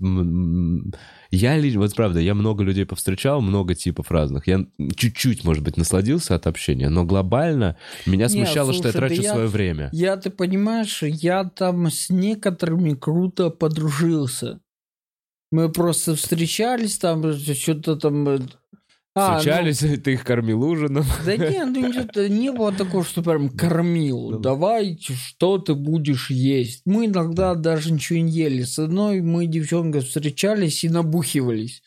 [1.32, 4.47] Я, ли- вот правда, я много людей повстречал, много типов разных.
[4.47, 4.65] Я
[4.97, 7.77] чуть-чуть, может быть, насладился от общения, но глобально
[8.07, 9.89] меня Не, смущало, что я слушай, трачу я- свое время.
[9.93, 14.61] Я, ты понимаешь, я там с некоторыми круто подружился.
[15.51, 18.48] Мы просто встречались там, что-то там...
[19.14, 21.04] а, ну, Встречались, ты их кормил ужином.
[21.24, 24.30] Да нет, ну не, не было такого, что прям кормил.
[24.30, 24.50] Ну да.
[24.50, 26.82] Давай, что ты будешь есть.
[26.84, 28.62] Мы иногда даже ничего не ели.
[28.62, 31.82] С одной мы девчонкой встречались и набухивались.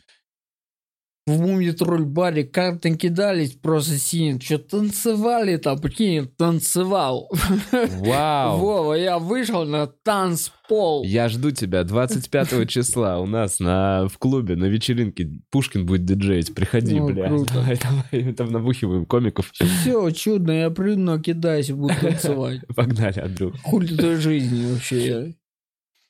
[1.25, 4.41] В мумий-тролль-баре карты кидались просто синие.
[4.41, 7.31] Что танцевали там, прикинь, танцевал.
[7.71, 8.57] Вау!
[8.59, 11.05] Вова, я вышел на танцпол.
[11.05, 15.29] Я жду тебя 25 числа у нас на, в клубе на вечеринке.
[15.49, 16.53] Пушкин будет диджеить.
[16.53, 17.27] Приходи, Ну, бля.
[17.29, 17.53] круто.
[17.53, 17.79] Давай,
[18.11, 18.33] давай.
[18.33, 19.49] Там набухиваем комиков.
[19.53, 22.59] Все, чудно, я приду, кидаюсь буду танцевать.
[22.75, 23.55] Погнали, Андрюх.
[23.63, 25.35] Хули той жизни вообще.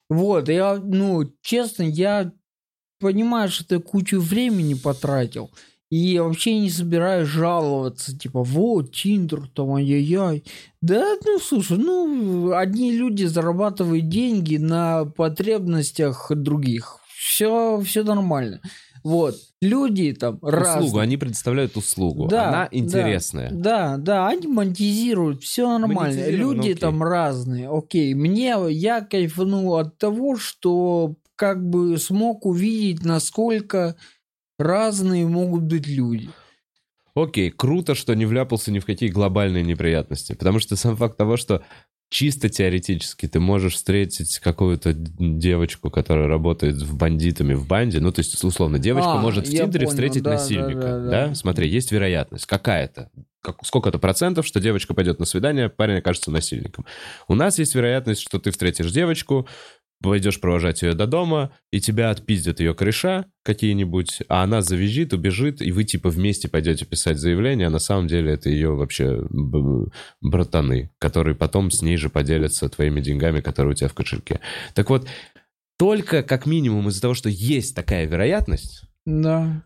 [0.10, 2.32] Вот, я, ну, честно, я
[3.04, 5.52] понимаю, что ты кучу времени потратил.
[5.92, 10.44] И вообще не собираюсь жаловаться, типа, вот, Тиндер, там, ай-яй-яй.
[10.82, 16.98] Да, ну, слушай, ну, одни люди зарабатывают деньги на потребностях других.
[17.16, 18.60] Все, все нормально.
[19.04, 19.36] Вот.
[19.62, 21.02] Люди там Услугу, разные.
[21.04, 22.28] они предоставляют услугу.
[22.28, 22.70] Да, Она да.
[22.72, 23.52] интересная.
[23.52, 26.30] Да, да, они монетизируют, все нормально.
[26.30, 26.76] Люди окей.
[26.76, 27.70] там разные.
[27.70, 33.96] Окей, мне я кайфанул от того, что как бы смог увидеть, насколько
[34.60, 36.30] разные могут быть люди.
[37.16, 40.34] Окей, круто, что не вляпался ни в какие глобальные неприятности.
[40.34, 41.64] Потому что сам факт того, что
[42.10, 48.00] чисто теоретически ты можешь встретить какую-то девочку, которая работает в бандитами в банде.
[48.00, 50.82] Ну, то есть, условно, девочка А, может в Тиндере понял, встретить да, да, насильника.
[50.82, 51.36] да, Да, да.
[51.36, 52.46] Смотри, есть вероятность.
[52.46, 53.10] Какая-то.
[53.42, 56.86] Как, сколько-то процентов, что девочка пойдет на свидание, парень окажется насильником.
[57.28, 59.48] У нас есть вероятность, что ты встретишь девочку,
[60.04, 65.62] пойдешь провожать ее до дома, и тебя отпиздят ее кореша какие-нибудь, а она завизжит, убежит,
[65.62, 69.22] и вы типа вместе пойдете писать заявление, а на самом деле это ее вообще
[70.22, 74.42] братаны, которые потом с ней же поделятся твоими деньгами, которые у тебя в кошельке.
[74.76, 75.08] Так вот,
[75.80, 79.64] только как минимум из-за того, что есть такая вероятность, Да.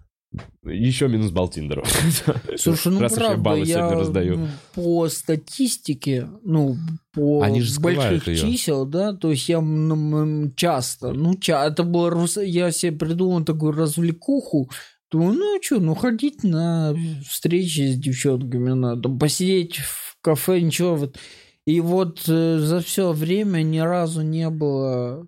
[0.64, 1.84] Еще минус балл Тиндеру.
[2.58, 4.38] Слушай, ну Раз правда, баллы я сегодня раздаю.
[4.38, 6.78] ну, по статистике, ну,
[7.14, 8.38] по Они же больших её.
[8.38, 13.72] чисел, да, то есть я м, часто, ну, ча- это было, я себе придумал такую
[13.74, 14.70] развлекуху,
[15.12, 16.96] думаю, ну, что, ну, ходить на
[17.28, 21.18] встречи с девчонками надо, посидеть в кафе, ничего, вот.
[21.66, 25.28] И вот э, за все время ни разу не было,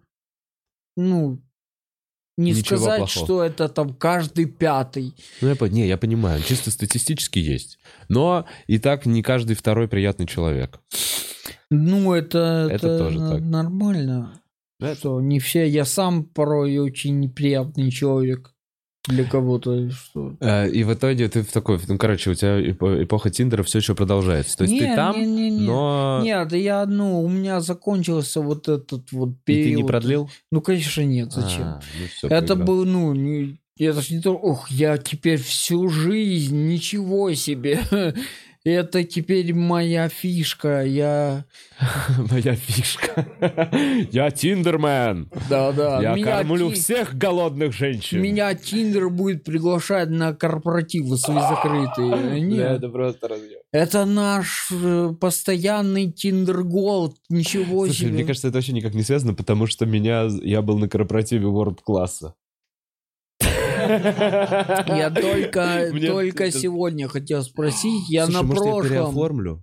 [0.95, 1.41] ну,
[2.39, 3.25] не Ничего сказать, плохого.
[3.25, 5.13] что это там каждый пятый.
[5.41, 7.77] Ну, я, не, я понимаю, чисто статистически есть.
[8.07, 10.79] Но и так не каждый второй приятный человек.
[11.69, 13.41] Ну, это, Это тоже н- так.
[13.41, 14.41] нормально.
[14.79, 15.67] Это- Что не все.
[15.67, 18.53] Я сам порой очень неприятный человек
[19.09, 19.89] для кого-то.
[19.91, 20.35] Что...
[20.39, 23.79] Э, И в итоге ты в такой, ну, короче, у тебя эпо- эпоха Тиндера все
[23.79, 24.57] еще продолжается.
[24.57, 25.65] То есть Не, ты там, не, не, не.
[25.67, 29.65] но Нет, я, ну, у меня закончился вот этот вот и период.
[29.69, 30.29] ты не продлил?
[30.51, 31.63] Ну, конечно, нет, зачем?
[31.63, 35.89] А, ну всё, это был, ну, не, это ж не то, ох, я теперь всю
[35.89, 37.79] жизнь, ничего себе.
[38.65, 41.45] Это теперь моя фишка, я...
[42.29, 43.25] Моя фишка.
[44.11, 45.31] Я Тиндермен.
[45.49, 46.01] Да-да.
[46.01, 48.21] Я меня кормлю Ти- всех голодных женщин.
[48.21, 52.41] Меня Тиндер будет приглашать на корпоративы свои закрытые.
[52.41, 53.59] Нет, просто разъем.
[53.71, 57.15] это наш э, постоянный Tinder Gold.
[57.29, 58.11] Ничего Слушай, себе.
[58.11, 61.79] мне кажется, это вообще никак не связано, потому что меня, я был на корпоративе World
[61.81, 62.35] Class а.
[63.89, 68.09] Я только, только сегодня хотел спросить.
[68.09, 69.17] Я на прошлом,
[69.49, 69.57] э,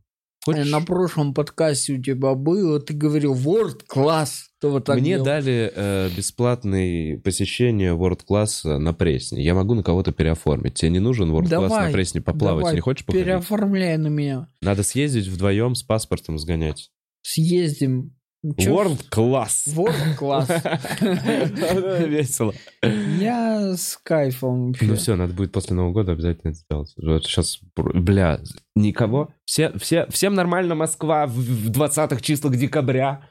[0.44, 0.70] Хочешь?
[0.70, 4.51] на прошлом подкасте у тебя был, ты говорил World класс.
[4.61, 5.24] Ты вот так Мне делал.
[5.24, 9.43] дали э, бесплатное посещение World класса на Пресне.
[9.44, 10.74] Я могу на кого-то переоформить.
[10.74, 12.62] Тебе не нужен World Давай, на Пресне поплавать?
[12.62, 13.27] давай, не хочешь походить?
[13.27, 14.48] Переоформляй на меня.
[14.62, 16.90] Надо съездить вдвоем с паспортом сгонять.
[17.23, 18.15] Съездим.
[18.44, 19.64] World класс.
[19.68, 20.48] World класс.
[21.00, 22.54] Весело.
[22.82, 24.74] Я с кайфом.
[24.80, 26.94] Ну все, надо будет после Нового года обязательно это сделать.
[26.96, 28.40] Вот сейчас, бля,
[28.74, 29.30] никого.
[29.44, 33.28] Все, все, всем нормально Москва в, в 20-х числах декабря.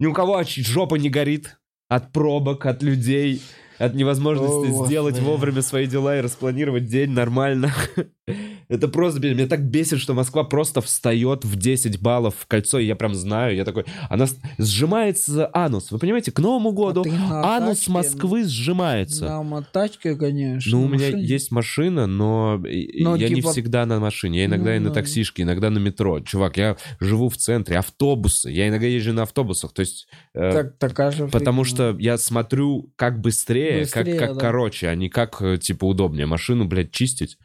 [0.00, 1.58] Ни у кого жопа не горит
[1.88, 3.42] от пробок, от людей,
[3.78, 7.72] от невозможности сделать вовремя свои дела и распланировать день нормально.
[8.68, 12.78] Это просто, блин, меня так бесит, что Москва просто встает в 10 баллов в кольцо,
[12.78, 14.26] и я прям знаю, я такой, она
[14.58, 17.92] сжимается анус, вы понимаете, к Новому году А анус тачке?
[17.92, 19.24] Москвы сжимается.
[19.24, 20.70] На мотачке, конечно.
[20.70, 21.24] Ну, у меня машине.
[21.24, 24.40] есть машина, но, и- Но я не типа- всегда на машине.
[24.40, 24.94] Я иногда Ну, и на да.
[24.96, 26.20] таксишке, иногда на метро.
[26.20, 28.50] Чувак, я живу в центре, автобусы.
[28.50, 29.72] Я иногда езжу на автобусах.
[29.72, 34.34] То есть, э, Так, такая же потому что я смотрю как быстрее, Быстрее, как, как
[34.36, 34.40] да.
[34.40, 36.26] короче, а не как, э, типа, удобнее.
[36.26, 37.38] Машину, блядь, чистить.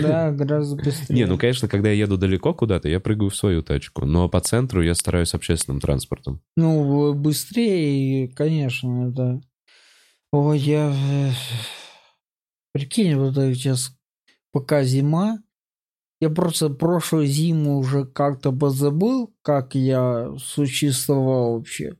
[0.00, 1.14] Да, гораздо быстрее.
[1.14, 4.04] Не, ну, конечно, когда я еду далеко куда-то, я прыгаю в свою тачку.
[4.04, 6.40] Но по центру я стараюсь общественным транспортом.
[6.56, 9.40] Ну, быстрее, конечно, это...
[10.32, 10.92] Ой, я...
[10.94, 11.30] э,
[12.72, 13.94] Прикинь, вот сейчас
[14.50, 15.38] пока зима,
[16.20, 21.96] я просто прошлую зиму уже как-то позабыл, как я существовал вообще.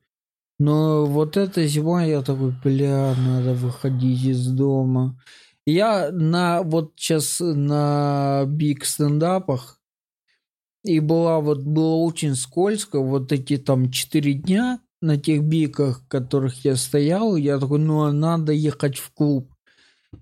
[0.58, 5.18] Но вот эта зима, я такой, бля, надо выходить из дома.
[5.66, 9.80] Я на вот сейчас на биг стендапах
[10.84, 16.08] и была вот было очень скользко вот эти там четыре дня на тех биках, в
[16.08, 19.52] которых я стоял, я такой, ну а надо ехать в клуб.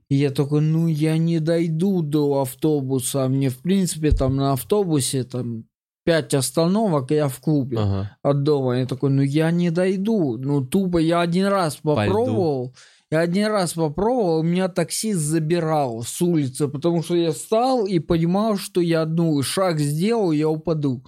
[0.08, 4.52] И я такой, ну я не дойду до автобуса, а мне в принципе там на
[4.52, 5.64] автобусе там
[6.04, 8.16] пять остановок, я в клубе Ага.
[8.22, 8.78] от дома.
[8.78, 10.36] Я такой, ну я не дойду.
[10.38, 12.72] Ну тупо я один раз льду.
[13.12, 18.56] Я один раз попробовал, меня таксист забирал с улицы, потому что я встал и понимал,
[18.56, 21.04] что я, ну, шаг сделал, я упаду.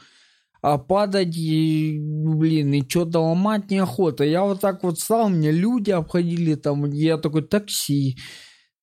[0.62, 4.24] А падать, и, ну, блин, и что-то ломать неохота.
[4.24, 8.18] Я вот так вот встал, меня люди обходили, там, я такой, такси,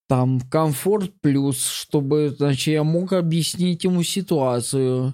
[0.08, 5.14] там, комфорт плюс, чтобы, значит, я мог объяснить ему ситуацию.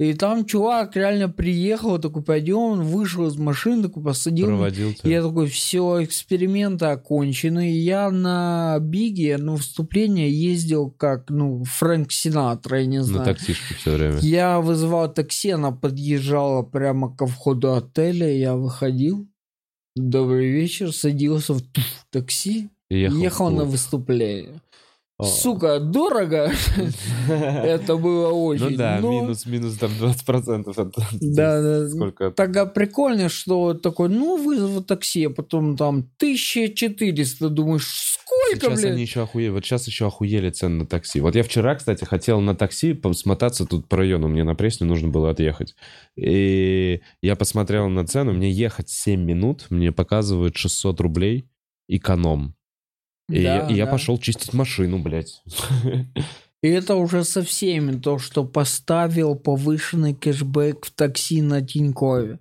[0.00, 4.46] И там чувак реально приехал, такой, пойдем, вышел из машины, такой, посадил.
[4.46, 5.10] Проводил тебя.
[5.10, 7.72] Я такой, все, эксперименты окончены.
[7.72, 13.24] И я на Биге, на выступление ездил как, ну, Фрэнк Синатра, я не На знаю.
[13.26, 14.18] таксишке все время.
[14.20, 19.28] Я вызывал такси, она подъезжала прямо ко входу отеля, я выходил.
[19.94, 21.62] Добрый вечер, садился в
[22.10, 24.60] такси, ехал, ехал, на выступление.
[25.24, 26.52] Сука, дорого.
[27.28, 28.70] Это было очень.
[28.70, 30.94] Ну да, но- минус, минус там 20% от...
[31.20, 31.88] Да, да.
[31.88, 32.30] Сколько?
[32.30, 38.92] Тогда прикольно, что такой, ну, вызову такси, а потом там 1400, думаешь, сколько, Сейчас блин?
[38.94, 39.50] они еще охуели.
[39.50, 41.20] Вот сейчас еще охуели цены на такси.
[41.20, 44.28] Вот я вчера, кстати, хотел на такси посмотаться тут по району.
[44.28, 45.74] Мне на Пресню нужно было отъехать.
[46.16, 48.32] И я посмотрел на цену.
[48.32, 49.66] Мне ехать 7 минут.
[49.70, 51.48] Мне показывают 600 рублей
[51.88, 52.54] эконом.
[53.32, 53.92] И, Да, я, и я да.
[53.92, 55.42] пошел чистить машину, блядь.
[56.62, 62.38] И это уже со всеми, то, что поставил повышенный кэшбэк в такси на Тинькове.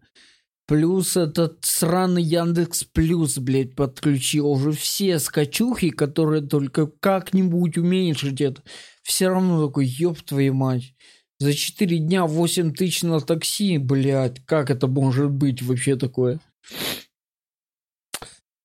[0.68, 4.48] Плюс этот сраный Яндекс Плюс, блядь, подключил.
[4.48, 8.62] Уже все скачухи, которые только как-нибудь уменьшить это.
[9.02, 10.94] Все равно такой, ёб твою мать.
[11.40, 16.40] За 4 дня 8 тысяч на такси, блядь, как это может быть вообще такое?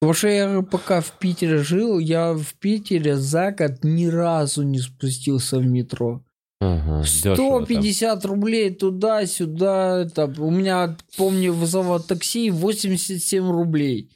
[0.01, 4.78] Потому что я пока в Питере жил, я в Питере за год ни разу не
[4.78, 6.23] спустился в метро.
[6.60, 7.64] Ага, дешево там.
[7.64, 10.02] 150 рублей туда-сюда.
[10.02, 14.10] это, у меня, помню, вызывал такси 87 рублей.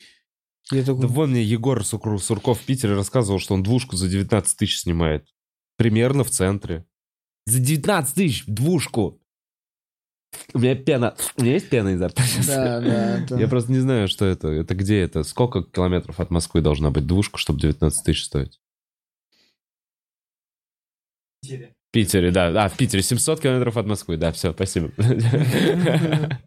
[0.73, 4.57] Я такой, Да вон мне Егор Сурков в Питере рассказывал, что он двушку за 19
[4.57, 5.27] тысяч снимает.
[5.77, 6.87] Примерно в центре.
[7.47, 9.20] За 19 тысяч двушку.
[10.53, 11.15] У меня пена.
[11.37, 12.47] У меня есть пена изо рта сейчас?
[12.47, 13.39] да, да, да.
[13.39, 14.49] Я просто не знаю, что это.
[14.49, 15.23] Это где это?
[15.23, 18.61] Сколько километров от Москвы должна быть двушка, чтобы 19 тысяч стоить?
[21.43, 22.65] В Питере, да.
[22.65, 24.17] А, в Питере 700 километров от Москвы.
[24.17, 24.93] Да, все, спасибо.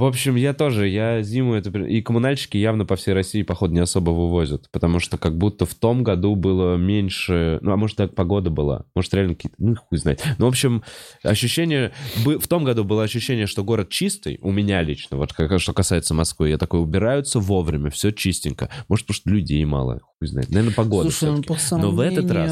[0.00, 1.68] В общем, я тоже, я зиму это...
[1.78, 4.70] И коммунальщики явно по всей России, походу, не особо вывозят.
[4.72, 7.58] Потому что как будто в том году было меньше...
[7.60, 8.86] Ну, а может, так погода была.
[8.94, 9.56] Может, реально какие-то...
[9.58, 10.24] Ну, хуй знает.
[10.38, 10.82] Ну, в общем,
[11.22, 11.92] ощущение...
[12.16, 14.38] В том году было ощущение, что город чистый.
[14.40, 16.48] У меня лично, вот как, что касается Москвы.
[16.48, 18.70] Я такой, убираются вовремя, все чистенько.
[18.88, 20.00] Может, потому что людей мало.
[20.18, 20.48] Хуй знает.
[20.48, 22.50] Наверное, погода Слушай, ну, по Но в этот раз...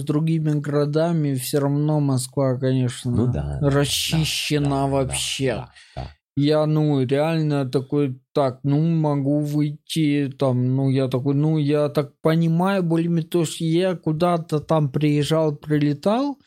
[0.00, 5.54] с другими городами все равно Москва, конечно, Ну да, да, расчищена да, да, вообще.
[5.54, 6.10] да, да.
[6.36, 12.12] Я, ну, реально такой, так, ну, могу выйти, там, ну, я такой, ну, я так
[12.22, 16.38] понимаю, более-менее, то, что я куда-то там приезжал, прилетал,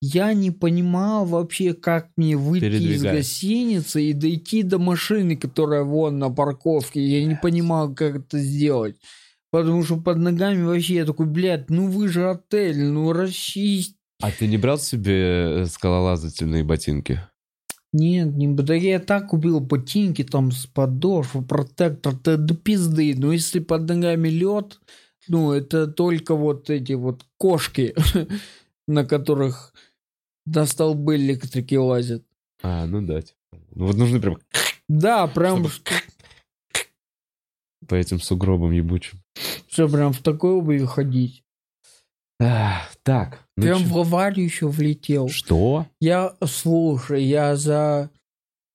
[0.00, 6.18] я не понимал вообще, как мне выйти из гостиницы и дойти до машины, которая вон
[6.18, 7.02] на парковке.
[7.02, 8.96] Я не понимал, как это сделать.
[9.50, 13.96] Потому что под ногами вообще я такой, блядь, ну вы же отель, ну расчисть.
[14.20, 17.20] А ты не брал себе э, скалолазательные ботинки?
[17.94, 23.14] Нет, не да я так купил ботинки там с подошву, протектор, да до пизды.
[23.16, 24.80] Но если под ногами лед,
[25.28, 27.94] ну это только вот эти вот кошки,
[28.88, 29.72] на которых
[30.44, 32.24] на столбы электрики лазят.
[32.64, 33.22] А, ну да.
[33.22, 33.38] типа.
[33.76, 34.38] Ну вот нужно прям
[34.88, 36.00] Да, прям Чтобы-
[37.86, 39.20] по этим сугробам ебучим.
[39.68, 41.43] что прям в такой обуви ходить.
[42.40, 43.46] А, так.
[43.56, 45.28] ну Прям чё- в аварию еще влетел.
[45.28, 45.86] Что?
[46.00, 48.10] Я, слушай, я за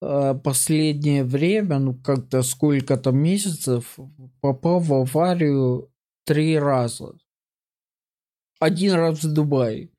[0.01, 3.97] э, последнее время, ну как-то сколько-то месяцев,
[4.41, 5.91] попал в аварию
[6.25, 7.15] три раза.
[8.59, 9.89] Один раз в Дубае.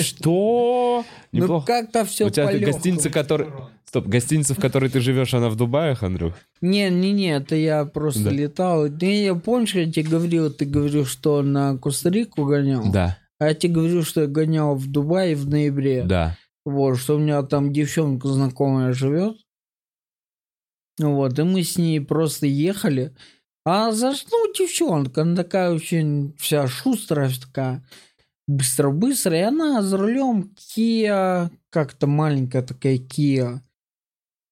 [0.00, 1.04] Что?
[1.32, 3.48] Ну как-то все У тебя гостиница, который...
[3.90, 6.34] Стоп, гостиница, в которой ты живешь, она в Дубаях, Андрюх?
[6.60, 8.30] Не, не, не, это я просто Да.
[8.30, 8.86] летал.
[8.86, 12.92] Не, я помнишь, я тебе говорил, ты говорил, что на Коста-Рику гонял?
[12.92, 16.04] Да, А я тебе говорил, что я гонял в Дубае в ноябре.
[16.04, 16.36] да.
[16.64, 19.38] Вот, что у меня там девчонка знакомая живет.
[21.00, 23.12] Вот, и мы с ней просто ехали.
[23.64, 25.22] А за что ну, девчонка?
[25.22, 27.84] Она такая очень вся шустрая, такая
[28.46, 29.36] быстро-быстро.
[29.36, 33.58] И она за рулем Kia, как-то маленькая такая Kia.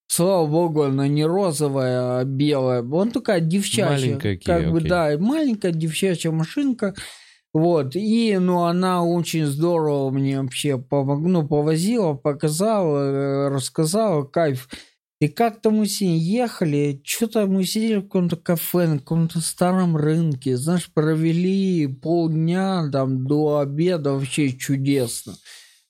[0.08, 2.82] Слава богу, она не розовая, а белая.
[2.82, 3.90] Он такая девчачья.
[3.90, 4.88] Маленькая Kia, Как бы, окей.
[4.88, 6.94] да, и маленькая девчачья машинка.
[7.54, 14.68] Вот, и, ну, она очень здорово мне вообще помог, ну, повозила, показала, э, рассказала, кайф.
[15.20, 19.96] И как-то мы с ней ехали, что-то мы сидели в каком-то кафе, на каком-то старом
[19.96, 25.34] рынке, знаешь, провели полдня там до обеда вообще чудесно.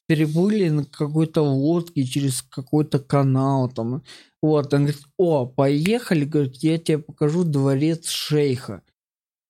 [0.08, 4.02] Переплыли на какой-то лодке через какой-то канал там.
[4.42, 8.82] Вот, он говорит, о, поехали, говорит, я тебе покажу дворец шейха.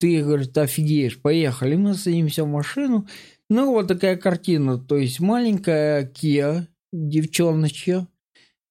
[0.00, 1.76] Ты, говорит, офигеешь, поехали.
[1.76, 3.06] Мы садимся в машину.
[3.48, 4.78] Ну, вот такая картина.
[4.78, 8.06] То есть маленькая Kia, девчоночка,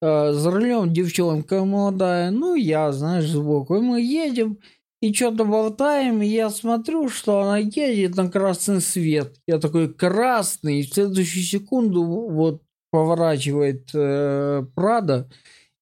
[0.01, 3.77] Э, за рулем девчонка молодая, ну, я, знаешь, сбоку.
[3.77, 4.59] И мы едем,
[5.01, 9.39] и что-то болтаем, и я смотрю, что она едет на красный свет.
[9.47, 15.29] Я такой, красный, и в следующую секунду вот поворачивает э, Прада,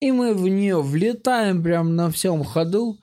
[0.01, 2.97] и мы в нее влетаем прям на всем ходу.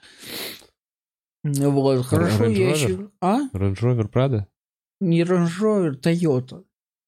[1.44, 3.10] Вот, хорошо, Range я еще...
[3.20, 3.48] А?
[3.52, 4.44] Range Rover Prado?
[5.00, 6.62] Не Range Rover, Toyota.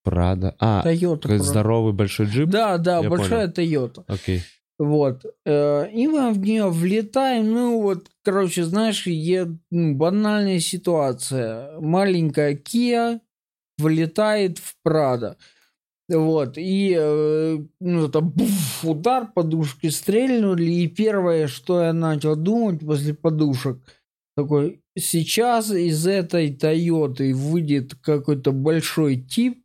[0.04, 0.54] Prado.
[0.58, 1.38] А, Toyota.
[1.38, 2.48] здоровый большой джип?
[2.48, 4.04] Да, да, Я большая Toyota.
[4.08, 4.42] Окей.
[4.78, 5.24] Вот.
[5.46, 7.52] Э, И мы в нее влетаем.
[7.52, 11.78] Ну, вот, короче, знаешь, е- ну, банальная ситуация.
[11.80, 13.20] Маленькая Kia
[13.78, 15.36] влетает в Прада.
[16.08, 16.58] Вот.
[16.58, 20.64] И, э, ну, это буф, удар, подушки стрельнули.
[20.64, 23.78] И первое, что я начал думать после подушек,
[24.36, 29.58] такой, сейчас из этой Тойоты выйдет какой-то большой тип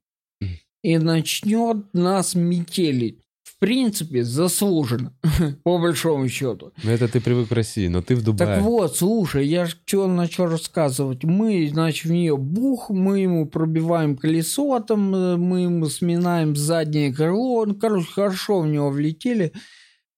[0.83, 3.18] и начнет нас метелить.
[3.59, 5.13] В принципе, заслуженно,
[5.63, 6.71] по большому счету.
[6.81, 8.55] Ну, это ты привык в России, но ты в Дубае.
[8.55, 11.25] Так вот, слушай, я же что начал рассказывать.
[11.25, 17.13] Мы, значит, в нее бух, мы ему пробиваем колесо, там, э, мы ему сминаем заднее
[17.13, 17.65] крыло.
[17.65, 19.51] Ну, короче, хорошо в него влетели.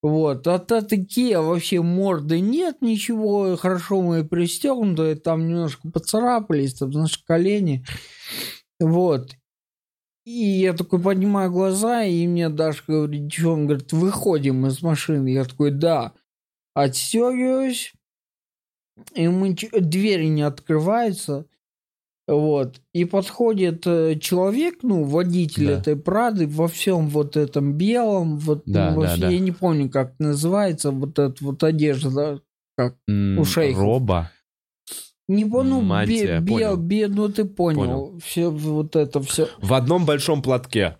[0.04, 6.94] Вот, а то такие вообще морды нет, ничего, хорошо мы пристегнуты, там немножко поцарапались, там,
[6.94, 7.84] знаешь, колени.
[8.80, 9.32] Вот.
[10.26, 15.30] И я такой поднимаю глаза, и мне Дашка говорит, что он говорит, выходим из машины.
[15.30, 16.14] Я такой, да.
[16.76, 17.94] Отстегиваюсь,
[19.16, 21.46] и мы, двери не открываются.
[22.28, 22.80] Вот.
[22.94, 25.80] И подходит э, человек, ну, водитель Да.
[25.80, 29.30] этой Прады во всем вот этом белом, вот, Да, ну, во да, всей- да.
[29.30, 32.42] я не помню, как называется, вот эта вот одежда.
[33.10, 33.82] М, у шейхов.
[33.84, 34.32] Роба.
[35.32, 36.78] Не помню, Мантия, бе- понял.
[36.78, 37.80] бе- ну ты понял.
[37.80, 38.20] Понял.
[38.24, 39.48] Все вот это все.
[39.62, 40.98] В одном большом платке,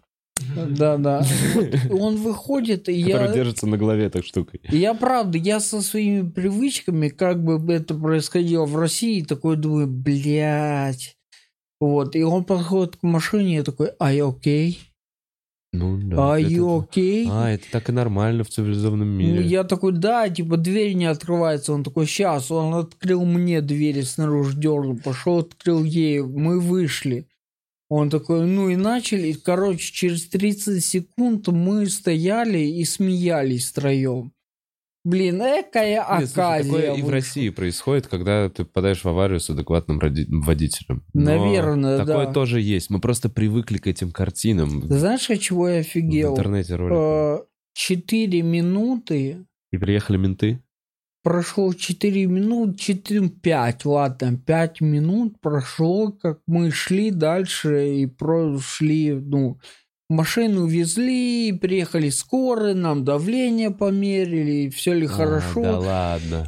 [0.56, 1.26] Да, да.
[1.54, 1.68] Вот
[2.02, 4.62] он выходит, и который я, держится на голове так штукой.
[4.70, 11.18] я правда, я со своими привычками, как бы это происходило в России, такой думаю, блядь.
[11.82, 14.78] Вот, и он подходит к машине, я такой, you okay?
[15.74, 16.38] Ну да.
[16.38, 17.28] Это- you okay?
[17.30, 19.46] А, это так и нормально в цивилизованном Ну, мире.
[19.46, 21.72] я такой, да, типа, дверь не открывается.
[21.74, 22.52] Он такой, сейчас.
[22.52, 26.22] Он открыл мне двери снаружи, дернул, пошел, открыл ей.
[26.22, 27.28] Мы вышли.
[27.88, 29.32] Он такой, ну и начали.
[29.34, 34.34] Короче, через 30 секунд мы стояли и смеялись втроем.
[35.04, 36.64] Блин, экая Нет, слушай, оказия.
[36.72, 37.10] такое и в.
[37.10, 41.04] России происходит, когда ты попадаешь в аварию с адекватным роди- водителем.
[41.14, 42.34] Но Наверное, Такое да.
[42.34, 42.92] тоже есть.
[42.92, 44.82] Мы просто привыкли к этим картинам.
[44.88, 46.34] Ты знаешь, от чего я В офигел?
[46.34, 47.42] интернете ролики.
[47.42, 50.62] Э, Четыре минуты И приехали менты.
[51.24, 59.14] прошло 4 минут, 4, 5, ладно, 5 минут прошло, как мы шли дальше и прошли,
[59.14, 59.60] ну,
[60.12, 65.62] машину везли, приехали скорые, нам давление померили, все ли А, хорошо.
[65.62, 66.48] Да ладно.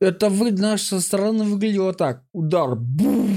[0.00, 2.22] Это вы, знаешь, со стороны выглядело так.
[2.32, 2.74] Удар.
[2.74, 3.28] Бух.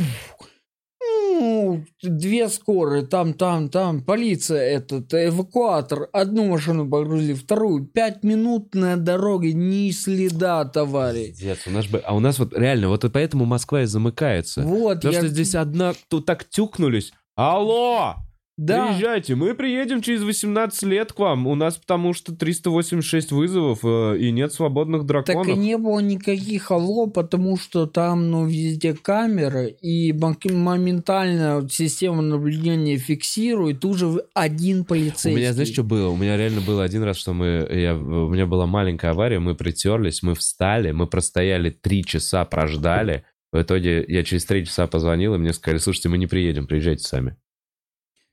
[0.99, 6.07] Ну, Две скорые, там, там, там, полиция, этот, эвакуатор.
[6.13, 7.85] Одну машину погрузили, вторую.
[7.85, 11.29] Пять минут на дороге, ни следа, товарищ.
[11.29, 11.99] Пиздец, у нас бы...
[11.99, 14.61] А у нас вот реально, вот поэтому Москва и замыкается.
[14.61, 15.19] Вот, Потому я...
[15.19, 15.93] что здесь одна...
[16.07, 17.13] Тут так тюкнулись.
[17.35, 18.15] Алло!
[18.55, 21.47] Да, Приезжайте, мы приедем через 18 лет к вам.
[21.47, 25.47] У нас потому что 386 вызовов э, и нет свободных так драконов.
[25.47, 32.97] и не было никаких алло, потому что там, ну, везде камеры, и моментально система наблюдения
[32.97, 35.35] фиксирует, тут же один У полицейский.
[35.35, 36.09] меня, знаешь, что было?
[36.09, 39.55] У меня реально было один раз, что мы, я, у меня была маленькая авария, мы
[39.55, 43.23] притерлись, мы встали, мы простояли три часа, прождали.
[43.51, 47.03] В итоге я через три часа позвонил, и мне сказали, слушайте, мы не приедем, приезжайте
[47.03, 47.35] сами.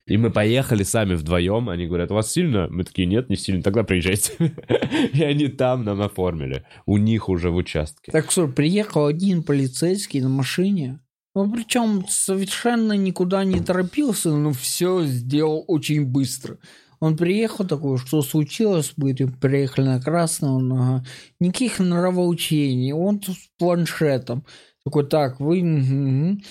[0.06, 2.66] И мы поехали сами вдвоем, они говорят, у вас сильно?
[2.68, 4.32] Мы такие, нет, не сильно, тогда приезжайте.
[5.14, 8.10] И они там нам оформили, у них уже в участке.
[8.10, 10.98] Так что приехал один полицейский на машине.
[11.34, 16.58] Ну, причем совершенно никуда не торопился, но все сделал очень быстро.
[16.98, 21.04] Он приехал такой, что случилось, мы приехали на красный, он,
[21.38, 24.44] никаких нравоучений, он с планшетом.
[24.84, 26.42] Такой, так, вы, мгм.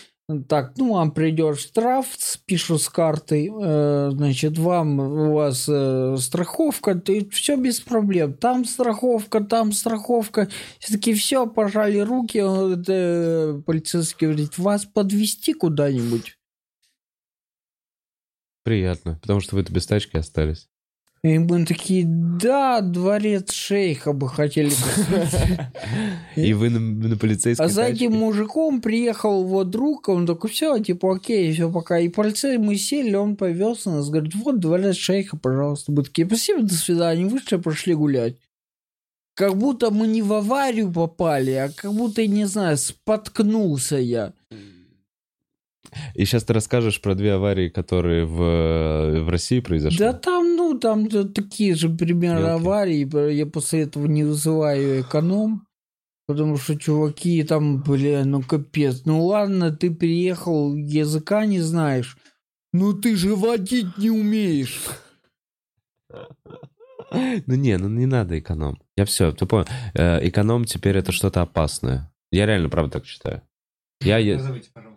[0.47, 6.93] Так, ну вам придет штраф, спишу с карты, э, значит, вам у вас э, страховка,
[6.93, 8.33] ты все без проблем.
[8.35, 10.47] Там страховка, там страховка.
[10.77, 12.41] Все-таки все, пожали руки.
[12.41, 16.37] Вот, э, полицейский говорит, вас подвести куда-нибудь.
[18.63, 20.68] Приятно, потому что вы-то без тачки остались.
[21.21, 25.59] И мы такие, да, дворец шейха бы хотели посмотреть.
[26.37, 30.79] И вы на, на полицейской А за этим мужиком приехал его друг, он такой, все,
[30.79, 31.99] типа, окей, все, пока.
[31.99, 35.91] И полицей мы сели, он повез нас, говорит, вот дворец шейха, пожалуйста.
[35.91, 38.37] Мы такие, спасибо, до свидания, вышли, пошли гулять.
[39.33, 44.33] Как будто мы не в аварию попали, а как будто, не знаю, споткнулся я.
[46.13, 49.97] И сейчас ты расскажешь про две аварии, которые в, в России произошли.
[49.97, 52.53] Да там, ну, там да, такие же примеры Мелкие.
[52.53, 53.35] аварий.
[53.35, 55.65] Я после этого не вызываю эконом.
[56.27, 59.01] Потому что чуваки там, бля, ну капец.
[59.05, 62.17] Ну ладно, ты приехал, языка не знаешь.
[62.71, 64.79] Ну ты же водить не умеешь.
[67.11, 68.79] Ну не, ну не надо эконом.
[68.95, 69.65] Я все, ты понял.
[69.95, 72.11] Э, Эконом теперь это что-то опасное.
[72.31, 73.41] Я реально, правда, так считаю.
[74.01, 74.88] Я Назовите, пожалуйста.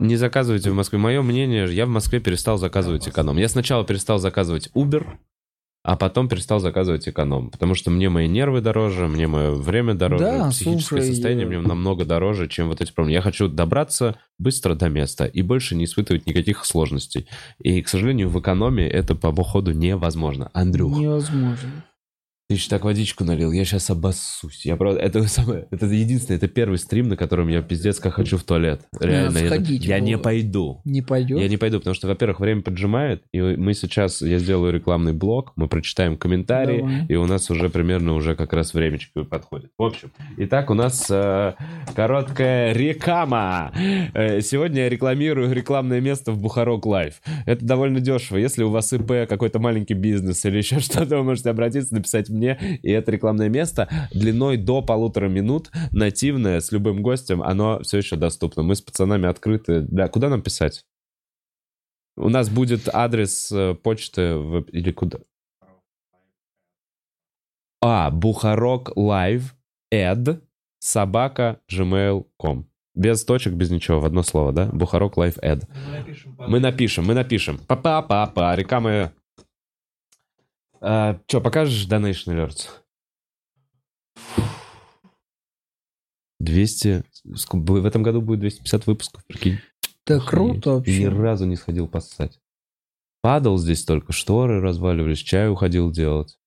[0.00, 0.98] Не заказывайте в Москве.
[0.98, 3.36] Мое мнение, я в Москве перестал заказывать эконом.
[3.36, 5.06] Я сначала перестал заказывать Uber,
[5.82, 7.50] а потом перестал заказывать эконом.
[7.50, 11.60] Потому что мне мои нервы дороже, мне мое время дороже, Да, психическое слушай, состояние мне
[11.60, 13.14] намного дороже, чем вот эти проблемы.
[13.14, 17.26] Я хочу добраться быстро до места и больше не испытывать никаких сложностей.
[17.58, 20.50] И, к сожалению, в экономе это по походу невозможно.
[20.52, 21.84] Андрюх, Невозможно.
[22.50, 24.66] Ты еще так водичку налил, я сейчас обоссусь.
[24.66, 28.38] Я правда, это самое, это единственное, это первый стрим, на котором я пиздец как хочу
[28.38, 28.80] в туалет.
[28.98, 30.80] Реально, я, я не пойду.
[30.84, 31.38] Не пойдет?
[31.38, 35.52] Я не пойду, потому что, во-первых, время поджимает, и мы сейчас, я сделаю рекламный блок,
[35.54, 37.06] мы прочитаем комментарии, Давай.
[37.08, 39.70] и у нас уже примерно уже как раз времечко подходит.
[39.78, 41.54] В общем, итак, у нас э,
[41.94, 43.72] короткая реклама.
[44.12, 47.22] Э, сегодня я рекламирую рекламное место в Бухарок Лайв.
[47.46, 48.38] Это довольно дешево.
[48.38, 52.78] Если у вас ИП, какой-то маленький бизнес или еще что-то, вы можете обратиться, написать мне,
[52.82, 58.16] и это рекламное место длиной до полутора минут, нативное, с любым гостем, оно все еще
[58.16, 58.62] доступно.
[58.62, 59.82] Мы с пацанами открыты.
[59.82, 60.08] Для...
[60.08, 60.84] Куда нам писать?
[62.16, 65.18] У нас будет адрес э, почты в- или куда?
[67.82, 69.54] А, Бухарог Live
[69.90, 70.42] Ad
[70.80, 72.66] собака gmail.com.
[72.94, 74.66] Без точек, без ничего, в одно слово, да?
[74.66, 75.64] Бухарог Live Ad.
[75.68, 76.36] Мы напишем.
[76.36, 77.58] под- Мы напишем, мы напишем.
[77.68, 79.12] Па-па-па-па, рекламы.
[80.80, 82.68] А, Че, покажешь Donation Alerts?
[86.40, 87.04] 200...
[87.34, 89.58] ск- В этом году будет 250 выпусков, прикинь.
[90.06, 90.82] Да круто.
[90.86, 91.08] И ни вообще.
[91.08, 92.38] разу не сходил поссать.
[93.22, 96.38] Падал здесь только, шторы разваливались, чай уходил делать.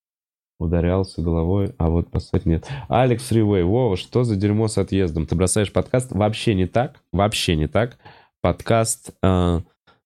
[0.59, 2.67] Ударялся головой, а вот поссать нет.
[2.89, 5.27] Алекс Фривей, Вова, что за дерьмо с отъездом?
[5.27, 6.11] Ты бросаешь подкаст?
[6.11, 7.97] Вообще не так, вообще не так.
[8.41, 9.61] Подкаст э,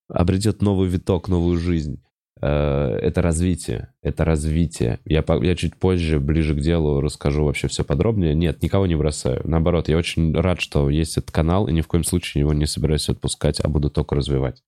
[0.10, 2.02] обретет новый виток, новую жизнь.
[2.42, 5.00] Э, это развитие, это развитие.
[5.06, 8.34] Я, по- я чуть позже, ближе к делу, расскажу вообще все подробнее.
[8.36, 9.42] Нет, никого не бросаю.
[9.44, 12.66] Наоборот, я очень рад, что есть этот канал, и ни в коем случае его не
[12.66, 14.62] собираюсь отпускать, а буду только развивать.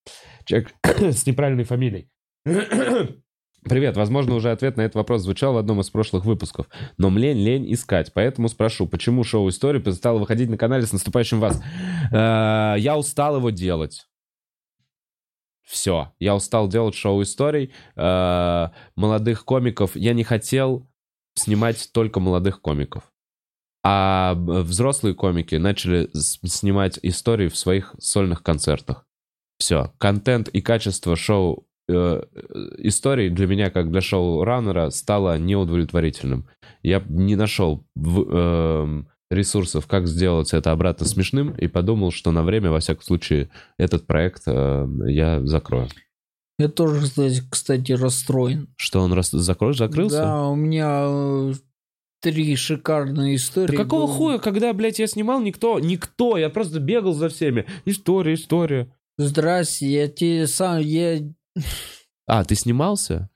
[0.44, 2.08] Человек с неправильной фамилией.
[3.62, 6.66] Привет, возможно, уже ответ на этот вопрос звучал в одном из прошлых выпусков,
[6.96, 11.40] но мне лень искать, поэтому спрошу, почему шоу «История» перестало выходить на канале с наступающим
[11.40, 11.62] вас?
[12.10, 14.06] Э, Я устал его делать.
[15.70, 19.94] Все, я устал делать шоу историй, э, молодых комиков.
[19.94, 20.88] Я не хотел
[21.34, 23.04] снимать только молодых комиков.
[23.84, 29.06] А взрослые комики начали снимать истории в своих сольных концертах.
[29.58, 32.20] Все, контент и качество шоу э, э,
[32.78, 36.48] историй для меня, как для шоу-раннера, стало неудовлетворительным.
[36.82, 42.42] Я не нашел в- эм, ресурсов, как сделать это обратно смешным, и подумал, что на
[42.42, 45.88] время, во всяком случае, этот проект э, я закрою.
[46.58, 48.68] Я тоже, кстати, кстати, расстроен.
[48.76, 49.30] Что он рас...
[49.30, 50.16] закроешь, закрылся?
[50.16, 51.52] Да, у меня э,
[52.20, 53.76] три шикарные истории.
[53.76, 54.14] Да какого было.
[54.14, 57.66] хуя, когда, блядь, я снимал, никто, никто, я просто бегал за всеми.
[57.84, 58.92] История, история.
[59.16, 61.20] Здрасте, я тебе сам, я,
[62.26, 63.30] А, ты снимался?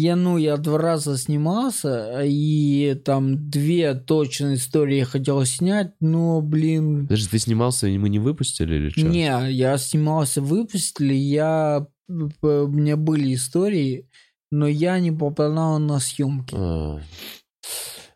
[0.00, 6.40] Я, ну, я два раза снимался, и там две точно истории я хотел снять, но,
[6.40, 9.02] блин, Подожди, ты снимался, и мы не выпустили или что?
[9.02, 12.12] не, я снимался, выпустили, я, у
[12.46, 14.08] меня были истории,
[14.50, 16.54] но я не попадал на съемки.
[16.56, 17.00] А.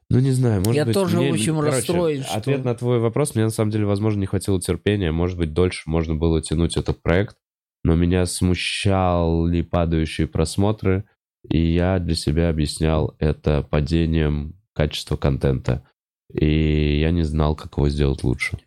[0.09, 0.95] Ну, не знаю, может Я быть...
[0.95, 3.87] тоже, мне- в общем, короче, расстроен, что- Ответ на твой вопрос, мне на самом деле,
[3.87, 7.37] возможно, не хватило терпения, может быть, дольше можно было тянуть этот проект,
[7.83, 11.05] но меня смущали падающие просмотры,
[11.49, 15.85] и я для себя объяснял это падением качества контента.
[16.33, 18.59] И я не знал, как его сделать лучше.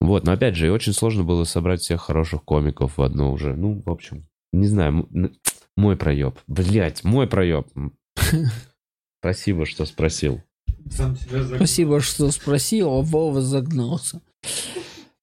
[0.00, 3.54] Вот, но опять же, и очень сложно было собрать всех хороших комиков в одно уже.
[3.54, 5.08] Ну, в общем, не знаю,
[5.76, 6.38] мой проеб.
[6.46, 7.68] Блять, мой проеб.
[9.20, 10.42] Спасибо, что спросил.
[10.90, 14.20] Спасибо, что спросил, а Вова загнался.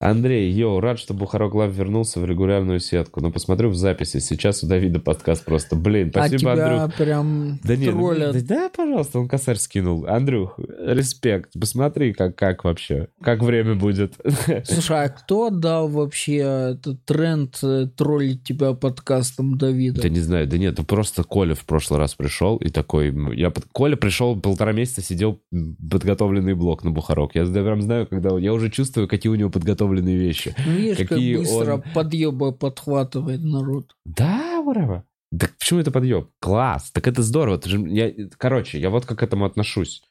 [0.02, 3.20] Андрей, йоу, рад, что Бухарог Live вернулся в регулярную сетку.
[3.20, 4.18] Но посмотрю в записи.
[4.18, 5.76] Сейчас у Давида подкаст просто.
[5.76, 6.94] Блин, а спасибо, тебя Андрюх.
[6.96, 8.32] прям Да нет, ну, троллят.
[8.32, 10.06] да, да, пожалуйста, он косарь скинул.
[10.06, 11.52] Андрюх, респект.
[11.52, 14.14] Посмотри, как, как вообще, как время будет.
[14.64, 20.00] Слушай, а кто дал вообще этот тренд э, троллить тебя подкастом Давида?
[20.00, 23.14] Да не знаю, да нет, ну просто Коля в прошлый раз пришел и такой...
[23.36, 27.34] Я, под- Коля пришел, полтора месяца сидел подготовленный блок на Бухарог.
[27.34, 28.38] Я прям знаю, когда...
[28.38, 30.54] Я уже чувствую, какие у него подготовленные вещи.
[30.64, 33.96] Ну, видишь, какие как быстро он- подъеба подхватывает народ.
[34.04, 35.04] Да, ура.
[35.32, 36.28] Да почему это подъем?
[36.40, 37.58] Класс, так это здорово.
[37.58, 40.02] Ты же, я, короче, я вот как к этому отношусь.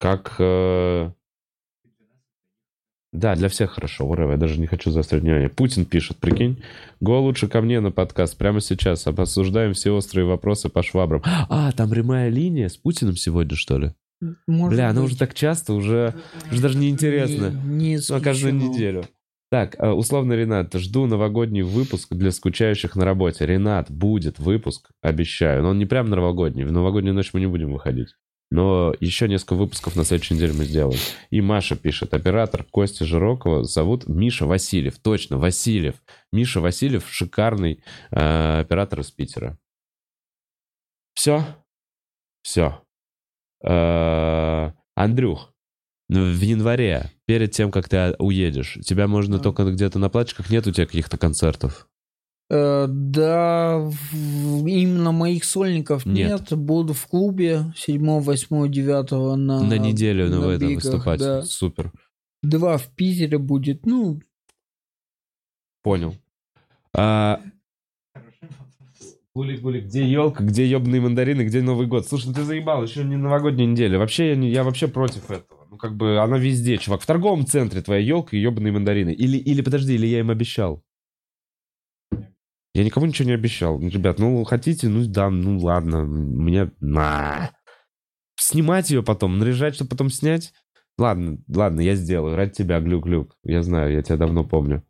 [0.00, 0.36] Как...
[0.38, 1.10] э,
[3.12, 5.48] Да, для всех хорошо, ура, я даже не хочу заострять внимание.
[5.48, 6.62] Путин пишет, прикинь,
[7.00, 9.06] го лучше ко мне на подкаст прямо сейчас.
[9.06, 11.22] Обсуждаем все острые вопросы по швабрам.
[11.24, 13.92] А, там прямая линия с Путиным сегодня, что ли?
[14.46, 16.14] Может Бля, ну быть, уже так часто, уже,
[16.50, 17.50] уже даже не интересно.
[17.50, 18.74] Не, не Ну, каждую исключено.
[18.74, 19.04] неделю.
[19.50, 23.46] Так, э, условно, Ренат, жду новогодний выпуск для скучающих на работе.
[23.46, 25.62] Ренат, будет выпуск, обещаю.
[25.62, 26.64] Но он не прям новогодний.
[26.64, 28.08] В новогоднюю ночь мы не будем выходить.
[28.50, 30.98] Но еще несколько выпусков на следующей неделе мы сделаем.
[31.30, 34.98] И Маша пишет, оператор Кости Жирокова зовут Миша Васильев.
[34.98, 35.96] Точно, Васильев.
[36.32, 39.58] Миша Васильев шикарный э, оператор из Питера.
[41.14, 41.44] Все?
[42.42, 42.82] Все.
[43.62, 45.52] Э, Андрюх,
[46.08, 50.66] ну, в январе, перед тем, как ты уедешь, тебя можно только где-то на платчиках, нет
[50.66, 51.88] у тебя каких-то концертов?
[52.50, 56.30] Э, да, в- именно моих сольников Нет.
[56.50, 56.58] нет.
[56.58, 61.20] Буду в клубе 7, 8, 9 на, на неделю на, на этом выступать.
[61.20, 61.42] да.
[61.42, 61.92] Супер.
[62.42, 63.84] Два в Питере будет.
[63.84, 64.20] Ну,
[65.82, 66.14] Понял.
[66.96, 67.40] А...
[69.38, 72.08] Гулик, где елка, где ебаные мандарины, где Новый год?
[72.08, 73.96] Слушай, ну ты заебал, еще не новогодняя неделя.
[73.96, 75.68] Вообще, я, не- я вообще против этого.
[75.70, 77.02] Ну, как бы, она везде, чувак.
[77.02, 79.10] В торговом центре твоя елка и ебаные мандарины.
[79.10, 80.82] Или, или, подожди, или я им обещал?
[82.74, 83.78] Я никому ничего не обещал.
[83.78, 86.02] Ну, Ребят, ну, хотите, ну, да, ну, ладно.
[86.02, 86.72] Мне...
[86.80, 87.52] На.
[88.34, 90.52] Снимать ее потом, наряжать, чтобы потом снять?
[90.98, 92.34] Ладно, ладно, я сделаю.
[92.34, 93.36] Ради тебя, глюк-глюк.
[93.44, 94.82] Я знаю, я тебя давно помню.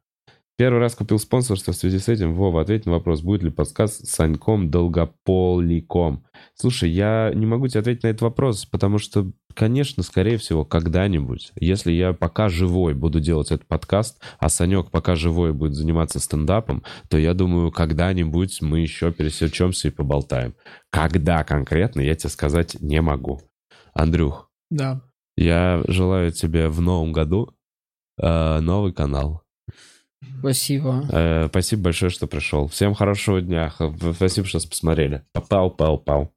[0.58, 2.34] Первый раз купил спонсорство в связи с этим.
[2.34, 6.24] Вова, ответь на вопрос, будет ли подсказ с Саньком Долгополиком.
[6.56, 11.52] Слушай, я не могу тебе ответить на этот вопрос, потому что, конечно, скорее всего, когда-нибудь,
[11.60, 16.82] если я пока живой буду делать этот подкаст, а Санек пока живой будет заниматься стендапом,
[17.08, 20.56] то я думаю, когда-нибудь мы еще пересечемся и поболтаем.
[20.90, 23.42] Когда конкретно, я тебе сказать не могу.
[23.94, 25.02] Андрюх, да.
[25.36, 27.54] я желаю тебе в новом году
[28.20, 29.44] э, новый канал.
[30.40, 31.04] Спасибо.
[31.10, 32.68] Э, спасибо большое, что пришел.
[32.68, 33.72] Всем хорошего дня.
[34.14, 35.22] Спасибо, что посмотрели.
[35.34, 36.30] Пау-пау-пау.